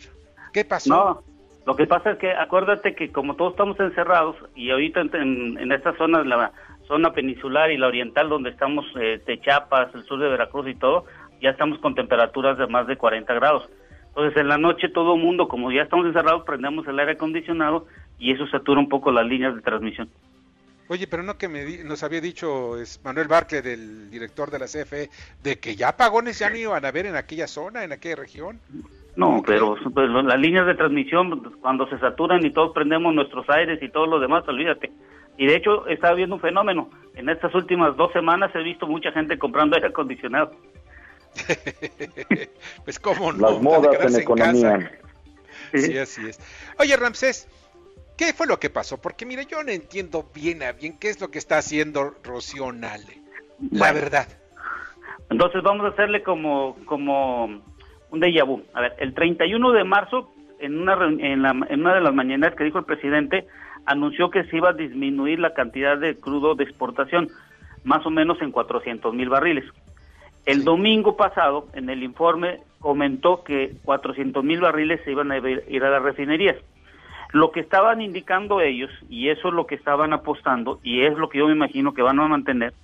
¿Qué 0.53 0.65
pasó? 0.65 0.89
No, 0.89 1.23
lo 1.65 1.77
que 1.77 1.87
pasa 1.87 2.13
es 2.13 2.19
que 2.19 2.33
acuérdate 2.33 2.95
que 2.95 3.13
como 3.13 3.37
todos 3.37 3.53
estamos 3.53 3.79
encerrados 3.79 4.37
y 4.57 4.71
ahorita 4.71 5.01
en, 5.01 5.59
en 5.59 5.73
esta 5.73 5.97
zona, 5.97 6.25
la 6.25 6.53
zona 6.87 7.13
peninsular 7.13 7.71
y 7.71 7.79
la 7.79 7.89
oriental 7.89 8.29
donde 8.29 8.51
estamos, 8.51 8.85
eh, 9.01 9.21
de 9.27 9.41
Chiapas, 9.41 9.95
el 9.95 10.05
sur 10.05 10.19
de 10.19 10.29
Veracruz 10.29 10.69
y 10.69 10.75
todo, 10.75 11.05
ya 11.41 11.51
estamos 11.51 11.79
con 11.79 11.95
temperaturas 11.95 12.59
de 12.59 12.67
más 12.67 12.87
de 12.87 12.97
40 12.97 13.33
grados. 13.35 13.69
Entonces 14.09 14.37
en 14.37 14.49
la 14.49 14.59
noche 14.59 14.89
todo 14.89 15.17
mundo, 15.17 15.49
como 15.49 15.73
ya 15.73 15.83
estamos 15.83 16.07
encerrados, 16.07 16.45
prendemos 16.45 16.87
el 16.87 16.99
aire 16.99 17.13
acondicionado 17.13 17.87
y 18.19 18.33
eso 18.33 18.47
satura 18.47 18.81
un 18.81 18.89
poco 18.89 19.11
las 19.11 19.27
líneas 19.27 19.55
de 19.55 19.63
transmisión. 19.63 20.09
Oye, 20.89 21.07
pero 21.07 21.23
no 21.23 21.39
que 21.39 21.49
me 21.49 21.83
nos 21.85 22.03
había 22.03 22.21
dicho 22.21 22.79
es 22.79 23.01
Manuel 23.03 23.29
Barcle, 23.29 23.63
del 23.63 24.11
director 24.11 24.51
de 24.51 24.59
la 24.59 24.67
CFE, 24.67 25.09
de 25.43 25.59
que 25.59 25.75
ya 25.75 25.89
apagones 25.89 26.39
ya 26.39 26.51
no 26.51 26.57
iban 26.57 26.85
a 26.85 26.89
haber 26.89 27.07
en 27.07 27.17
aquella 27.17 27.47
zona, 27.47 27.85
en 27.85 27.93
aquella 27.93 28.17
región. 28.17 28.61
No, 29.17 29.43
pero 29.47 29.77
pues, 29.93 30.11
las 30.11 30.39
líneas 30.39 30.67
de 30.67 30.75
transmisión, 30.75 31.55
cuando 31.61 31.89
se 31.89 31.99
saturan 31.99 32.45
y 32.45 32.51
todos 32.51 32.73
prendemos 32.73 33.15
nuestros 33.15 33.49
aires 33.49 33.83
y 33.83 33.89
todo 33.91 34.07
lo 34.07 34.21
demás, 34.21 34.47
olvídate. 34.49 34.91
Y 35.37 35.47
de 35.47 35.57
hecho 35.57 35.87
está 35.87 36.09
habiendo 36.09 36.37
un 36.37 36.41
fenómeno. 36.41 36.91
En 37.15 37.29
estas 37.29 37.55
últimas 37.55 37.97
dos 37.97 38.13
semanas 38.13 38.51
he 38.55 38.63
visto 38.63 38.87
mucha 38.87 39.13
gente 39.13 39.39
comprando 39.39 39.77
aire 39.77 39.89
acondicionado. 39.89 40.53
pues 42.85 42.99
cómo 42.99 43.33
no. 43.33 43.51
Las 43.51 43.63
modas 43.63 44.15
en 44.15 44.21
economía. 44.21 44.99
sí, 45.73 45.97
así 45.99 46.29
es. 46.29 46.41
Oye, 46.79 46.97
Ramsés, 46.97 47.49
¿qué 48.17 48.33
fue 48.33 48.47
lo 48.47 48.59
que 48.59 48.71
pasó? 48.71 49.01
Porque 49.01 49.27
mire, 49.27 49.47
yo 49.47 49.63
no 49.63 49.71
entiendo 49.71 50.31
bien 50.35 50.63
a 50.63 50.73
bien 50.73 50.99
qué 50.99 51.09
es 51.09 51.21
lo 51.21 51.31
que 51.31 51.39
está 51.39 51.59
haciendo 51.59 52.15
Rocío 52.23 52.73
Nale. 52.73 53.23
La 53.71 53.93
verdad. 53.93 54.27
Entonces 55.31 55.63
vamos 55.63 55.87
a 55.87 55.89
hacerle 55.91 56.23
como, 56.23 56.77
como 56.85 57.47
un 57.47 58.21
déjà 58.21 58.45
vu. 58.45 58.63
A 58.75 58.83
ver, 58.83 58.95
el 58.99 59.15
31 59.15 59.73
de 59.73 59.85
marzo, 59.85 60.31
en 60.61 60.79
una, 60.79 60.95
en, 61.07 61.43
la, 61.43 61.51
en 61.51 61.81
una 61.81 61.95
de 61.95 62.01
las 62.01 62.15
mañanas 62.15 62.55
que 62.55 62.65
dijo 62.65 62.79
el 62.79 62.85
presidente, 62.85 63.47
anunció 63.87 64.31
que 64.31 64.45
se 64.45 64.57
iba 64.57 64.71
a 64.71 64.75
disminuir 64.75 65.39
la 65.39 65.55
cantidad 65.55 65.99
de 65.99 66.19
crudo 66.19 66.55
de 66.55 66.65
exportación, 66.65 67.29
más 67.85 68.05
o 68.07 68.11
menos 68.11 68.41
en 68.41 68.53
400 68.53 69.15
mil 69.15 69.29
barriles. 69.29 69.65
El 70.45 70.65
domingo 70.65 71.17
pasado, 71.17 71.69
en 71.75 71.89
el 71.89 72.03
informe, 72.03 72.61
comentó 72.81 73.45
que 73.45 73.77
400 73.85 74.43
mil 74.43 74.61
barriles 74.61 75.01
se 75.05 75.13
iban 75.13 75.31
a 75.31 75.39
ir 75.39 75.85
a 75.85 75.91
las 75.91 76.03
refinerías. 76.03 76.57
Lo 77.33 77.51
que 77.51 77.61
estaban 77.61 78.03
indicando 78.03 78.61
ellos, 78.61 78.91
y 79.09 79.31
eso 79.31 79.49
es 79.49 79.55
lo 79.55 79.67
que 79.67 79.75
estaban 79.75 80.13
apostando, 80.13 80.81
y 80.83 81.03
es 81.03 81.17
lo 81.17 81.29
que 81.29 81.39
yo 81.39 81.47
me 81.47 81.55
imagino 81.55 81.95
que 81.95 82.03
van 82.03 82.21
a 82.21 82.29
mantener, 82.29 82.75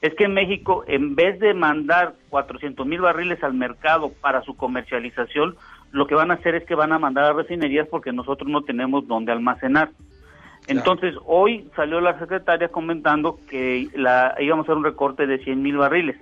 es 0.00 0.14
que 0.14 0.28
México, 0.28 0.84
en 0.86 1.16
vez 1.16 1.40
de 1.40 1.54
mandar 1.54 2.14
400 2.28 2.86
mil 2.86 3.00
barriles 3.00 3.42
al 3.42 3.54
mercado 3.54 4.12
para 4.20 4.42
su 4.42 4.56
comercialización, 4.56 5.56
lo 5.90 6.06
que 6.06 6.14
van 6.14 6.30
a 6.30 6.34
hacer 6.34 6.54
es 6.54 6.64
que 6.64 6.74
van 6.74 6.92
a 6.92 6.98
mandar 6.98 7.24
a 7.24 7.32
refinerías 7.32 7.88
porque 7.88 8.12
nosotros 8.12 8.48
no 8.48 8.62
tenemos 8.62 9.08
dónde 9.08 9.32
almacenar. 9.32 9.90
Entonces, 10.68 11.14
hoy 11.24 11.66
salió 11.74 12.00
la 12.00 12.18
secretaria 12.18 12.68
comentando 12.68 13.38
que 13.48 13.88
la, 13.94 14.34
íbamos 14.38 14.64
a 14.64 14.66
hacer 14.66 14.76
un 14.76 14.84
recorte 14.84 15.26
de 15.26 15.38
100 15.38 15.62
mil 15.62 15.78
barriles. 15.78 16.16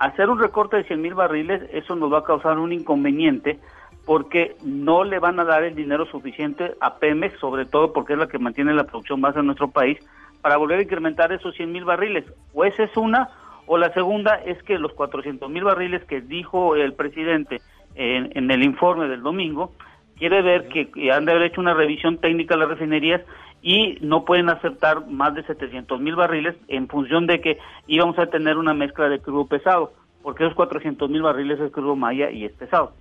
Hacer 0.00 0.28
un 0.28 0.38
recorte 0.38 0.76
de 0.76 0.84
100 0.84 1.00
mil 1.00 1.14
barriles, 1.14 1.62
eso 1.72 1.94
nos 1.94 2.12
va 2.12 2.18
a 2.18 2.24
causar 2.24 2.58
un 2.58 2.72
inconveniente 2.72 3.58
porque 4.04 4.56
no 4.64 5.04
le 5.04 5.18
van 5.18 5.38
a 5.38 5.44
dar 5.44 5.62
el 5.62 5.74
dinero 5.74 6.06
suficiente 6.06 6.74
a 6.80 6.96
Pemex, 6.96 7.38
sobre 7.38 7.66
todo 7.66 7.92
porque 7.92 8.14
es 8.14 8.18
la 8.18 8.26
que 8.26 8.38
mantiene 8.38 8.74
la 8.74 8.84
producción 8.84 9.20
base 9.20 9.38
en 9.38 9.46
nuestro 9.46 9.70
país, 9.70 9.98
para 10.40 10.56
volver 10.56 10.78
a 10.78 10.82
incrementar 10.82 11.30
esos 11.32 11.54
100 11.54 11.70
mil 11.70 11.84
barriles. 11.84 12.24
O 12.54 12.64
esa 12.64 12.82
es 12.82 12.96
una, 12.96 13.28
o 13.66 13.76
la 13.76 13.92
segunda 13.92 14.36
es 14.36 14.60
que 14.64 14.78
los 14.78 14.92
400 14.94 15.48
mil 15.50 15.64
barriles 15.64 16.02
que 16.04 16.20
dijo 16.20 16.74
el 16.74 16.94
presidente 16.94 17.60
en, 17.94 18.30
en, 18.34 18.50
el 18.50 18.62
informe 18.62 19.08
del 19.08 19.22
domingo, 19.22 19.72
quiere 20.18 20.42
ver 20.42 20.68
que, 20.68 20.90
han 21.12 21.24
de 21.24 21.32
haber 21.32 21.44
hecho 21.44 21.60
una 21.60 21.74
revisión 21.74 22.18
técnica 22.18 22.54
de 22.54 22.60
las 22.60 22.70
refinerías 22.70 23.22
y 23.62 23.98
no 24.00 24.24
pueden 24.24 24.48
aceptar 24.48 25.06
más 25.06 25.34
de 25.34 25.42
700 25.44 26.00
mil 26.00 26.16
barriles 26.16 26.56
en 26.68 26.88
función 26.88 27.26
de 27.26 27.40
que 27.40 27.58
íbamos 27.86 28.18
a 28.18 28.26
tener 28.26 28.56
una 28.56 28.74
mezcla 28.74 29.08
de 29.08 29.20
crudo 29.20 29.46
pesado, 29.46 29.92
porque 30.22 30.44
esos 30.44 30.54
400 30.54 31.10
mil 31.10 31.22
barriles 31.22 31.58
es 31.60 31.72
crudo 31.72 31.96
maya 31.96 32.30
y 32.30 32.44
es 32.44 32.52
pesado. 32.52 32.92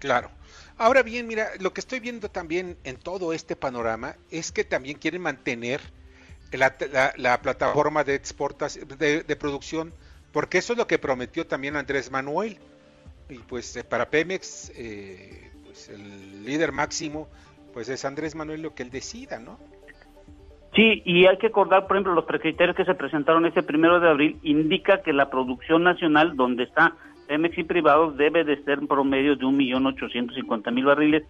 Claro. 0.00 0.30
Ahora 0.78 1.02
bien, 1.02 1.26
mira, 1.26 1.48
lo 1.60 1.72
que 1.72 1.80
estoy 1.80 2.00
viendo 2.00 2.28
también 2.28 2.76
en 2.84 2.96
todo 2.96 3.32
este 3.32 3.56
panorama 3.56 4.16
es 4.30 4.52
que 4.52 4.64
también 4.64 4.98
quieren 4.98 5.22
mantener 5.22 5.80
la, 6.52 7.40
plataforma 7.40 8.04
de 8.04 8.14
exportación, 8.14 8.86
de, 8.98 9.36
producción, 9.36 9.92
porque 10.32 10.58
eso 10.58 10.74
es 10.74 10.78
lo 10.78 10.86
que 10.86 10.98
prometió 10.98 11.46
también 11.46 11.76
Andrés 11.76 12.10
Manuel. 12.10 12.58
Y 13.28 13.38
pues 13.38 13.74
eh, 13.76 13.84
para 13.84 14.10
Pemex, 14.10 14.70
eh, 14.76 15.50
pues 15.64 15.88
el 15.88 16.44
líder 16.44 16.72
máximo, 16.72 17.28
pues 17.72 17.88
es 17.88 18.04
Andrés 18.04 18.34
Manuel 18.34 18.62
lo 18.62 18.74
que 18.74 18.82
él 18.82 18.90
decida, 18.90 19.38
¿no? 19.38 19.58
Sí, 20.76 21.02
y 21.06 21.24
hay 21.24 21.38
que 21.38 21.46
acordar, 21.46 21.86
por 21.86 21.96
ejemplo, 21.96 22.14
los 22.14 22.26
precriterios 22.26 22.76
que 22.76 22.84
se 22.84 22.94
presentaron 22.94 23.46
ese 23.46 23.62
primero 23.62 23.98
de 23.98 24.10
abril 24.10 24.36
indica 24.42 25.00
que 25.00 25.14
la 25.14 25.30
producción 25.30 25.82
nacional, 25.82 26.36
donde 26.36 26.64
está 26.64 26.92
Pemex 27.26 27.56
y 27.56 27.64
privados, 27.64 28.16
debe 28.18 28.44
de 28.44 28.62
ser 28.62 28.80
en 28.80 28.86
promedio 28.86 29.36
de 29.36 29.46
un 29.46 29.56
millón 29.56 29.86
ochocientos 29.86 30.36
cincuenta 30.36 30.70
mil 30.70 30.84
barriles 30.84 31.24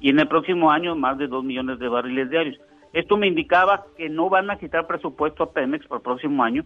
y 0.00 0.10
en 0.10 0.18
el 0.18 0.26
próximo 0.26 0.72
año 0.72 0.96
más 0.96 1.16
de 1.16 1.28
dos 1.28 1.44
millones 1.44 1.78
de 1.78 1.88
barriles 1.88 2.28
diarios. 2.28 2.58
Esto 2.92 3.16
me 3.16 3.28
indicaba 3.28 3.84
que 3.96 4.08
no 4.08 4.28
van 4.28 4.50
a 4.50 4.58
quitar 4.58 4.86
presupuesto 4.88 5.44
a 5.44 5.52
Pemex 5.52 5.86
para 5.86 5.98
el 5.98 6.02
próximo 6.02 6.42
año. 6.42 6.64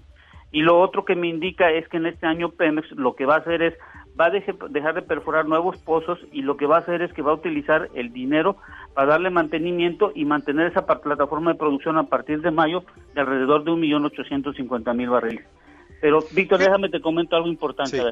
Y 0.53 0.63
lo 0.63 0.81
otro 0.81 1.05
que 1.05 1.17
me 1.17 1.29
indica 1.29 1.71
es 1.71 1.87
que 1.89 1.99
en 1.99 2.07
este 2.07 2.27
año 2.27 2.51
Pemex 2.51 2.91
lo 2.93 3.15
que 3.15 3.27
va 3.27 3.37
a 3.37 3.39
hacer 3.39 3.63
es, 3.63 3.75
va 4.21 4.27
a 4.27 4.31
dejar 4.31 4.95
de 4.95 5.03
perforar 5.03 5.47
nuevos 5.47 5.79
pozos 5.79 6.19
y 6.33 6.43
lo 6.43 6.57
que 6.57 6.67
va 6.67 6.77
a 6.77 6.81
hacer 6.81 7.03
es 7.03 7.13
que 7.13 7.23
va 7.23 7.33
a 7.33 7.37
utilizar 7.37 7.89
el 7.95 8.13
dinero 8.13 8.57
para 8.95 9.09
darle 9.09 9.31
mantenimiento 9.31 10.13
y 10.15 10.25
mantener 10.25 10.67
esa 10.67 10.87
plataforma 10.87 11.53
de 11.53 11.59
producción 11.59 11.97
a 11.97 12.05
partir 12.05 12.43
de 12.43 12.51
mayo 12.51 12.85
de 13.15 13.21
alrededor 13.21 13.65
de 13.65 13.71
1.850.000 13.71 15.11
barriles. 15.11 15.47
Pero, 16.01 16.19
Víctor, 16.33 16.59
déjame 16.59 16.89
te 16.89 17.01
comento 17.01 17.37
algo 17.37 17.49
importante. 17.49 18.03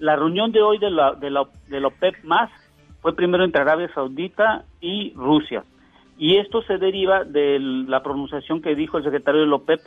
La 0.00 0.16
reunión 0.16 0.50
de 0.50 0.60
hoy 0.60 0.78
de 0.78 0.90
la, 0.90 1.14
de, 1.14 1.30
la, 1.30 1.46
de 1.68 1.80
la 1.80 1.88
OPEP 1.88 2.24
más 2.24 2.50
fue 3.00 3.14
primero 3.14 3.44
entre 3.44 3.62
Arabia 3.62 3.88
Saudita 3.94 4.64
y 4.80 5.12
Rusia. 5.14 5.64
Y 6.18 6.36
esto 6.38 6.62
se 6.62 6.78
deriva 6.78 7.22
de 7.22 7.60
la 7.60 8.02
pronunciación 8.02 8.60
que 8.60 8.74
dijo 8.74 8.98
el 8.98 9.04
secretario 9.04 9.42
de 9.42 9.46
la 9.46 9.54
OPEP, 9.54 9.80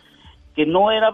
que 0.56 0.66
no 0.66 0.92
era, 0.92 1.12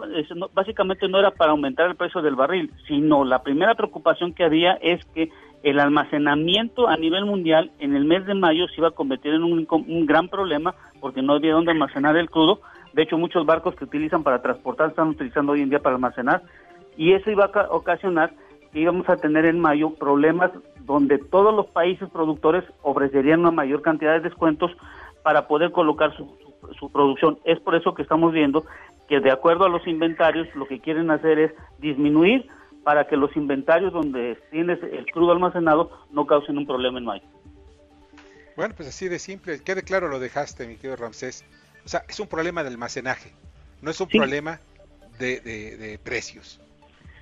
básicamente 0.53 1.07
no 1.07 1.19
era 1.19 1.31
para 1.31 1.51
aumentar 1.51 1.87
el 1.87 1.95
precio 1.95 2.21
del 2.21 2.35
barril, 2.35 2.71
sino 2.87 3.23
la 3.23 3.43
primera 3.43 3.75
preocupación 3.75 4.33
que 4.33 4.43
había 4.43 4.73
es 4.73 5.03
que 5.13 5.29
el 5.63 5.79
almacenamiento 5.79 6.87
a 6.87 6.97
nivel 6.97 7.25
mundial 7.25 7.71
en 7.79 7.95
el 7.95 8.05
mes 8.05 8.25
de 8.25 8.33
mayo 8.33 8.67
se 8.67 8.75
iba 8.77 8.89
a 8.89 8.91
convertir 8.91 9.33
en 9.33 9.43
un, 9.43 9.67
un 9.69 10.05
gran 10.05 10.27
problema 10.27 10.75
porque 10.99 11.21
no 11.21 11.33
había 11.33 11.53
dónde 11.53 11.71
almacenar 11.71 12.15
el 12.15 12.29
crudo. 12.29 12.61
De 12.93 13.03
hecho, 13.03 13.17
muchos 13.17 13.45
barcos 13.45 13.75
que 13.75 13.83
utilizan 13.83 14.23
para 14.23 14.41
transportar 14.41 14.89
están 14.89 15.09
utilizando 15.09 15.51
hoy 15.51 15.61
en 15.61 15.69
día 15.69 15.79
para 15.79 15.95
almacenar 15.95 16.41
y 16.95 17.13
eso 17.13 17.29
iba 17.29 17.45
a 17.45 17.67
ocasionar 17.69 18.33
que 18.71 18.79
íbamos 18.79 19.07
a 19.09 19.17
tener 19.17 19.45
en 19.45 19.59
mayo 19.59 19.91
problemas 19.91 20.51
donde 20.85 21.17
todos 21.17 21.53
los 21.53 21.67
países 21.67 22.09
productores 22.09 22.63
ofrecerían 22.81 23.41
una 23.41 23.51
mayor 23.51 23.81
cantidad 23.81 24.13
de 24.13 24.21
descuentos 24.21 24.71
para 25.21 25.47
poder 25.47 25.71
colocar 25.71 26.15
su, 26.15 26.37
su, 26.79 26.91
producción. 26.91 27.37
Es 27.43 27.59
por 27.59 27.75
eso 27.75 27.93
que 27.93 28.01
estamos 28.01 28.31
viendo 28.31 28.65
que 29.07 29.19
de 29.19 29.31
acuerdo 29.31 29.65
a 29.65 29.69
los 29.69 29.87
inventarios 29.87 30.47
lo 30.55 30.67
que 30.67 30.79
quieren 30.79 31.09
hacer 31.11 31.39
es 31.39 31.51
disminuir 31.79 32.47
para 32.83 33.07
que 33.07 33.17
los 33.17 33.35
inventarios 33.35 33.91
donde 33.91 34.37
tienes 34.51 34.79
el 34.81 35.05
crudo 35.11 35.31
almacenado 35.31 35.91
no 36.11 36.25
causen 36.25 36.57
un 36.57 36.65
problema 36.65 36.99
en 36.99 37.05
mayo. 37.05 37.25
Bueno, 38.55 38.73
pues 38.75 38.89
así 38.89 39.07
de 39.07 39.19
simple, 39.19 39.61
quede 39.63 39.83
claro 39.83 40.07
lo 40.07 40.19
dejaste, 40.19 40.67
mi 40.67 40.75
querido 40.75 40.95
Ramsés. 40.95 41.45
O 41.85 41.89
sea, 41.89 42.03
es 42.07 42.19
un 42.19 42.27
problema 42.27 42.63
de 42.63 42.69
almacenaje, 42.69 43.31
no 43.81 43.91
es 43.91 44.01
un 44.01 44.07
problema 44.07 44.59
de, 45.19 45.39
de, 45.39 45.99
precios. 46.03 46.59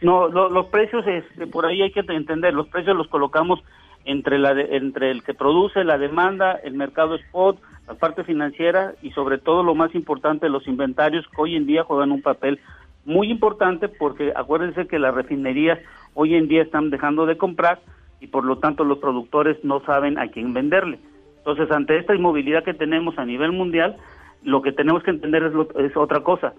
No, 0.02 0.28
los 0.28 0.68
precios, 0.68 1.06
este, 1.08 1.48
por 1.48 1.66
ahí 1.66 1.82
hay 1.82 1.92
que 1.92 2.02
entender, 2.02 2.54
los 2.54 2.68
precios 2.68 2.96
los 2.96 3.08
colocamos 3.08 3.64
entre, 4.06 4.40
la 4.40 4.52
entre 4.52 5.12
el 5.12 5.24
que 5.24 5.34
produce, 5.34 5.84
la 5.84 5.98
demanda, 5.98 6.54
el 6.54 6.74
mercado 6.76 7.16
spot, 7.16 7.60
la 7.88 7.96
parte 7.96 8.24
financiera 8.24 8.94
y 9.02 9.12
sobre 9.12 9.38
todo 9.38 9.64
lo 9.64 9.76
más 9.76 9.94
importante, 9.96 10.50
los 10.50 10.68
inventarios 10.68 11.26
que 11.28 11.42
hoy 11.42 11.56
en 11.56 11.66
día 11.66 11.84
juegan 11.84 12.12
un 12.12 12.22
papel 12.22 12.60
muy 13.04 13.30
importante 13.30 13.88
porque 13.88 14.32
acuérdense 14.36 14.88
que 14.88 15.00
las 15.00 15.14
refinerías 15.14 15.80
hoy 16.14 16.36
en 16.36 16.48
día 16.48 16.64
están 16.64 16.90
dejando 16.90 17.26
de 17.26 17.38
comprar 17.38 17.80
y 18.20 18.28
por 18.28 18.44
lo 18.46 18.58
tanto 18.58 18.84
los 18.84 18.98
productores 18.98 19.64
no 19.64 19.82
saben 19.82 20.18
a 20.18 20.28
quién 20.30 20.54
venderle. 20.54 21.00
Entonces, 21.38 21.70
ante 21.70 21.98
esta 21.98 22.16
inmovilidad 22.16 22.64
que 22.64 22.74
tenemos 22.74 23.20
a 23.20 23.26
nivel 23.26 23.52
mundial, 23.52 23.98
lo 24.44 24.62
que 24.64 24.72
tenemos 24.72 25.04
que 25.04 25.12
entender 25.12 25.44
es, 25.78 25.96
otra 25.96 26.22
cosa. 26.22 26.54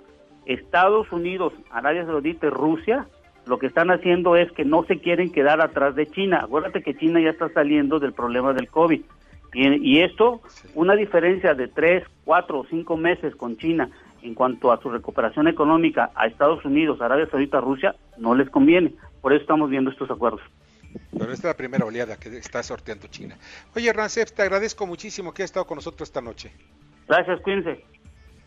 Estados 0.45 1.11
Unidos, 1.11 1.53
Arabia 1.71 2.07
Saudita 2.07 2.47
y 2.47 2.51
Rusia, 2.51 3.09
lo 3.47 3.59
que 3.59 3.67
están 3.67 3.91
haciendo 3.91 4.37
es 4.37 4.51
que 4.53 4.65
no 4.65 4.85
se 4.85 4.99
quieren 4.99 5.31
quedar 5.31 5.61
atrás 5.61 5.95
de 5.95 6.07
China. 6.07 6.41
Acuérdate 6.43 6.83
que 6.83 6.97
China 6.97 7.21
ya 7.21 7.31
está 7.31 7.49
saliendo 7.51 7.99
del 7.99 8.13
problema 8.13 8.53
del 8.53 8.69
COVID. 8.69 9.01
Y, 9.55 9.91
y 9.91 10.03
esto, 10.03 10.43
una 10.75 10.95
diferencia 10.95 11.55
de 11.55 11.69
tres, 11.69 12.05
cuatro 12.25 12.61
o 12.61 12.67
cinco 12.67 12.97
meses 12.97 13.35
con 13.37 13.57
China 13.57 13.89
en 14.23 14.35
cuanto 14.35 14.73
a 14.73 14.81
su 14.83 14.91
recuperación 14.91 15.47
económica 15.47 16.11
a 16.15 16.27
Estados 16.27 16.65
Unidos, 16.65 17.01
Arabia 17.01 17.29
Saudita, 17.31 17.61
Rusia, 17.61 17.95
no 18.19 18.35
les 18.35 18.51
conviene. 18.51 18.93
Por 19.21 19.33
eso 19.33 19.43
estamos 19.43 19.71
viendo 19.71 19.91
estos 19.91 20.11
acuerdos. 20.11 20.41
Pero 21.13 21.33
esta 21.33 21.35
es 21.35 21.45
la 21.45 21.57
primera 21.57 21.85
oleada 21.85 22.17
que 22.17 22.29
está 22.37 22.63
sorteando 22.63 23.07
China. 23.07 23.37
Oye, 23.75 23.93
Rancef, 23.93 24.33
te 24.33 24.43
agradezco 24.43 24.87
muchísimo 24.87 25.33
que 25.33 25.43
hayas 25.43 25.51
estado 25.51 25.67
con 25.67 25.77
nosotros 25.77 26.09
esta 26.09 26.21
noche. 26.21 26.53
Gracias, 27.07 27.41
cuídense. 27.43 27.85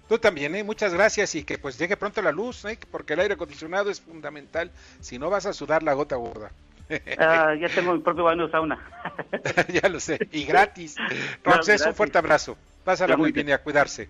Tú 0.10 0.18
también, 0.18 0.56
¿eh? 0.56 0.64
muchas 0.64 0.92
gracias 0.92 1.36
y 1.36 1.44
que 1.44 1.60
pues 1.60 1.78
llegue 1.78 1.96
pronto 1.96 2.20
la 2.24 2.32
luz, 2.32 2.66
¿eh? 2.66 2.80
porque 2.90 3.14
el 3.14 3.20
aire 3.20 3.36
acondicionado 3.36 3.92
es 3.92 4.02
fundamental. 4.02 4.72
Si 5.00 5.20
no 5.20 5.30
vas 5.30 5.46
a 5.46 5.54
sudar 5.54 5.84
la 5.84 5.94
gota 5.94 6.16
gorda. 6.16 6.52
Ah, 7.20 7.54
ya 7.54 7.70
tengo 7.70 7.94
mi 7.94 8.00
propio 8.00 8.24
baño 8.24 8.48
de 8.48 8.52
sauna. 8.52 8.84
ya 9.72 9.88
lo 9.88 10.00
sé, 10.00 10.28
y 10.32 10.44
gratis. 10.46 10.96
Ramsés, 11.44 11.86
un 11.86 11.94
fuerte 11.94 12.18
abrazo. 12.18 12.58
Pásala 12.84 13.16
muy 13.16 13.32
bien 13.32 13.50
y 13.50 13.52
a 13.52 13.62
cuidarse. 13.62 14.10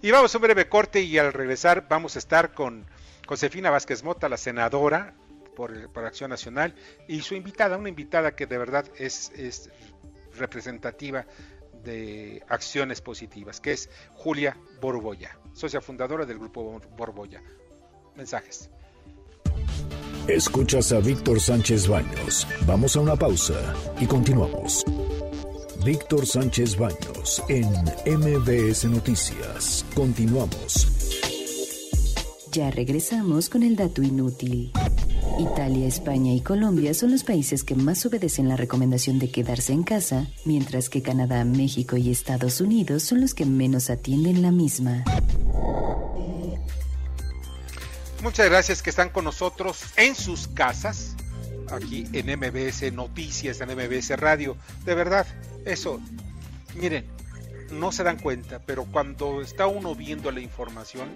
Y 0.00 0.10
vamos 0.10 0.34
a 0.34 0.38
un 0.38 0.42
breve 0.42 0.70
corte 0.70 1.02
y 1.02 1.18
al 1.18 1.34
regresar 1.34 1.86
vamos 1.86 2.16
a 2.16 2.18
estar 2.18 2.54
con 2.54 2.86
Josefina 3.26 3.68
Vázquez 3.68 4.02
Mota, 4.02 4.30
la 4.30 4.38
senadora 4.38 5.12
por, 5.54 5.90
Acción 6.06 6.30
Nacional, 6.30 6.74
y 7.06 7.20
su 7.20 7.34
invitada, 7.34 7.76
una 7.76 7.90
invitada 7.90 8.34
que 8.34 8.46
de 8.46 8.56
verdad 8.56 8.86
es, 8.96 9.30
es 9.36 9.68
representativa 10.38 11.26
de 11.84 12.42
acciones 12.48 13.00
positivas, 13.00 13.60
que 13.60 13.72
es 13.72 13.90
Julia 14.14 14.56
Borboya, 14.80 15.38
socia 15.52 15.80
fundadora 15.80 16.24
del 16.26 16.38
grupo 16.38 16.80
Borboya. 16.96 17.42
Mensajes. 18.16 18.70
Escuchas 20.26 20.92
a 20.92 21.00
Víctor 21.00 21.40
Sánchez 21.40 21.88
Baños. 21.88 22.46
Vamos 22.66 22.96
a 22.96 23.00
una 23.00 23.16
pausa 23.16 23.74
y 23.98 24.06
continuamos. 24.06 24.84
Víctor 25.84 26.26
Sánchez 26.26 26.76
Baños 26.76 27.42
en 27.48 27.66
MBS 28.04 28.84
Noticias. 28.84 29.86
Continuamos. 29.94 30.86
Ya 32.52 32.70
regresamos 32.70 33.48
con 33.48 33.62
el 33.62 33.76
dato 33.76 34.02
inútil. 34.02 34.72
Italia, 35.38 35.86
España 35.86 36.32
y 36.32 36.40
Colombia 36.40 36.94
son 36.94 37.10
los 37.10 37.24
países 37.24 37.64
que 37.64 37.74
más 37.74 38.04
obedecen 38.06 38.48
la 38.48 38.56
recomendación 38.56 39.18
de 39.18 39.30
quedarse 39.30 39.72
en 39.72 39.82
casa, 39.82 40.26
mientras 40.44 40.88
que 40.88 41.02
Canadá, 41.02 41.44
México 41.44 41.96
y 41.96 42.10
Estados 42.10 42.60
Unidos 42.60 43.02
son 43.02 43.20
los 43.20 43.34
que 43.34 43.44
menos 43.44 43.90
atienden 43.90 44.42
la 44.42 44.50
misma. 44.50 45.04
Muchas 48.22 48.48
gracias 48.48 48.82
que 48.82 48.90
están 48.90 49.10
con 49.10 49.24
nosotros 49.24 49.78
en 49.96 50.14
sus 50.14 50.48
casas, 50.48 51.14
aquí 51.70 52.06
en 52.12 52.38
MBS 52.38 52.92
Noticias, 52.92 53.60
en 53.60 53.68
MBS 53.70 54.18
Radio. 54.18 54.56
De 54.84 54.94
verdad, 54.94 55.26
eso, 55.64 56.00
miren, 56.74 57.06
no 57.70 57.92
se 57.92 58.02
dan 58.02 58.18
cuenta, 58.18 58.60
pero 58.60 58.84
cuando 58.84 59.40
está 59.40 59.66
uno 59.66 59.94
viendo 59.94 60.30
la 60.32 60.40
información, 60.40 61.08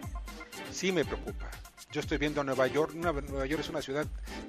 sí 0.70 0.92
me 0.92 1.04
preocupa. 1.04 1.50
Yo 1.92 2.00
estoy 2.00 2.16
viendo 2.16 2.42
Nueva 2.42 2.66
York. 2.68 2.94
Nueva 2.94 3.44
York 3.44 3.60
es 3.60 3.68
una 3.68 3.82
ciudad 3.82 4.06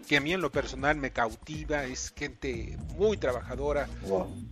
que 0.08 0.16
a 0.16 0.22
mí 0.22 0.32
en 0.32 0.40
lo 0.40 0.50
personal 0.50 0.96
me 0.96 1.12
cautiva, 1.12 1.84
es 1.84 2.14
gente 2.16 2.78
muy 2.96 3.18
trabajadora 3.18 3.90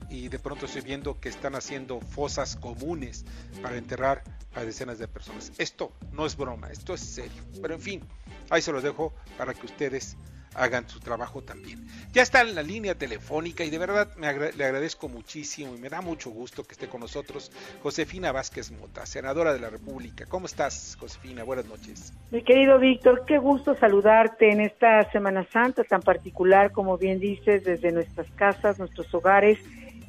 y 0.09 0.27
de 0.27 0.37
pronto 0.39 0.65
estoy 0.65 0.81
viendo 0.81 1.17
que 1.17 1.29
están 1.29 1.55
haciendo 1.55 2.01
fosas 2.01 2.57
comunes 2.57 3.23
para 3.61 3.77
enterrar 3.77 4.25
a 4.55 4.65
decenas 4.65 4.99
de 4.99 5.07
personas. 5.07 5.53
Esto 5.57 5.93
no 6.11 6.25
es 6.25 6.35
broma, 6.35 6.69
esto 6.69 6.93
es 6.93 6.99
serio. 6.99 7.41
Pero 7.61 7.75
en 7.75 7.81
fin, 7.81 8.03
ahí 8.49 8.61
se 8.61 8.73
los 8.73 8.83
dejo 8.83 9.13
para 9.37 9.53
que 9.53 9.67
ustedes 9.67 10.17
hagan 10.55 10.87
su 10.89 10.99
trabajo 10.99 11.41
también. 11.41 11.85
Ya 12.11 12.21
está 12.21 12.41
en 12.41 12.55
la 12.55 12.63
línea 12.63 12.95
telefónica 12.95 13.63
y 13.63 13.69
de 13.69 13.77
verdad 13.77 14.15
me 14.17 14.51
le 14.51 14.65
agradezco 14.65 15.07
muchísimo 15.07 15.75
y 15.75 15.79
me 15.79 15.89
da 15.89 16.01
mucho 16.01 16.29
gusto 16.29 16.63
que 16.63 16.73
esté 16.73 16.87
con 16.87 17.01
nosotros 17.01 17.51
Josefina 17.81 18.31
Vázquez 18.31 18.71
Mota, 18.71 19.05
senadora 19.05 19.53
de 19.53 19.59
la 19.59 19.69
República. 19.69 20.25
¿Cómo 20.27 20.45
estás, 20.45 20.97
Josefina? 20.99 21.43
Buenas 21.43 21.65
noches. 21.65 22.13
Mi 22.31 22.43
querido 22.43 22.79
Víctor, 22.79 23.23
qué 23.25 23.37
gusto 23.37 23.75
saludarte 23.75 24.51
en 24.51 24.61
esta 24.61 25.09
Semana 25.11 25.45
Santa 25.51 25.83
tan 25.83 26.01
particular, 26.01 26.71
como 26.71 26.97
bien 26.97 27.19
dices, 27.19 27.63
desde 27.63 27.91
nuestras 27.91 28.27
casas, 28.31 28.79
nuestros 28.79 29.13
hogares. 29.13 29.59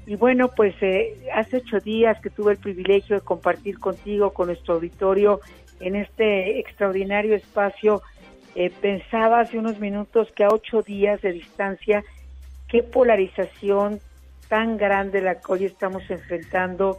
Y 0.04 0.16
bueno, 0.16 0.48
pues 0.48 0.74
eh, 0.80 1.28
hace 1.32 1.58
ocho 1.58 1.78
días 1.78 2.20
que 2.20 2.30
tuve 2.30 2.52
el 2.52 2.58
privilegio 2.58 3.14
de 3.14 3.22
compartir 3.22 3.78
contigo, 3.78 4.32
con 4.32 4.48
nuestro 4.48 4.74
auditorio, 4.74 5.40
en 5.78 5.96
este 5.96 6.58
extraordinario 6.58 7.34
espacio 7.34 8.02
eh, 8.54 8.70
pensaba 8.80 9.40
hace 9.40 9.58
unos 9.58 9.78
minutos 9.78 10.28
que 10.36 10.44
a 10.44 10.48
ocho 10.48 10.82
días 10.82 11.20
de 11.22 11.32
distancia, 11.32 12.04
qué 12.68 12.82
polarización 12.82 14.00
tan 14.48 14.76
grande 14.76 15.22
la 15.22 15.36
que 15.36 15.52
hoy 15.52 15.64
estamos 15.64 16.02
enfrentando. 16.10 16.98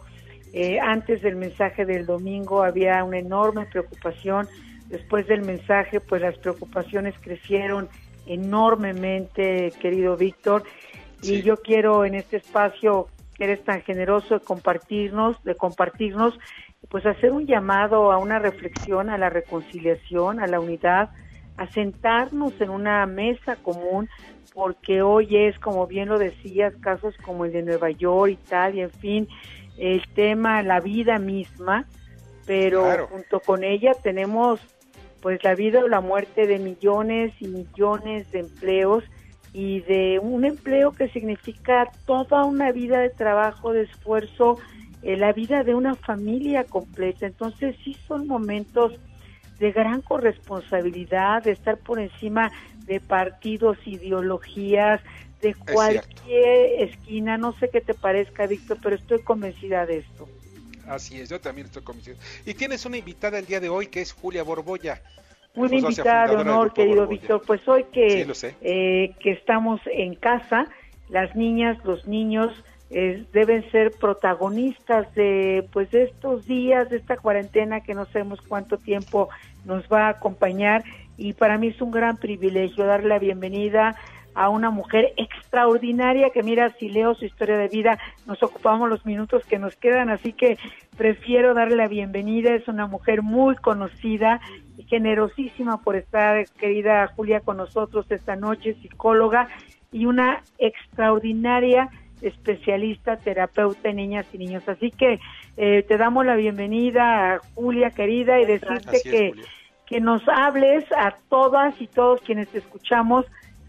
Eh, 0.53 0.79
antes 0.79 1.21
del 1.21 1.35
mensaje 1.35 1.85
del 1.85 2.05
domingo 2.05 2.63
había 2.63 3.03
una 3.03 3.19
enorme 3.19 3.65
preocupación. 3.65 4.47
Después 4.87 5.27
del 5.27 5.41
mensaje, 5.41 5.99
pues 5.99 6.21
las 6.21 6.37
preocupaciones 6.37 7.15
crecieron 7.21 7.89
enormemente, 8.25 9.71
querido 9.79 10.17
Víctor. 10.17 10.63
Y 11.21 11.41
yo 11.41 11.57
quiero 11.57 12.05
en 12.05 12.15
este 12.15 12.37
espacio 12.37 13.07
que 13.35 13.45
eres 13.45 13.63
tan 13.63 13.81
generoso 13.81 14.39
de 14.39 14.45
compartirnos, 14.45 15.43
de 15.43 15.55
compartirnos, 15.55 16.37
pues 16.89 17.05
hacer 17.05 17.31
un 17.31 17.47
llamado 17.47 18.11
a 18.11 18.17
una 18.17 18.39
reflexión, 18.39 19.09
a 19.09 19.17
la 19.17 19.29
reconciliación, 19.29 20.39
a 20.39 20.47
la 20.47 20.59
unidad, 20.59 21.11
a 21.57 21.67
sentarnos 21.67 22.59
en 22.59 22.69
una 22.69 23.05
mesa 23.05 23.55
común, 23.57 24.09
porque 24.53 25.01
hoy 25.01 25.35
es, 25.35 25.57
como 25.59 25.87
bien 25.87 26.09
lo 26.09 26.19
decías, 26.19 26.73
casos 26.81 27.15
como 27.23 27.45
el 27.45 27.51
de 27.51 27.63
Nueva 27.63 27.91
York, 27.91 28.31
Italia, 28.31 28.83
en 28.83 28.91
fin, 28.91 29.27
el 29.77 30.03
tema, 30.13 30.61
la 30.63 30.79
vida 30.79 31.17
misma, 31.19 31.87
pero 32.45 33.07
junto 33.07 33.39
con 33.39 33.63
ella 33.63 33.93
tenemos 34.01 34.59
pues 35.21 35.41
la 35.43 35.55
vida 35.55 35.79
o 35.79 35.87
la 35.87 36.01
muerte 36.01 36.47
de 36.47 36.59
millones 36.59 37.33
y 37.39 37.47
millones 37.47 38.29
de 38.31 38.39
empleos 38.39 39.05
y 39.53 39.79
de 39.81 40.19
un 40.21 40.43
empleo 40.43 40.91
que 40.91 41.07
significa 41.09 41.89
toda 42.05 42.43
una 42.43 42.71
vida 42.73 42.99
de 42.99 43.09
trabajo, 43.09 43.71
de 43.71 43.83
esfuerzo, 43.83 44.57
eh, 45.01 45.15
la 45.15 45.31
vida 45.31 45.63
de 45.63 45.75
una 45.75 45.95
familia 45.95 46.65
completa. 46.65 47.25
Entonces 47.25 47.75
sí 47.85 47.95
son 48.07 48.27
momentos 48.27 48.93
de 49.59 49.71
gran 49.71 50.01
corresponsabilidad, 50.01 51.43
de 51.43 51.51
estar 51.51 51.77
por 51.77 51.99
encima 51.99 52.51
de 52.85 52.99
partidos, 52.99 53.77
ideologías, 53.85 55.01
de 55.41 55.55
cualquier 55.55 56.83
esquina. 56.89 57.37
No 57.37 57.53
sé 57.53 57.69
qué 57.69 57.81
te 57.81 57.93
parezca, 57.93 58.47
Víctor, 58.47 58.77
pero 58.81 58.95
estoy 58.95 59.21
convencida 59.21 59.85
de 59.85 59.99
esto. 59.99 60.27
Así 60.87 61.19
es, 61.19 61.29
yo 61.29 61.39
también 61.39 61.67
estoy 61.67 61.83
convencido. 61.83 62.17
Y 62.45 62.53
tienes 62.53 62.85
una 62.85 62.97
invitada 62.97 63.39
el 63.39 63.45
día 63.45 63.59
de 63.59 63.69
hoy 63.69 63.87
que 63.87 64.01
es 64.01 64.11
Julia 64.11 64.43
Borbolla. 64.43 65.01
Una 65.55 65.75
invitada 65.75 66.27
de 66.27 66.35
honor, 66.35 66.73
querido 66.73 67.07
Víctor. 67.07 67.41
Pues 67.45 67.65
hoy 67.67 67.85
que, 67.93 68.27
eh, 68.61 69.15
que 69.19 69.31
estamos 69.31 69.79
en 69.85 70.15
casa, 70.15 70.67
las 71.09 71.35
niñas, 71.35 71.77
los 71.85 72.07
niños 72.07 72.51
eh, 72.93 73.25
deben 73.33 73.69
ser 73.71 73.91
protagonistas 73.91 75.13
de 75.15 75.67
pues 75.73 75.91
estos 75.93 76.45
días, 76.45 76.89
de 76.89 76.97
esta 76.97 77.17
cuarentena 77.17 77.81
que 77.81 77.95
no 77.95 78.05
sabemos 78.05 78.39
cuánto 78.41 78.77
tiempo 78.77 79.29
nos 79.65 79.83
va 79.91 80.05
a 80.05 80.09
acompañar 80.09 80.83
y 81.17 81.33
para 81.33 81.57
mí 81.57 81.69
es 81.69 81.81
un 81.81 81.89
gran 81.89 82.17
privilegio 82.17 82.85
darle 82.85 83.09
la 83.09 83.17
bienvenida 83.19 83.95
a 84.35 84.49
una 84.49 84.69
mujer 84.69 85.13
extraordinaria 85.17 86.29
que 86.29 86.43
mira, 86.43 86.71
si 86.79 86.89
leo 86.89 87.15
su 87.15 87.25
historia 87.25 87.57
de 87.57 87.67
vida, 87.67 87.99
nos 88.25 88.41
ocupamos 88.43 88.89
los 88.89 89.05
minutos 89.05 89.43
que 89.45 89.59
nos 89.59 89.75
quedan, 89.75 90.09
así 90.09 90.33
que 90.33 90.57
prefiero 90.97 91.53
darle 91.53 91.75
la 91.75 91.87
bienvenida. 91.87 92.53
Es 92.53 92.67
una 92.67 92.87
mujer 92.87 93.21
muy 93.21 93.55
conocida 93.55 94.39
y 94.77 94.83
generosísima 94.83 95.81
por 95.81 95.95
estar, 95.95 96.45
querida 96.59 97.07
Julia, 97.15 97.41
con 97.41 97.57
nosotros 97.57 98.05
esta 98.09 98.35
noche, 98.35 98.75
psicóloga 98.81 99.49
y 99.91 100.05
una 100.05 100.41
extraordinaria 100.57 101.89
especialista, 102.23 103.17
terapeuta 103.17 103.89
en 103.89 103.97
niñas 103.97 104.25
y 104.33 104.37
niños. 104.37 104.67
Así 104.67 104.91
que 104.91 105.19
eh, 105.57 105.83
te 105.87 105.97
damos 105.97 106.25
la 106.25 106.35
bienvenida, 106.35 107.39
Julia, 107.53 107.91
querida, 107.91 108.39
y 108.39 108.45
decirte 108.45 109.01
que, 109.03 109.33
que 109.85 109.99
nos 109.99 110.27
hables 110.27 110.85
a 110.93 111.15
todas 111.29 111.79
y 111.79 111.87
todos 111.87 112.21
quienes 112.21 112.47
te 112.49 112.59
escuchamos 112.59 113.25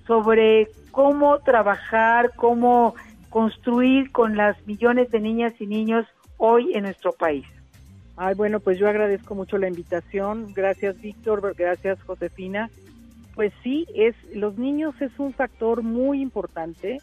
sobre 0.07 0.69
cómo 0.91 1.39
trabajar, 1.41 2.33
cómo 2.37 2.95
construir 3.29 4.13
con 4.13 4.37
las 4.37 4.57
millones 4.67 5.11
de 5.11 5.21
niñas 5.21 5.53
y 5.59 5.67
niños 5.67 6.07
hoy 6.37 6.75
en 6.75 6.85
nuestro 6.85 7.13
país. 7.13 7.45
Ay, 8.17 8.35
bueno, 8.37 8.61
pues 8.61 8.79
yo 8.79 8.89
agradezco 8.89 9.35
mucho 9.35 9.59
la 9.59 9.67
invitación. 9.67 10.53
Gracias, 10.55 11.01
Víctor. 11.01 11.55
Gracias, 11.57 12.01
Josefina. 12.03 12.71
Pues 13.35 13.53
sí, 13.65 13.87
es 13.95 14.15
los 14.33 14.57
niños 14.57 14.95
es 15.01 15.11
un 15.19 15.33
factor 15.33 15.83
muy 15.83 16.23
importante 16.23 16.99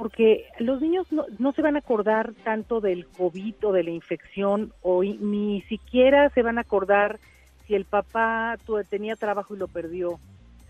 porque 0.00 0.46
los 0.58 0.80
niños 0.80 1.12
no, 1.12 1.26
no 1.38 1.52
se 1.52 1.60
van 1.60 1.76
a 1.76 1.80
acordar 1.80 2.32
tanto 2.42 2.80
del 2.80 3.06
COVID 3.06 3.66
o 3.66 3.72
de 3.72 3.84
la 3.84 3.90
infección 3.90 4.72
o 4.80 5.04
ni 5.04 5.60
siquiera 5.68 6.30
se 6.30 6.40
van 6.40 6.56
a 6.56 6.62
acordar 6.62 7.20
si 7.66 7.74
el 7.74 7.84
papá 7.84 8.56
tenía 8.88 9.14
trabajo 9.14 9.54
y 9.54 9.58
lo 9.58 9.68
perdió. 9.68 10.18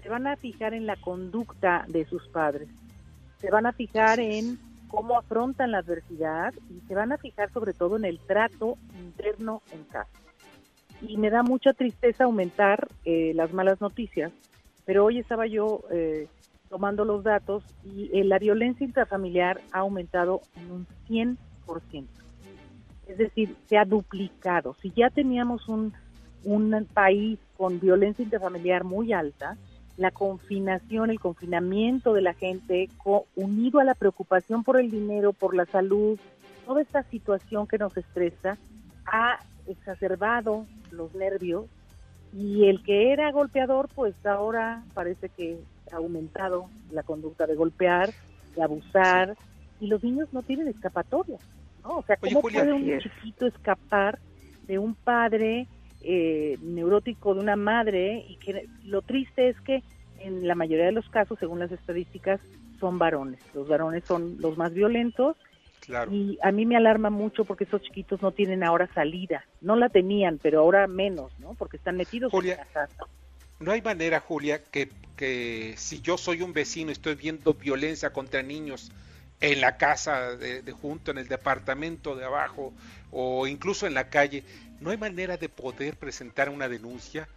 Se 0.03 0.09
van 0.09 0.27
a 0.27 0.35
fijar 0.35 0.75
en 0.75 0.85
la 0.85 0.97
conducta 0.97 1.85
de 1.87 2.07
sus 2.07 2.27
padres, 2.27 2.71
se 3.39 3.53
van 3.53 3.67
a 3.67 3.73
fijar 3.73 4.19
en 4.19 4.59
cómo 4.89 5.17
afrontan 5.17 5.71
la 5.71 5.79
adversidad 5.79 6.53
y 6.69 6.81
se 6.89 6.97
van 6.97 7.13
a 7.13 7.17
fijar 7.17 7.53
sobre 7.53 7.73
todo 7.73 7.97
en 7.99 8.07
el 8.07 8.19
trato 8.19 8.79
interno 8.99 9.63
en 9.71 9.85
casa. 9.85 10.11
Y 11.03 11.19
me 11.19 11.31
da 11.31 11.45
mucha 11.45 11.73
tristeza 11.73 12.25
aumentar 12.25 12.89
eh, 13.05 13.31
las 13.37 13.53
malas 13.53 13.81
noticias, 13.81 14.33
pero 14.85 15.05
hoy 15.05 15.21
estaba 15.21 15.47
yo 15.47 15.85
eh, 15.93 16.27
tomando 16.71 17.05
los 17.05 17.25
datos 17.25 17.65
y 17.85 18.09
eh, 18.15 18.25
la 18.25 18.39
violencia 18.39 18.87
intrafamiliar 18.87 19.61
ha 19.73 19.81
aumentado 19.81 20.41
en 20.57 20.71
un 20.71 20.87
100%. 21.09 22.07
Es 23.09 23.19
decir, 23.19 23.57
se 23.67 23.77
ha 23.77 23.85
duplicado. 23.85 24.75
Si 24.81 24.93
ya 24.93 25.11
teníamos 25.11 25.69
un, 25.69 25.93
un 26.45 26.87
país 26.95 27.41
con 27.57 27.81
violencia 27.81 28.23
intrafamiliar 28.23 28.85
muy 28.85 29.13
alta, 29.13 29.59
la 29.97 30.13
confinación, 30.13 31.11
el 31.11 31.19
confinamiento 31.19 32.15
de 32.15 32.23
la 32.23 32.35
gente, 32.35 32.89
unido 33.35 33.81
a 33.81 33.85
la 33.85 33.95
preocupación 33.95 34.63
por 34.63 34.81
el 34.81 34.93
dinero, 34.93 35.33
por 35.33 35.57
la 35.57 35.67
salud, 35.67 36.19
toda 36.65 36.81
esta 36.83 37.03
situación 37.03 37.67
que 37.67 37.79
nos 37.79 37.97
estresa, 37.97 38.57
ha 39.07 39.41
exacerbado 39.67 40.67
los 40.93 41.13
nervios 41.17 41.67
y 42.33 42.67
el 42.67 42.83
que 42.85 43.13
era 43.13 43.33
golpeador, 43.33 43.89
pues 43.93 44.15
ahora 44.25 44.85
parece 44.95 45.29
que 45.31 45.59
ha 45.93 45.97
aumentado 45.97 46.69
la 46.91 47.03
conducta 47.03 47.47
de 47.47 47.55
golpear, 47.55 48.11
de 48.55 48.63
abusar, 48.63 49.37
y 49.81 49.87
los 49.87 50.03
niños 50.03 50.29
no 50.33 50.43
tienen 50.43 50.69
escapatoria, 50.69 51.39
¿no? 51.83 51.99
O 51.99 52.03
sea, 52.03 52.17
¿cómo 52.17 52.43
puede 52.43 52.73
un 52.73 52.99
chiquito 52.99 53.47
escapar 53.47 54.19
de 54.67 54.79
un 54.79 54.95
padre 54.95 55.67
eh, 56.03 56.59
neurótico 56.63 57.35
de 57.35 57.41
una 57.41 57.57
madre 57.57 58.25
y 58.29 58.37
que 58.37 58.67
lo 58.85 59.03
triste 59.03 59.49
es 59.49 59.61
que 59.61 59.83
en 60.21 60.47
la 60.47 60.55
mayoría 60.55 60.87
de 60.87 60.93
los 60.93 61.09
casos, 61.09 61.39
según 61.39 61.59
las 61.59 61.73
estadísticas, 61.73 62.41
son 62.79 62.99
varones. 62.99 63.41
Los 63.55 63.69
varones 63.69 64.05
son 64.05 64.37
los 64.39 64.57
más 64.57 64.73
violentos 64.73 65.37
y 66.11 66.39
a 66.43 66.53
mí 66.53 66.67
me 66.67 66.77
alarma 66.77 67.11
mucho 67.11 67.45
porque 67.45 67.65
esos 67.65 67.83
chiquitos 67.83 68.23
no 68.23 68.33
tienen 68.33 68.63
ahora 68.63 68.89
salida. 68.95 69.45
No 69.61 69.77
la 69.77 69.89
tenían, 69.89 70.39
pero 70.39 70.61
ahora 70.61 70.87
menos, 70.87 71.39
¿no? 71.39 71.55
Porque 71.55 71.77
están 71.77 71.97
metidos 71.97 72.33
en 72.33 72.49
la 72.49 72.65
casa. 72.67 73.07
No 73.61 73.73
hay 73.73 73.83
manera, 73.83 74.21
Julia, 74.21 74.63
que, 74.65 74.89
que 75.17 75.75
si 75.77 76.01
yo 76.01 76.19
soy 76.19 76.43
un 76.43 76.53
vecino 76.53 76.91
y 76.91 76.93
estoy 76.93 77.15
viendo 77.15 77.55
violencia 77.55 78.13
contra 78.13 78.43
niños 78.43 78.91
en 79.41 79.61
la 79.61 79.77
casa 79.77 80.37
de, 80.37 80.63
de 80.63 80.73
junto, 80.73 81.11
en 81.11 81.19
el 81.19 81.29
departamento 81.29 82.15
de 82.17 82.25
abajo 82.25 82.73
o 83.11 83.47
incluso 83.47 83.87
en 83.87 83.95
la 83.95 84.09
calle, 84.11 84.45
¿No 84.81 84.91
hay 84.91 84.97
manera 84.97 85.37
de 85.37 85.49
poder 85.49 85.97
presentar 85.97 86.49
una 86.49 86.69
denuncia? 86.69 87.29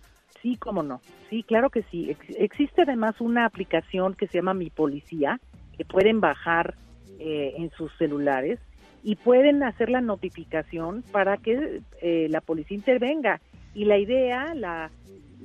Sí, 0.41 0.55
cómo 0.57 0.82
no. 0.82 1.01
Sí, 1.30 1.43
claro 1.43 1.69
que 1.69 1.84
sí. 1.84 2.15
existe 2.38 2.84
además 2.84 3.19
una 3.19 3.45
aplicación 3.45 4.15
que 4.15 4.28
se 4.28 4.38
llama 4.38 4.53
Mi 4.53 4.69
Policía, 4.69 5.39
que 5.78 5.84
pueden 5.84 6.21
bajar 6.21 6.76
eh, 7.19 7.53
en 7.57 7.69
sus 7.71 7.91
celulares 7.97 8.59
y 9.03 9.15
pueden 9.15 9.63
hacer 9.63 9.89
la 9.89 9.99
notificación 9.99 11.03
para 11.11 11.38
que 11.38 11.82
eh, 12.01 12.28
la 12.30 12.39
policía 12.39 12.78
intervenga. 12.78 13.41
Y 13.76 13.86
la 13.86 13.97
idea, 13.97 14.53
la, 14.53 14.89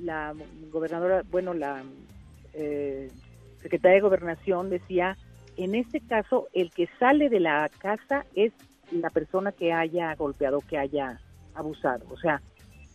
la 0.01 0.33
gobernadora, 0.71 1.23
bueno, 1.29 1.53
la 1.53 1.83
eh, 2.53 3.09
secretaria 3.61 3.95
de 3.95 4.01
Gobernación 4.01 4.69
decía, 4.69 5.17
en 5.57 5.75
este 5.75 5.99
caso, 5.99 6.47
el 6.53 6.71
que 6.71 6.87
sale 6.99 7.29
de 7.29 7.39
la 7.39 7.69
casa 7.79 8.25
es 8.35 8.53
la 8.91 9.09
persona 9.09 9.51
que 9.51 9.73
haya 9.73 10.15
golpeado, 10.15 10.61
que 10.61 10.77
haya 10.77 11.19
abusado. 11.53 12.05
O 12.09 12.17
sea, 12.17 12.41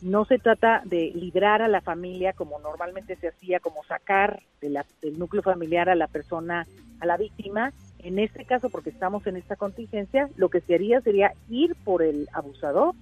no 0.02 0.24
se 0.24 0.38
trata 0.38 0.82
de 0.84 1.12
librar 1.14 1.62
a 1.62 1.68
la 1.68 1.80
familia 1.80 2.32
como 2.32 2.58
normalmente 2.58 3.16
se 3.16 3.28
hacía, 3.28 3.60
como 3.60 3.84
sacar 3.84 4.42
del 4.60 4.78
núcleo 5.18 5.42
familiar 5.42 5.88
a 5.88 5.94
la 5.94 6.08
persona, 6.08 6.66
a 7.00 7.06
la 7.06 7.16
víctima. 7.16 7.72
En 7.98 8.18
este 8.18 8.44
caso, 8.44 8.68
porque 8.70 8.90
estamos 8.90 9.26
en 9.26 9.36
esta 9.36 9.56
contingencia, 9.56 10.28
lo 10.36 10.48
que 10.48 10.60
se 10.60 10.74
haría 10.74 11.00
sería 11.00 11.32
ir 11.48 11.74
por 11.84 12.02
el 12.02 12.28
abusador 12.32 12.94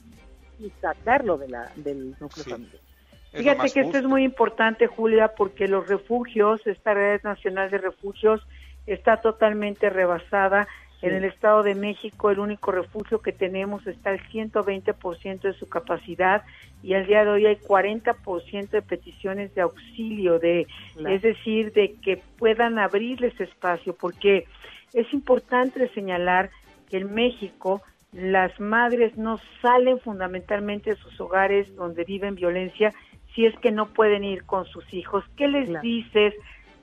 y 0.60 0.70
sacarlo 0.80 1.38
de 1.38 1.48
la, 1.48 1.72
del 1.76 2.10
núcleo 2.20 2.44
familiar. 2.44 2.91
Fíjate 3.32 3.70
que 3.70 3.80
esto 3.80 3.98
es 3.98 4.04
muy 4.04 4.24
importante, 4.24 4.86
Julia, 4.86 5.32
porque 5.36 5.66
los 5.66 5.88
refugios, 5.88 6.60
esta 6.66 6.92
red 6.92 7.22
nacional 7.22 7.70
de 7.70 7.78
refugios, 7.78 8.46
está 8.86 9.18
totalmente 9.18 9.88
rebasada. 9.90 10.68
En 11.00 11.14
el 11.14 11.24
Estado 11.24 11.64
de 11.64 11.74
México 11.74 12.30
el 12.30 12.38
único 12.38 12.70
refugio 12.70 13.20
que 13.20 13.32
tenemos 13.32 13.84
está 13.88 14.10
al 14.10 14.20
120% 14.20 15.40
de 15.40 15.52
su 15.54 15.68
capacidad 15.68 16.44
y 16.80 16.94
al 16.94 17.06
día 17.06 17.24
de 17.24 17.30
hoy 17.30 17.46
hay 17.46 17.56
40% 17.56 18.70
de 18.70 18.82
peticiones 18.82 19.52
de 19.56 19.62
auxilio, 19.62 20.38
de 20.38 20.68
es 21.08 21.22
decir, 21.22 21.72
de 21.72 21.94
que 21.94 22.22
puedan 22.38 22.78
abrirles 22.78 23.38
espacio, 23.40 23.96
porque 23.96 24.46
es 24.94 25.12
importante 25.12 25.88
señalar 25.88 26.50
que 26.88 26.98
en 26.98 27.12
México 27.12 27.82
las 28.12 28.60
madres 28.60 29.16
no 29.16 29.40
salen 29.60 29.98
fundamentalmente 29.98 30.90
de 30.90 30.96
sus 30.96 31.18
hogares 31.20 31.74
donde 31.74 32.04
viven 32.04 32.36
violencia 32.36 32.92
si 33.34 33.46
es 33.46 33.58
que 33.60 33.70
no 33.70 33.86
pueden 33.86 34.24
ir 34.24 34.44
con 34.44 34.66
sus 34.66 34.92
hijos. 34.92 35.24
¿Qué 35.36 35.48
les 35.48 35.80
dices 35.80 36.34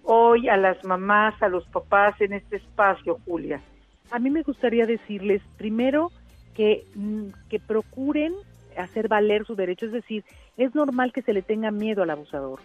hoy 0.03 0.49
a 0.49 0.57
las 0.57 0.83
mamás, 0.83 1.41
a 1.41 1.49
los 1.49 1.65
papás 1.67 2.19
en 2.21 2.33
este 2.33 2.57
espacio, 2.57 3.19
Julia? 3.25 3.61
a 4.11 4.19
mí 4.19 4.29
me 4.29 4.43
gustaría 4.43 4.85
decirles 4.85 5.41
primero 5.57 6.11
que, 6.55 6.83
mm, 6.95 7.27
que 7.49 7.59
procuren 7.59 8.33
hacer 8.77 9.07
valer 9.07 9.45
su 9.45 9.55
derecho, 9.55 9.85
es 9.85 9.91
decir, 9.91 10.23
es 10.57 10.73
normal 10.75 11.11
que 11.11 11.21
se 11.21 11.33
le 11.33 11.41
tenga 11.41 11.71
miedo 11.71 12.03
al 12.03 12.09
abusador, 12.09 12.59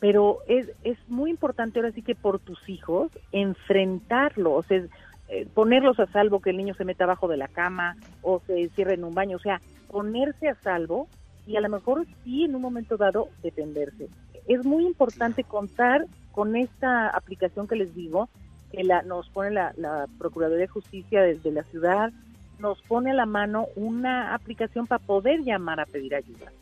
pero 0.00 0.38
es, 0.48 0.70
es 0.82 0.98
muy 1.08 1.30
importante 1.30 1.78
ahora 1.78 1.92
sí 1.92 2.02
que 2.02 2.14
por 2.14 2.38
tus 2.40 2.68
hijos 2.68 3.10
enfrentarlo, 3.30 4.52
o 4.52 4.62
sea, 4.62 4.82
eh, 5.28 5.46
ponerlos 5.54 5.98
a 6.00 6.06
salvo 6.06 6.40
que 6.40 6.50
el 6.50 6.56
niño 6.56 6.74
se 6.74 6.84
meta 6.84 7.04
abajo 7.04 7.28
de 7.28 7.36
la 7.36 7.48
cama 7.48 7.96
o 8.22 8.40
se 8.46 8.68
cierre 8.70 8.94
en 8.94 9.04
un 9.04 9.14
baño, 9.14 9.36
o 9.36 9.40
sea, 9.40 9.60
ponerse 9.88 10.48
a 10.48 10.54
salvo 10.56 11.08
y 11.46 11.56
a 11.56 11.60
lo 11.60 11.68
mejor 11.68 12.06
sí 12.24 12.44
en 12.44 12.54
un 12.54 12.62
momento 12.62 12.96
dado 12.96 13.28
defenderse. 13.42 14.08
Es 14.46 14.64
muy 14.64 14.86
importante 14.86 15.44
contar 15.44 16.06
con 16.32 16.56
esta 16.56 17.08
aplicación 17.08 17.68
que 17.68 17.76
les 17.76 17.94
digo, 17.94 18.28
que 18.70 18.84
la, 18.84 19.02
nos 19.02 19.28
pone 19.28 19.50
la, 19.50 20.08
Procuraduría 20.18 20.62
de 20.62 20.68
Justicia 20.68 21.22
desde 21.22 21.50
la 21.52 21.62
ciudad, 21.64 22.12
nos 22.58 22.80
pone 22.82 23.10
a 23.10 23.14
la 23.14 23.26
mano 23.26 23.66
una 23.76 24.34
aplicación 24.34 24.86
para 24.86 25.04
poder 25.04 25.40
llamar 25.42 25.80
a 25.80 25.86
pedir 25.86 26.14
ayuda. 26.14 26.52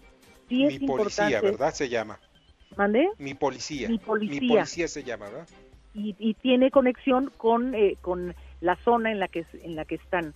Sí 0.49 0.65
Mi 0.65 0.87
policía, 0.87 1.41
¿verdad? 1.41 1.73
Se 1.73 1.89
llama. 1.89 2.19
¿Mande? 2.77 3.09
Mi 3.19 3.35
policía. 3.35 3.89
Mi 3.89 3.99
policía. 3.99 4.65
se 4.65 5.05
llama, 5.05 5.27
¿verdad? 5.27 5.49
Y, 5.93 6.35
tiene 6.35 6.71
conexión 6.71 7.33
con, 7.37 7.75
eh, 7.75 7.97
con 8.01 8.35
la 8.61 8.77
zona 8.77 9.11
en 9.11 9.19
la 9.19 9.29
que, 9.29 9.45
en 9.63 9.75
la 9.75 9.85
que 9.85 9.97
están. 9.97 10.35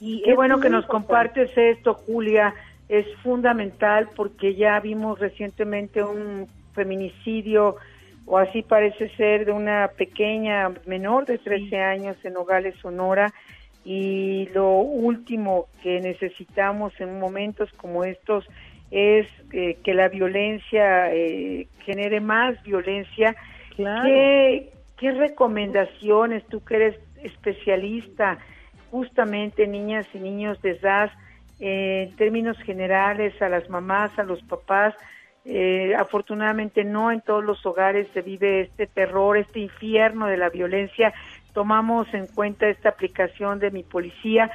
Y 0.00 0.22
Qué 0.22 0.34
bueno 0.34 0.60
que 0.60 0.68
nos 0.68 0.86
compartes 0.86 1.56
esto, 1.56 1.94
Julia. 1.94 2.54
Es 2.88 3.06
fundamental 3.22 4.10
porque 4.14 4.54
ya 4.54 4.78
vimos 4.80 5.18
recientemente 5.18 6.02
un 6.02 6.46
feminicidio 6.74 7.76
o 8.26 8.38
así 8.38 8.62
parece 8.62 9.08
ser 9.16 9.46
de 9.46 9.52
una 9.52 9.88
pequeña 9.96 10.72
menor 10.84 11.26
de 11.26 11.38
13 11.38 11.80
años 11.80 12.16
en 12.24 12.34
Nogales, 12.34 12.74
Sonora. 12.82 13.32
Y 13.84 14.48
lo 14.52 14.78
último 14.78 15.66
que 15.82 16.00
necesitamos 16.00 16.92
en 17.00 17.20
momentos 17.20 17.72
como 17.74 18.02
estos 18.02 18.44
es 18.90 19.28
eh, 19.52 19.78
que 19.84 19.94
la 19.94 20.08
violencia 20.08 21.14
eh, 21.14 21.68
genere 21.84 22.20
más 22.20 22.60
violencia. 22.64 23.36
¿Qué, 23.76 24.70
¿Qué 24.96 25.12
recomendaciones, 25.12 26.44
tú 26.46 26.64
que 26.64 26.76
eres 26.76 26.96
especialista 27.22 28.38
justamente 28.90 29.66
niñas 29.66 30.06
y 30.14 30.18
niños 30.18 30.60
de 30.62 30.70
edad, 30.70 31.10
eh, 31.60 32.08
en 32.08 32.16
términos 32.16 32.56
generales, 32.58 33.40
a 33.40 33.48
las 33.48 33.68
mamás, 33.70 34.18
a 34.18 34.22
los 34.22 34.42
papás, 34.42 34.94
eh, 35.44 35.94
afortunadamente 35.94 36.82
no 36.82 37.12
en 37.12 37.20
todos 37.20 37.44
los 37.44 37.64
hogares 37.64 38.08
se 38.12 38.20
vive 38.20 38.62
este 38.62 38.88
terror, 38.88 39.36
este 39.36 39.60
infierno 39.60 40.26
de 40.26 40.36
la 40.36 40.50
violencia. 40.50 41.14
Tomamos 41.52 42.12
en 42.14 42.26
cuenta 42.26 42.68
esta 42.68 42.88
aplicación 42.88 43.60
de 43.60 43.70
mi 43.70 43.82
policía. 43.84 44.50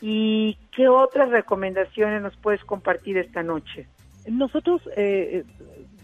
¿Y 0.00 0.56
qué 0.74 0.88
otras 0.88 1.30
recomendaciones 1.30 2.22
nos 2.22 2.36
puedes 2.36 2.62
compartir 2.64 3.18
esta 3.18 3.42
noche? 3.42 3.88
Nosotros 4.28 4.82
eh, 4.96 5.44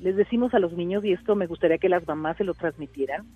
les 0.00 0.16
decimos 0.16 0.54
a 0.54 0.58
los 0.58 0.72
niños, 0.72 1.04
y 1.04 1.12
esto 1.12 1.36
me 1.36 1.46
gustaría 1.46 1.78
que 1.78 1.88
las 1.88 2.06
mamás 2.06 2.36
se 2.36 2.44
lo 2.44 2.54
transmitieran, 2.54 3.26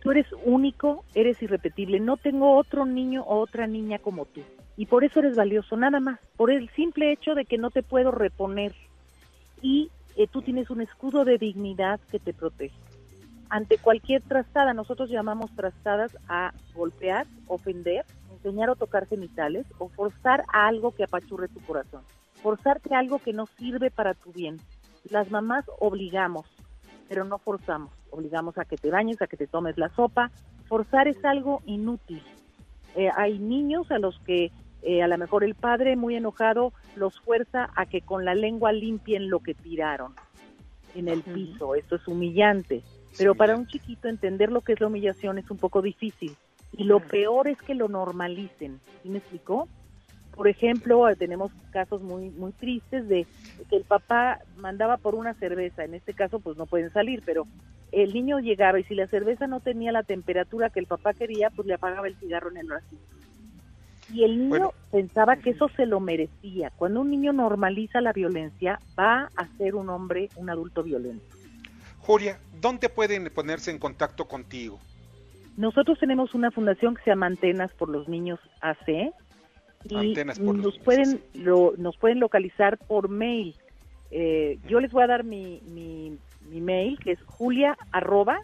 tú 0.00 0.10
eres 0.10 0.26
único, 0.44 1.04
eres 1.14 1.42
irrepetible, 1.42 2.00
no 2.00 2.16
tengo 2.16 2.56
otro 2.56 2.86
niño 2.86 3.22
o 3.24 3.40
otra 3.40 3.66
niña 3.66 3.98
como 3.98 4.24
tú. 4.24 4.42
Y 4.76 4.86
por 4.86 5.04
eso 5.04 5.20
eres 5.20 5.36
valioso, 5.36 5.76
nada 5.76 6.00
más, 6.00 6.20
por 6.36 6.50
el 6.50 6.68
simple 6.70 7.12
hecho 7.12 7.34
de 7.34 7.46
que 7.46 7.58
no 7.58 7.70
te 7.70 7.82
puedo 7.82 8.10
reponer. 8.10 8.74
Y 9.62 9.90
eh, 10.16 10.26
tú 10.26 10.42
tienes 10.42 10.70
un 10.70 10.82
escudo 10.82 11.24
de 11.24 11.38
dignidad 11.38 11.98
que 12.10 12.18
te 12.18 12.34
protege. 12.34 12.76
Ante 13.48 13.78
cualquier 13.78 14.22
trastada, 14.22 14.74
nosotros 14.74 15.08
llamamos 15.08 15.54
trastadas 15.54 16.16
a 16.28 16.52
golpear, 16.74 17.26
ofender, 17.46 18.04
enseñar 18.32 18.70
o 18.70 18.76
tocar 18.76 19.06
genitales 19.06 19.66
o 19.78 19.88
forzar 19.88 20.44
a 20.52 20.66
algo 20.66 20.92
que 20.92 21.04
apachurre 21.04 21.48
tu 21.48 21.60
corazón, 21.60 22.02
forzarte 22.42 22.94
algo 22.94 23.18
que 23.18 23.32
no 23.32 23.46
sirve 23.46 23.90
para 23.90 24.14
tu 24.14 24.32
bien. 24.32 24.58
Las 25.10 25.30
mamás 25.30 25.64
obligamos, 25.78 26.46
pero 27.08 27.24
no 27.24 27.38
forzamos. 27.38 27.92
Obligamos 28.10 28.58
a 28.58 28.64
que 28.64 28.76
te 28.76 28.90
bañes, 28.90 29.22
a 29.22 29.26
que 29.26 29.36
te 29.36 29.46
tomes 29.46 29.78
la 29.78 29.90
sopa. 29.90 30.30
Forzar 30.66 31.06
es 31.06 31.24
algo 31.24 31.62
inútil. 31.66 32.22
Eh, 32.96 33.10
hay 33.16 33.38
niños 33.38 33.90
a 33.90 33.98
los 33.98 34.18
que 34.20 34.50
eh, 34.88 35.02
a 35.02 35.08
lo 35.08 35.18
mejor 35.18 35.42
el 35.42 35.56
padre 35.56 35.96
muy 35.96 36.14
enojado 36.14 36.72
los 36.94 37.18
fuerza 37.18 37.70
a 37.74 37.86
que 37.86 38.02
con 38.02 38.24
la 38.24 38.36
lengua 38.36 38.70
limpien 38.70 39.28
lo 39.28 39.40
que 39.40 39.52
tiraron 39.52 40.14
en 40.94 41.08
el 41.08 41.22
piso. 41.22 41.74
Esto 41.74 41.96
es 41.96 42.06
humillante. 42.06 42.84
Pero 43.18 43.34
para 43.34 43.56
un 43.56 43.66
chiquito 43.66 44.06
entender 44.06 44.52
lo 44.52 44.60
que 44.60 44.74
es 44.74 44.80
la 44.80 44.86
humillación 44.86 45.38
es 45.38 45.50
un 45.50 45.58
poco 45.58 45.82
difícil. 45.82 46.36
Y 46.76 46.84
lo 46.84 47.00
peor 47.00 47.48
es 47.48 47.58
que 47.58 47.74
lo 47.74 47.88
normalicen. 47.88 48.78
¿Sí 49.02 49.08
me 49.08 49.18
explicó? 49.18 49.66
Por 50.36 50.46
ejemplo, 50.46 51.04
tenemos 51.18 51.50
casos 51.72 52.00
muy 52.00 52.30
muy 52.30 52.52
tristes 52.52 53.08
de 53.08 53.26
que 53.68 53.76
el 53.76 53.82
papá 53.82 54.38
mandaba 54.56 54.98
por 54.98 55.16
una 55.16 55.34
cerveza. 55.34 55.82
En 55.82 55.94
este 55.94 56.14
caso, 56.14 56.38
pues 56.38 56.56
no 56.56 56.66
pueden 56.66 56.92
salir, 56.92 57.24
pero 57.26 57.48
el 57.90 58.14
niño 58.14 58.38
llegaba 58.38 58.78
y 58.78 58.84
si 58.84 58.94
la 58.94 59.08
cerveza 59.08 59.48
no 59.48 59.58
tenía 59.58 59.90
la 59.90 60.04
temperatura 60.04 60.70
que 60.70 60.78
el 60.78 60.86
papá 60.86 61.12
quería, 61.12 61.50
pues 61.50 61.66
le 61.66 61.74
apagaba 61.74 62.06
el 62.06 62.14
cigarro 62.14 62.50
en 62.50 62.58
el 62.58 62.68
bracito. 62.68 63.16
Y 64.12 64.24
el 64.24 64.38
niño 64.38 64.70
pensaba 64.90 65.36
que 65.36 65.50
eso 65.50 65.68
se 65.76 65.86
lo 65.86 66.00
merecía. 66.00 66.70
Cuando 66.76 67.00
un 67.00 67.10
niño 67.10 67.32
normaliza 67.32 68.00
la 68.00 68.12
violencia, 68.12 68.80
va 68.98 69.30
a 69.36 69.46
ser 69.58 69.74
un 69.74 69.88
hombre, 69.88 70.28
un 70.36 70.48
adulto 70.48 70.82
violento. 70.82 71.24
Julia, 71.98 72.38
¿dónde 72.60 72.88
pueden 72.88 73.28
ponerse 73.34 73.70
en 73.70 73.78
contacto 73.78 74.26
contigo? 74.26 74.78
Nosotros 75.56 75.98
tenemos 75.98 76.34
una 76.34 76.50
fundación 76.50 76.94
que 76.94 77.02
se 77.02 77.10
llama 77.10 77.26
Antenas 77.26 77.72
por 77.72 77.88
los 77.88 78.08
Niños 78.08 78.38
AC 78.60 79.12
y 79.88 80.14
nos 80.14 80.78
pueden 80.78 81.20
nos 81.34 81.96
pueden 81.96 82.20
localizar 82.20 82.78
por 82.78 83.08
mail. 83.08 83.56
Eh, 84.10 84.58
yo 84.68 84.80
les 84.80 84.92
voy 84.92 85.02
a 85.02 85.06
dar 85.06 85.24
mi, 85.24 85.60
mi, 85.66 86.18
mail 86.60 86.98
que 86.98 87.12
es 87.12 87.22
julia 87.24 87.76
arroba 87.92 88.40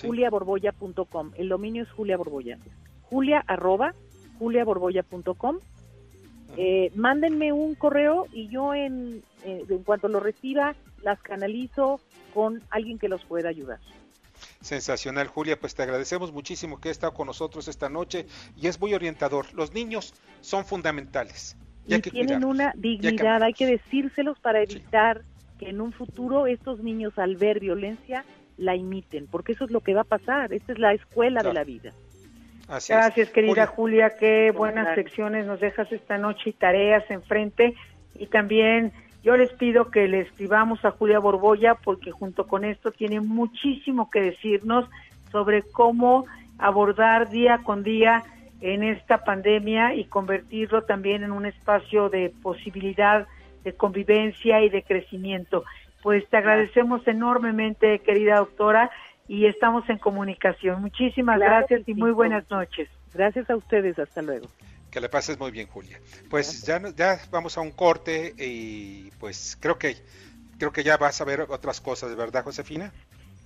juliaborboya.com. 0.00 1.32
El 1.36 1.48
dominio 1.48 1.82
es 1.82 1.90
Julia 1.90 2.16
Borboya. 2.16 2.58
Julia 3.02 3.42
arroba 3.46 3.94
juliaborboya.com. 4.38 5.58
Eh, 6.56 6.90
mándenme 6.94 7.52
un 7.52 7.74
correo 7.74 8.26
y 8.32 8.48
yo 8.48 8.74
en, 8.74 9.22
eh, 9.44 9.64
en 9.68 9.82
cuanto 9.82 10.08
lo 10.08 10.20
reciba 10.20 10.74
las 11.02 11.20
canalizo 11.20 12.00
con 12.32 12.62
alguien 12.70 12.98
que 12.98 13.08
los 13.08 13.24
pueda 13.24 13.48
ayudar. 13.48 13.78
Sensacional, 14.60 15.28
Julia. 15.28 15.58
Pues 15.58 15.74
te 15.74 15.82
agradecemos 15.82 16.32
muchísimo 16.32 16.80
que 16.80 16.88
has 16.88 16.96
estado 16.96 17.14
con 17.14 17.26
nosotros 17.26 17.68
esta 17.68 17.88
noche 17.88 18.26
y 18.56 18.66
es 18.66 18.80
muy 18.80 18.94
orientador. 18.94 19.46
Los 19.54 19.72
niños 19.72 20.14
son 20.40 20.64
fundamentales. 20.64 21.56
Y, 21.86 22.00
tienen 22.00 22.44
una 22.44 22.72
dignidad, 22.76 23.42
hay 23.42 23.52
que 23.52 23.66
decírselos 23.66 24.38
para 24.40 24.60
evitar 24.60 25.22
que 25.58 25.68
en 25.68 25.80
un 25.80 25.92
futuro 25.92 26.46
estos 26.46 26.80
niños 26.80 27.16
al 27.16 27.36
ver 27.36 27.60
violencia 27.60 28.24
la 28.56 28.74
imiten, 28.74 29.28
porque 29.28 29.52
eso 29.52 29.64
es 29.64 29.70
lo 29.70 29.80
que 29.80 29.94
va 29.94 30.00
a 30.00 30.04
pasar. 30.04 30.52
Esta 30.52 30.72
es 30.72 30.78
la 30.78 30.92
escuela 30.94 31.42
de 31.42 31.52
la 31.52 31.62
vida. 31.62 31.92
Gracias, 32.68 33.30
querida 33.30 33.66
Julia. 33.66 34.16
Qué 34.18 34.50
buenas 34.50 34.94
secciones 34.94 35.46
nos 35.46 35.60
dejas 35.60 35.90
esta 35.92 36.18
noche 36.18 36.50
y 36.50 36.52
tareas 36.52 37.08
enfrente. 37.10 37.74
Y 38.14 38.26
también 38.26 38.92
yo 39.22 39.36
les 39.36 39.52
pido 39.52 39.90
que 39.90 40.08
le 40.08 40.20
escribamos 40.20 40.84
a 40.84 40.90
Julia 40.90 41.18
Borboya 41.18 41.74
porque 41.74 42.10
junto 42.10 42.46
con 42.46 42.64
esto 42.64 42.90
tiene 42.90 43.20
muchísimo 43.20 44.10
que 44.10 44.20
decirnos 44.20 44.88
sobre 45.30 45.62
cómo 45.62 46.26
abordar 46.58 47.28
día 47.28 47.60
con 47.62 47.82
día 47.82 48.24
en 48.60 48.82
esta 48.82 49.24
pandemia 49.24 49.94
y 49.94 50.04
convertirlo 50.04 50.82
también 50.82 51.22
en 51.22 51.30
un 51.30 51.46
espacio 51.46 52.08
de 52.08 52.32
posibilidad 52.42 53.26
de 53.64 53.74
convivencia 53.74 54.62
y 54.62 54.70
de 54.70 54.82
crecimiento. 54.82 55.64
Pues 56.02 56.26
te 56.28 56.36
agradecemos 56.36 57.06
enormemente, 57.06 57.98
querida 57.98 58.36
doctora, 58.36 58.90
y 59.28 59.46
estamos 59.46 59.88
en 59.88 59.98
comunicación. 59.98 60.80
Muchísimas 60.82 61.38
gracias 61.38 61.82
y 61.86 61.94
muy 61.94 62.12
buenas 62.12 62.48
noches. 62.50 62.88
Gracias 63.12 63.48
a 63.50 63.56
ustedes, 63.56 63.98
hasta 63.98 64.22
luego. 64.22 64.46
Que 64.90 65.00
le 65.00 65.08
pases 65.08 65.38
muy 65.38 65.50
bien, 65.50 65.66
Julia. 65.66 65.98
Pues 66.30 66.62
ya, 66.62 66.80
ya 66.96 67.18
vamos 67.30 67.58
a 67.58 67.60
un 67.60 67.72
corte 67.72 68.34
y 68.38 69.10
pues 69.18 69.58
creo 69.60 69.78
que 69.78 69.96
creo 70.58 70.72
que 70.72 70.82
ya 70.82 70.96
vas 70.96 71.20
a 71.20 71.24
ver 71.24 71.42
otras 71.48 71.80
cosas, 71.80 72.10
¿de 72.10 72.16
verdad, 72.16 72.44
Josefina? 72.44 72.92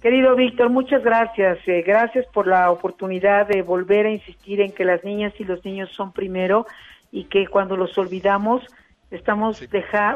Querido 0.00 0.34
Víctor, 0.34 0.70
muchas 0.70 1.02
gracias. 1.02 1.58
Eh, 1.66 1.82
gracias 1.86 2.24
por 2.32 2.46
la 2.46 2.70
oportunidad 2.70 3.46
de 3.46 3.62
volver 3.62 4.06
a 4.06 4.10
insistir 4.10 4.60
en 4.60 4.72
que 4.72 4.84
las 4.84 5.04
niñas 5.04 5.34
y 5.38 5.44
los 5.44 5.64
niños 5.64 5.90
son 5.94 6.12
primero 6.12 6.66
y 7.12 7.24
que 7.24 7.46
cuando 7.46 7.76
los 7.76 7.96
olvidamos 7.98 8.62
estamos 9.10 9.60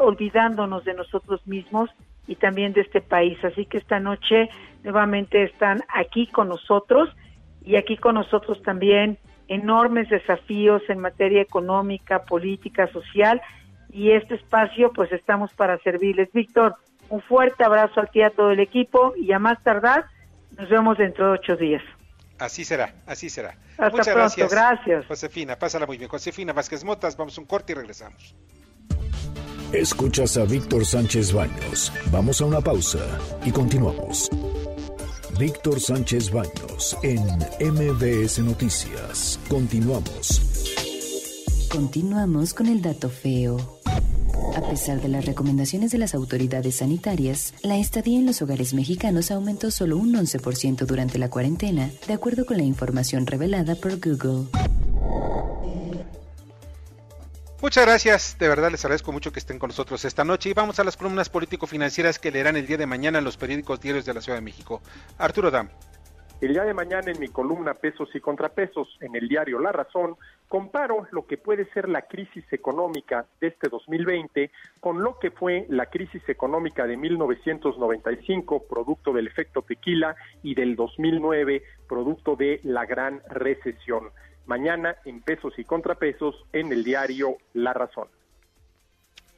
olvidándonos 0.01 0.85
de 0.85 0.95
nosotros 0.95 1.47
mismos 1.47 1.91
y 2.27 2.37
también 2.37 2.73
de 2.73 2.83
este 2.83 3.01
país. 3.01 3.43
Así 3.45 3.67
que 3.67 3.79
esta 3.79 4.01
noche 4.01 4.49
nuevamente 4.83 5.45
están 5.45 5.83
aquí 5.89 6.27
con 6.27 6.49
nosotros 6.49 7.09
y 7.63 7.77
aquí 7.77 7.97
con 7.97 8.15
nosotros 8.15 8.63
también 8.63 9.19
enormes 9.49 10.09
desafíos 10.09 10.83
en 10.89 10.99
materia 10.99 11.43
económica, 11.43 12.25
política, 12.25 12.87
social 12.89 13.41
y 13.91 14.11
este 14.13 14.37
espacio 14.37 14.93
pues 14.93 15.13
estamos 15.13 15.53
para 15.55 15.79
servirles. 15.79 16.33
Víctor, 16.33 16.77
un 17.09 17.21
fuerte 17.23 17.65
abrazo 17.65 18.01
aquí 18.01 18.23
a 18.23 18.31
todo 18.31 18.51
el 18.51 18.61
equipo 18.61 19.15
y 19.17 19.33
a 19.33 19.39
más 19.39 19.63
tardar 19.63 20.07
nos 20.57 20.69
vemos 20.69 20.99
dentro 20.99 21.27
de 21.27 21.33
ocho 21.33 21.57
días. 21.57 21.83
Así 22.39 22.65
será, 22.65 22.95
así 23.07 23.31
será. 23.31 23.57
Hasta 23.73 23.91
Muchas 23.91 24.09
pronto, 24.09 24.19
gracias. 24.19 24.51
gracias. 24.51 25.07
Josefina, 25.07 25.57
pásala 25.57 25.87
muy 25.87 25.99
bien. 25.99 26.09
Josefina 26.09 26.53
Vázquez 26.53 26.85
Motas, 26.85 27.17
vamos 27.17 27.39
a 27.39 27.41
un 27.41 27.47
corte 27.47 27.73
y 27.73 27.77
regresamos. 27.77 28.35
Escuchas 29.73 30.37
a 30.37 30.45
Víctor 30.45 30.87
Sánchez 30.87 31.33
Baños. 31.33 31.93
Vamos 32.13 32.41
a 32.41 32.45
una 32.45 32.61
pausa 32.61 33.01
y 33.45 33.51
continuamos. 33.51 34.31
Víctor 35.39 35.81
Sánchez 35.81 36.31
Baños 36.31 36.97
en 37.03 37.21
MBS 37.61 38.39
Noticias. 38.41 39.39
Continuamos. 39.49 40.43
Continuamos 41.71 42.55
con 42.55 42.67
el 42.67 42.83
dato 42.83 43.09
feo. 43.09 43.81
A 44.57 44.61
pesar 44.71 45.01
de 45.01 45.09
las 45.09 45.25
recomendaciones 45.25 45.91
de 45.91 45.99
las 45.99 46.15
autoridades 46.15 46.77
sanitarias, 46.77 47.55
la 47.63 47.77
estadía 47.77 48.19
en 48.19 48.27
los 48.27 48.41
hogares 48.43 48.75
mexicanos 48.75 49.33
aumentó 49.33 49.73
solo 49.73 49.97
un 49.97 50.15
11% 50.15 50.87
durante 50.87 51.19
la 51.19 51.29
cuarentena, 51.29 51.91
de 52.07 52.15
acuerdo 52.15 52.47
con 52.47 52.59
la 52.59 52.63
información 52.63 53.27
revelada 53.27 53.75
por 53.75 53.99
Google. 53.99 54.47
Muchas 57.65 57.87
gracias, 57.87 58.39
de 58.39 58.47
verdad 58.47 58.71
les 58.71 58.85
agradezco 58.85 59.11
mucho 59.11 59.33
que 59.33 59.39
estén 59.39 59.59
con 59.59 59.69
nosotros 59.69 60.05
esta 60.05 60.23
noche 60.23 60.51
y 60.51 60.53
vamos 60.53 60.79
a 60.81 60.85
las 60.85 60.99
columnas 60.99 61.31
político-financieras 61.31 62.19
que 62.19 62.31
leerán 62.31 62.57
el 62.57 62.67
día 62.67 62.77
de 62.77 62.85
mañana 62.85 63.21
en 63.21 63.25
los 63.25 63.39
periódicos 63.39 63.81
diarios 63.81 64.05
de 64.05 64.13
la 64.13 64.21
Ciudad 64.21 64.37
de 64.37 64.45
México. 64.45 64.83
Arturo 65.17 65.51
Dam. 65.51 65.71
El 66.43 66.53
día 66.53 66.65
de 66.65 66.75
mañana 66.75 67.11
en 67.11 67.19
mi 67.19 67.29
columna 67.29 67.73
Pesos 67.73 68.11
y 68.13 68.21
Contrapesos 68.21 68.99
en 69.01 69.17
el 69.17 69.29
diario 69.29 69.61
La 69.61 69.73
Razón 69.73 70.17
comparo 70.47 71.07
lo 71.11 71.27
que 71.27 71.39
puede 71.39 71.65
ser 71.73 71.89
la 71.89 72.03
crisis 72.03 72.45
económica 72.53 73.25
de 73.41 73.47
este 73.47 73.71
2020 73.71 74.51
con 74.79 75.03
lo 75.03 75.19
que 75.19 75.31
fue 75.31 75.65
la 75.71 75.87
crisis 75.87 76.23
económica 76.29 76.87
de 76.87 76.99
1995, 76.99 78.67
producto 78.69 79.15
del 79.15 79.27
efecto 79.27 79.63
tequila, 79.63 80.17
y 80.43 80.55
del 80.55 80.77
2009, 80.77 81.63
producto 81.89 82.37
de 82.37 82.61
la 82.63 82.85
gran 82.85 83.23
recesión. 83.31 84.11
Mañana 84.47 84.97
en 85.05 85.21
pesos 85.23 85.55
y 85.59 85.65
contrapesos 85.65 86.35
en 86.53 86.73
el 86.73 86.85
diario 86.85 87.39
La 87.55 87.73
Razón. 87.73 88.09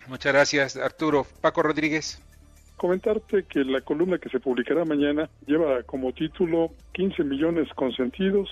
Muchas 0.08 0.32
gracias, 0.32 0.76
Arturo. 0.76 1.26
Paco 1.40 1.62
Rodríguez. 1.62 2.22
Comentarte 2.76 3.44
que 3.44 3.64
la 3.64 3.80
columna 3.80 4.18
que 4.18 4.28
se 4.28 4.38
publicará 4.38 4.84
mañana 4.84 5.28
lleva 5.46 5.82
como 5.84 6.12
título 6.12 6.70
15 6.92 7.24
millones 7.24 7.68
consentidos 7.74 8.48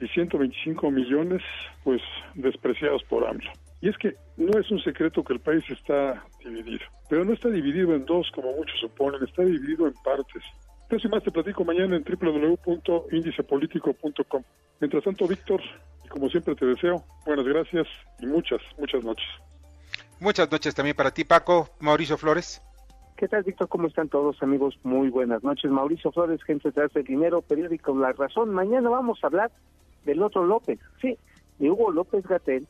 y 0.00 0.08
125 0.08 0.90
millones 0.90 1.42
pues 1.84 2.02
despreciados 2.34 3.02
por 3.04 3.26
AMLO. 3.26 3.50
Y 3.80 3.88
es 3.88 3.96
que 3.96 4.14
no 4.36 4.58
es 4.58 4.70
un 4.70 4.82
secreto 4.82 5.24
que 5.24 5.34
el 5.34 5.40
país 5.40 5.64
está 5.70 6.22
dividido, 6.44 6.84
pero 7.08 7.24
no 7.24 7.32
está 7.32 7.48
dividido 7.48 7.94
en 7.94 8.04
dos 8.04 8.30
como 8.34 8.52
muchos 8.52 8.78
suponen, 8.80 9.22
está 9.22 9.42
dividido 9.42 9.86
en 9.86 9.94
partes. 10.04 10.42
Eso 10.90 11.06
y 11.06 11.10
más 11.10 11.22
te 11.22 11.30
platico 11.30 11.64
mañana 11.64 11.96
en 11.96 12.04
www.indicepolitico.com. 12.04 14.42
Mientras 14.80 15.04
tanto, 15.04 15.28
Víctor, 15.28 15.62
y 16.04 16.08
como 16.08 16.28
siempre 16.28 16.56
te 16.56 16.66
deseo, 16.66 17.04
buenas 17.24 17.46
gracias 17.46 17.86
y 18.18 18.26
muchas, 18.26 18.60
muchas 18.76 19.04
noches. 19.04 19.28
Muchas 20.18 20.50
noches 20.50 20.74
también 20.74 20.96
para 20.96 21.12
ti, 21.12 21.22
Paco. 21.24 21.68
Mauricio 21.78 22.18
Flores. 22.18 22.60
¿Qué 23.16 23.28
tal, 23.28 23.44
Víctor? 23.44 23.68
¿Cómo 23.68 23.86
están 23.86 24.08
todos, 24.08 24.42
amigos? 24.42 24.80
Muy 24.82 25.10
buenas 25.10 25.44
noches. 25.44 25.70
Mauricio 25.70 26.10
Flores, 26.10 26.42
gente 26.42 26.72
de 26.72 26.82
Hace 26.82 27.04
Dinero, 27.04 27.40
periódico 27.40 27.96
La 27.96 28.12
Razón. 28.12 28.50
Mañana 28.50 28.90
vamos 28.90 29.20
a 29.22 29.28
hablar 29.28 29.52
del 30.04 30.20
otro 30.22 30.44
López, 30.44 30.80
sí, 31.00 31.16
de 31.60 31.70
Hugo 31.70 31.92
López 31.92 32.26
Gatel, 32.26 32.66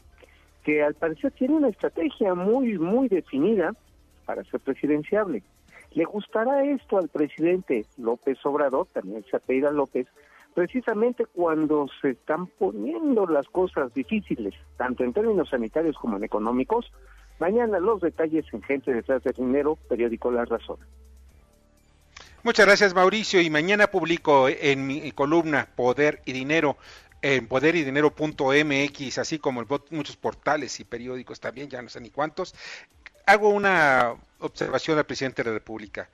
que 0.63 0.83
al 0.83 0.93
parecer 0.95 1.33
tiene 1.33 1.55
una 1.55 1.69
estrategia 1.69 2.35
muy, 2.35 2.79
muy 2.79 3.09
definida 3.09 3.75
para 4.27 4.45
ser 4.45 4.61
presidenciable. 4.61 5.43
¿Le 5.93 6.05
gustará 6.05 6.65
esto 6.65 6.99
al 6.99 7.09
presidente 7.09 7.85
López 7.99 8.39
Obrador, 8.45 8.87
también 8.93 9.25
se 9.25 9.41
López, 9.71 10.07
precisamente 10.55 11.27
cuando 11.27 11.89
se 12.01 12.11
están 12.11 12.47
poniendo 12.47 13.27
las 13.27 13.47
cosas 13.49 13.93
difíciles, 13.93 14.55
tanto 14.77 15.05
en 15.05 15.13
términos 15.13 15.51
sanitarios 15.51 15.97
como 15.97 16.17
en 16.17 16.25
económicos? 16.25 16.93
Mañana 17.41 17.81
los 17.81 18.01
detalles 18.01 18.45
en 18.53 18.63
Gente 18.63 18.93
detrás 18.93 19.23
del 19.25 19.35
dinero, 19.35 19.77
periódico 19.89 20.31
La 20.31 20.45
Razón. 20.45 20.79
Muchas 22.43 22.67
gracias 22.67 22.95
Mauricio 22.95 23.41
y 23.41 23.51
mañana 23.51 23.89
publico 23.89 24.49
en 24.49 24.87
mi 24.87 25.13
columna 25.13 25.69
Poder 25.77 26.23
y 26.25 26.33
Dinero 26.33 26.77
en 27.23 27.47
poderydinero.mx, 27.49 29.19
así 29.19 29.39
como 29.39 29.61
en 29.63 29.69
muchos 29.91 30.17
portales 30.17 30.81
y 30.81 30.85
periódicos 30.85 31.41
también, 31.41 31.69
ya 31.69 31.83
no 31.83 31.89
sé 31.89 32.01
ni 32.01 32.11
cuántos, 32.11 32.55
hago 33.31 33.51
una 33.51 34.17
observación 34.41 34.99
al 34.99 35.07
presidente 35.07 35.45
de 35.45 35.51
la 35.51 35.55
República. 35.55 36.09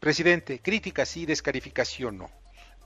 Presidente, 0.00 0.60
crítica 0.60 1.06
sí, 1.06 1.24
descalificación 1.24 2.18
no. 2.18 2.30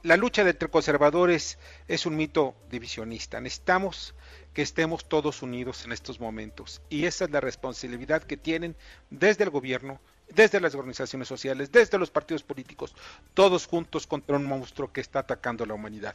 La 0.04 0.16
lucha 0.16 0.42
entre 0.42 0.68
conservadores 0.68 1.58
es 1.88 2.06
un 2.06 2.16
mito 2.16 2.54
divisionista. 2.70 3.40
Necesitamos 3.40 4.14
que 4.54 4.62
estemos 4.62 5.08
todos 5.08 5.42
unidos 5.42 5.84
en 5.84 5.90
estos 5.90 6.20
momentos. 6.20 6.80
Y 6.90 7.06
esa 7.06 7.24
es 7.24 7.32
la 7.32 7.40
responsabilidad 7.40 8.22
que 8.22 8.36
tienen 8.36 8.76
desde 9.10 9.42
el 9.42 9.50
gobierno, 9.50 10.00
desde 10.28 10.60
las 10.60 10.76
organizaciones 10.76 11.26
sociales, 11.26 11.72
desde 11.72 11.98
los 11.98 12.10
partidos 12.10 12.44
políticos, 12.44 12.94
todos 13.34 13.66
juntos 13.66 14.06
contra 14.06 14.36
un 14.36 14.44
monstruo 14.44 14.92
que 14.92 15.00
está 15.00 15.20
atacando 15.20 15.64
a 15.64 15.66
la 15.66 15.74
humanidad 15.74 16.14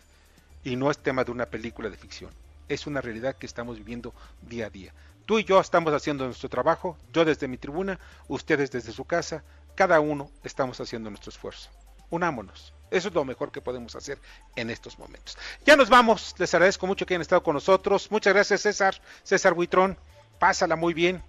y 0.64 0.78
no 0.78 0.90
es 0.90 1.00
tema 1.00 1.26
de 1.26 1.32
una 1.32 1.48
película 1.48 1.90
de 1.90 1.98
ficción. 1.98 2.32
Es 2.70 2.88
una 2.88 3.02
realidad 3.02 3.36
que 3.36 3.46
estamos 3.46 3.78
viviendo 3.78 4.14
día 4.42 4.68
a 4.68 4.70
día. 4.70 4.94
Tú 5.28 5.40
y 5.40 5.44
yo 5.44 5.60
estamos 5.60 5.94
haciendo 5.94 6.24
nuestro 6.24 6.48
trabajo, 6.48 6.98
yo 7.12 7.26
desde 7.26 7.50
mi 7.50 7.58
tribuna, 7.58 8.00
ustedes 8.30 8.72
desde 8.72 8.94
su 8.94 9.04
casa, 9.04 9.44
cada 9.76 10.00
uno 10.00 10.32
estamos 10.42 10.80
haciendo 10.80 11.10
nuestro 11.10 11.32
esfuerzo. 11.32 11.70
Unámonos. 12.10 12.74
Eso 12.90 13.10
es 13.10 13.14
lo 13.14 13.26
mejor 13.26 13.52
que 13.52 13.60
podemos 13.60 13.94
hacer 13.98 14.20
en 14.56 14.70
estos 14.70 14.98
momentos. 14.98 15.38
Ya 15.66 15.76
nos 15.76 15.90
vamos. 15.90 16.34
Les 16.38 16.54
agradezco 16.54 16.88
mucho 16.88 17.06
que 17.06 17.14
hayan 17.14 17.24
estado 17.24 17.44
con 17.44 17.56
nosotros. 17.56 18.10
Muchas 18.10 18.34
gracias, 18.34 18.62
César. 18.62 18.96
César 19.24 19.54
Buitrón. 19.54 19.98
Pásala 20.40 20.78
muy 20.78 20.94
bien. 20.94 21.22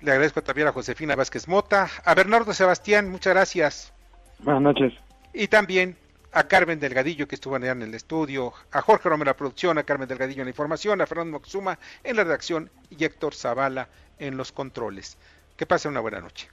Le 0.00 0.10
agradezco 0.10 0.42
también 0.42 0.66
a 0.66 0.72
Josefina 0.72 1.14
Vázquez 1.14 1.46
Mota. 1.46 1.88
A 2.04 2.14
Bernardo 2.16 2.52
Sebastián, 2.52 3.08
muchas 3.08 3.34
gracias. 3.34 3.92
Buenas 4.40 4.62
noches. 4.62 4.94
Y 5.32 5.46
también 5.46 5.96
a 6.32 6.44
Carmen 6.44 6.78
Delgadillo 6.78 7.26
que 7.26 7.34
estuvo 7.34 7.56
allá 7.56 7.72
en 7.72 7.82
el 7.82 7.94
estudio, 7.94 8.52
a 8.70 8.82
Jorge 8.82 9.08
Romero 9.08 9.30
en 9.30 9.32
la 9.32 9.36
producción, 9.36 9.78
a 9.78 9.82
Carmen 9.82 10.08
Delgadillo 10.08 10.42
en 10.42 10.46
la 10.46 10.50
información, 10.50 11.00
a 11.00 11.06
Fernando 11.06 11.32
Moxuma 11.32 11.78
en 12.04 12.16
la 12.16 12.24
redacción 12.24 12.70
y 12.90 13.04
Héctor 13.04 13.34
Zavala 13.34 13.88
en 14.18 14.36
los 14.36 14.52
controles. 14.52 15.16
Que 15.56 15.66
pasen 15.66 15.92
una 15.92 16.00
buena 16.00 16.20
noche. 16.20 16.48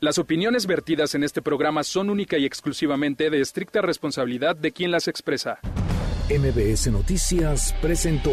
Las 0.00 0.18
opiniones 0.18 0.66
vertidas 0.66 1.14
en 1.14 1.24
este 1.24 1.40
programa 1.40 1.82
son 1.82 2.10
única 2.10 2.36
y 2.36 2.44
exclusivamente 2.44 3.30
de 3.30 3.40
estricta 3.40 3.80
responsabilidad 3.80 4.54
de 4.54 4.72
quien 4.72 4.90
las 4.90 5.08
expresa. 5.08 5.58
MBS 6.28 6.88
Noticias 6.88 7.74
presentó 7.80 8.32